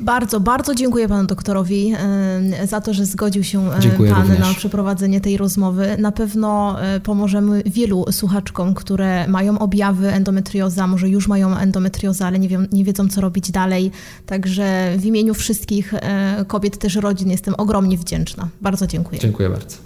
Bardzo, 0.00 0.40
bardzo 0.40 0.74
dziękuję 0.74 1.08
panu 1.08 1.26
doktorowi 1.26 1.94
e, 1.96 2.66
za 2.66 2.80
to, 2.80 2.94
że 2.94 3.06
zgodził 3.06 3.44
się 3.44 3.72
e, 3.72 3.80
dziękuję 3.80 4.10
pan 4.10 4.22
również. 4.22 4.40
na 4.40 4.54
przeprowadzenie 4.54 5.20
tej 5.20 5.36
rozmowy. 5.36 5.96
Na 5.98 6.12
pewno 6.12 6.82
e, 6.82 7.00
pomożemy 7.00 7.62
wielu 7.66 8.04
słuchaczkom, 8.12 8.74
które 8.74 9.28
mają 9.28 9.58
objawy 9.58 10.08
endometrioza, 10.12 10.86
może 10.86 11.08
już 11.08 11.28
mają 11.28 11.56
endometriozę, 11.56 12.26
ale 12.26 12.38
nie, 12.38 12.48
wiem, 12.48 12.68
nie 12.72 12.84
wiedzą, 12.84 13.08
co 13.08 13.20
robić 13.20 13.50
dalej. 13.50 13.90
Także 14.26 14.94
w 14.98 15.06
imieniu 15.06 15.34
wszystkich 15.34 15.94
kobiet, 16.46 16.78
też 16.78 16.96
rodzin 16.96 17.30
jestem 17.30 17.54
ogromnie 17.58 17.98
wdzięczna. 17.98 18.48
Bardzo 18.60 18.86
dziękuję. 18.86 19.20
Dziękuję 19.20 19.50
bardzo. 19.50 19.76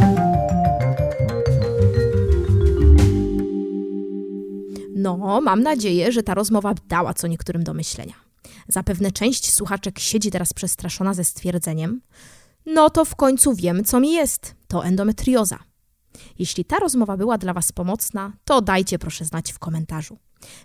No, 4.97 5.41
mam 5.41 5.63
nadzieję, 5.63 6.13
że 6.13 6.23
ta 6.23 6.35
rozmowa 6.35 6.75
dała 6.89 7.15
co 7.15 7.27
niektórym 7.27 7.65
do 7.65 7.75
myślenia. 7.75 8.22
Zapewne 8.69 9.13
część 9.13 9.53
słuchaczek 9.53 9.99
siedzi 9.99 10.31
teraz 10.31 10.53
przestraszona 10.53 11.15
ze 11.15 11.25
stwierdzeniem: 11.25 12.01
No 12.67 12.91
to 12.91 13.05
w 13.05 13.17
końcu 13.17 13.55
wiem, 13.55 13.85
co 13.85 14.01
mi 14.01 14.13
jest. 14.13 14.55
To 14.69 14.85
endometrioza. 14.85 15.59
Jeśli 16.39 16.65
ta 16.65 16.79
rozmowa 16.79 17.17
była 17.17 17.39
dla 17.39 17.53
Was 17.53 17.73
pomocna, 17.73 18.33
to 18.45 18.61
dajcie 18.61 18.99
proszę 18.99 19.25
znać 19.25 19.53
w 19.53 19.59
komentarzu. 19.59 20.19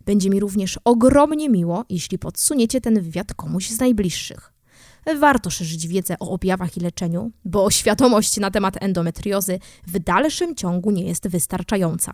Będzie 0.05 0.29
mi 0.29 0.39
również 0.39 0.79
ogromnie 0.85 1.49
miło, 1.49 1.85
jeśli 1.89 2.19
podsuniecie 2.19 2.81
ten 2.81 3.01
wywiad 3.01 3.33
komuś 3.33 3.69
z 3.69 3.79
najbliższych. 3.79 4.53
Warto 5.19 5.49
szerzyć 5.49 5.87
wiedzę 5.87 6.15
o 6.19 6.29
objawach 6.29 6.77
i 6.77 6.79
leczeniu, 6.79 7.31
bo 7.45 7.71
świadomość 7.71 8.37
na 8.37 8.51
temat 8.51 8.83
endometriozy 8.83 9.59
w 9.87 9.99
dalszym 9.99 10.55
ciągu 10.55 10.91
nie 10.91 11.03
jest 11.03 11.27
wystarczająca. 11.27 12.13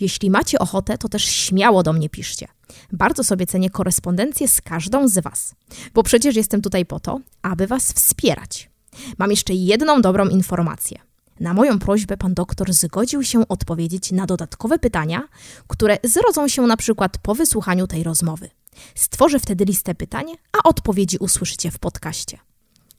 Jeśli 0.00 0.30
macie 0.30 0.58
ochotę, 0.58 0.98
to 0.98 1.08
też 1.08 1.24
śmiało 1.24 1.82
do 1.82 1.92
mnie 1.92 2.08
piszcie. 2.08 2.48
Bardzo 2.92 3.24
sobie 3.24 3.46
cenię 3.46 3.70
korespondencję 3.70 4.48
z 4.48 4.60
każdą 4.60 5.08
z 5.08 5.18
Was, 5.18 5.54
bo 5.94 6.02
przecież 6.02 6.36
jestem 6.36 6.62
tutaj 6.62 6.86
po 6.86 7.00
to, 7.00 7.20
aby 7.42 7.66
Was 7.66 7.92
wspierać. 7.92 8.70
Mam 9.18 9.30
jeszcze 9.30 9.54
jedną 9.54 10.02
dobrą 10.02 10.28
informację. 10.28 10.98
Na 11.40 11.54
moją 11.54 11.78
prośbę 11.78 12.16
pan 12.16 12.34
doktor 12.34 12.72
zgodził 12.72 13.22
się 13.22 13.48
odpowiedzieć 13.48 14.12
na 14.12 14.26
dodatkowe 14.26 14.78
pytania, 14.78 15.28
które 15.68 15.98
zrodzą 16.04 16.48
się 16.48 16.62
na 16.62 16.76
przykład 16.76 17.18
po 17.18 17.34
wysłuchaniu 17.34 17.86
tej 17.86 18.02
rozmowy. 18.02 18.50
Stworzę 18.94 19.40
wtedy 19.40 19.64
listę 19.64 19.94
pytań, 19.94 20.26
a 20.52 20.68
odpowiedzi 20.68 21.16
usłyszycie 21.18 21.70
w 21.70 21.78
podcaście. 21.78 22.38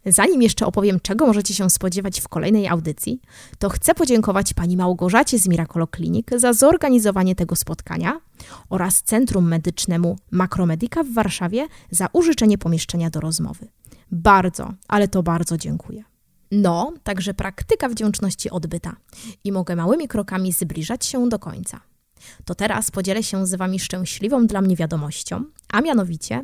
Zanim 0.05 0.41
jeszcze 0.41 0.65
opowiem, 0.65 0.99
czego 0.99 1.27
możecie 1.27 1.53
się 1.53 1.69
spodziewać 1.69 2.21
w 2.21 2.27
kolejnej 2.27 2.67
audycji, 2.67 3.21
to 3.59 3.69
chcę 3.69 3.95
podziękować 3.95 4.53
pani 4.53 4.77
Małgorzacie 4.77 5.39
z 5.39 5.47
Miracolo 5.47 5.87
Clinic 5.95 6.27
za 6.35 6.53
zorganizowanie 6.53 7.35
tego 7.35 7.55
spotkania 7.55 8.19
oraz 8.69 9.01
Centrum 9.01 9.47
Medycznemu 9.47 10.17
Makromedika 10.31 11.03
w 11.03 11.13
Warszawie 11.13 11.67
za 11.91 12.07
użyczenie 12.13 12.57
pomieszczenia 12.57 13.09
do 13.09 13.19
rozmowy. 13.19 13.67
Bardzo, 14.11 14.73
ale 14.87 15.07
to 15.07 15.23
bardzo 15.23 15.57
dziękuję. 15.57 16.03
No, 16.51 16.93
także 17.03 17.33
praktyka 17.33 17.89
wdzięczności 17.89 18.49
odbyta 18.49 18.95
i 19.43 19.51
mogę 19.51 19.75
małymi 19.75 20.07
krokami 20.07 20.53
zbliżać 20.53 21.05
się 21.05 21.29
do 21.29 21.39
końca. 21.39 21.81
To 22.45 22.55
teraz 22.55 22.91
podzielę 22.91 23.23
się 23.23 23.47
z 23.47 23.55
Wami 23.55 23.79
szczęśliwą 23.79 24.47
dla 24.47 24.61
mnie 24.61 24.75
wiadomością, 24.75 25.43
a 25.69 25.81
mianowicie 25.81 26.43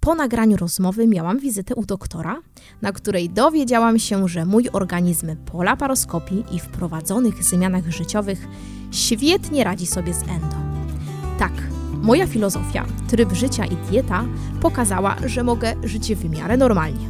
po 0.00 0.14
nagraniu 0.14 0.56
rozmowy 0.56 1.06
miałam 1.06 1.38
wizytę 1.38 1.74
u 1.74 1.86
doktora, 1.86 2.36
na 2.82 2.92
której 2.92 3.30
dowiedziałam 3.30 3.98
się, 3.98 4.28
że 4.28 4.46
mój 4.46 4.68
organizm 4.72 5.36
po 5.36 5.62
laparoskopii 5.62 6.44
i 6.52 6.58
wprowadzonych 6.58 7.44
zmianach 7.44 7.90
życiowych 7.90 8.48
świetnie 8.90 9.64
radzi 9.64 9.86
sobie 9.86 10.14
z 10.14 10.22
endo. 10.22 10.56
Tak, 11.38 11.52
moja 12.02 12.26
filozofia, 12.26 12.86
tryb 13.08 13.32
życia 13.32 13.64
i 13.64 13.76
dieta 13.76 14.24
pokazała, 14.60 15.16
że 15.26 15.44
mogę 15.44 15.74
żyć 15.84 16.14
w 16.14 16.30
miarę 16.30 16.56
normalnie. 16.56 17.08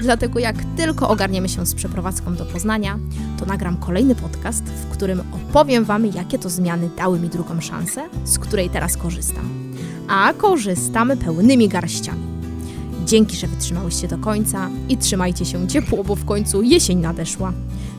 Dlatego 0.00 0.38
jak 0.38 0.56
tylko 0.76 1.08
ogarniemy 1.08 1.48
się 1.48 1.66
z 1.66 1.74
przeprowadzką 1.74 2.34
do 2.34 2.44
Poznania, 2.44 2.98
to 3.38 3.46
nagram 3.46 3.76
kolejny 3.76 4.14
podcast, 4.14 4.64
w 4.64 4.86
którym 4.92 5.22
opowiem 5.32 5.84
Wam, 5.84 6.06
jakie 6.06 6.38
to 6.38 6.50
zmiany 6.50 6.90
dały 6.96 7.20
mi 7.20 7.28
drugą 7.28 7.60
szansę, 7.60 8.08
z 8.24 8.38
której 8.38 8.70
teraz 8.70 8.96
korzystam. 8.96 9.69
A 10.10 10.32
korzystam 10.32 11.12
pełnymi 11.24 11.68
garściami. 11.68 12.22
Dzięki, 13.04 13.36
że 13.36 13.46
wytrzymałyście 13.46 14.08
do 14.08 14.18
końca 14.18 14.70
i 14.88 14.96
trzymajcie 14.96 15.44
się 15.44 15.68
ciepło, 15.68 16.04
bo 16.04 16.14
w 16.14 16.24
końcu 16.24 16.62
jesień 16.62 16.98
nadeszła. 16.98 17.52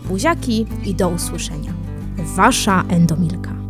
Buziaki 0.08 0.66
i 0.86 0.96
do 0.96 1.10
usłyszenia. 1.10 1.74
Wasza 2.36 2.84
Endomilka. 2.90 3.61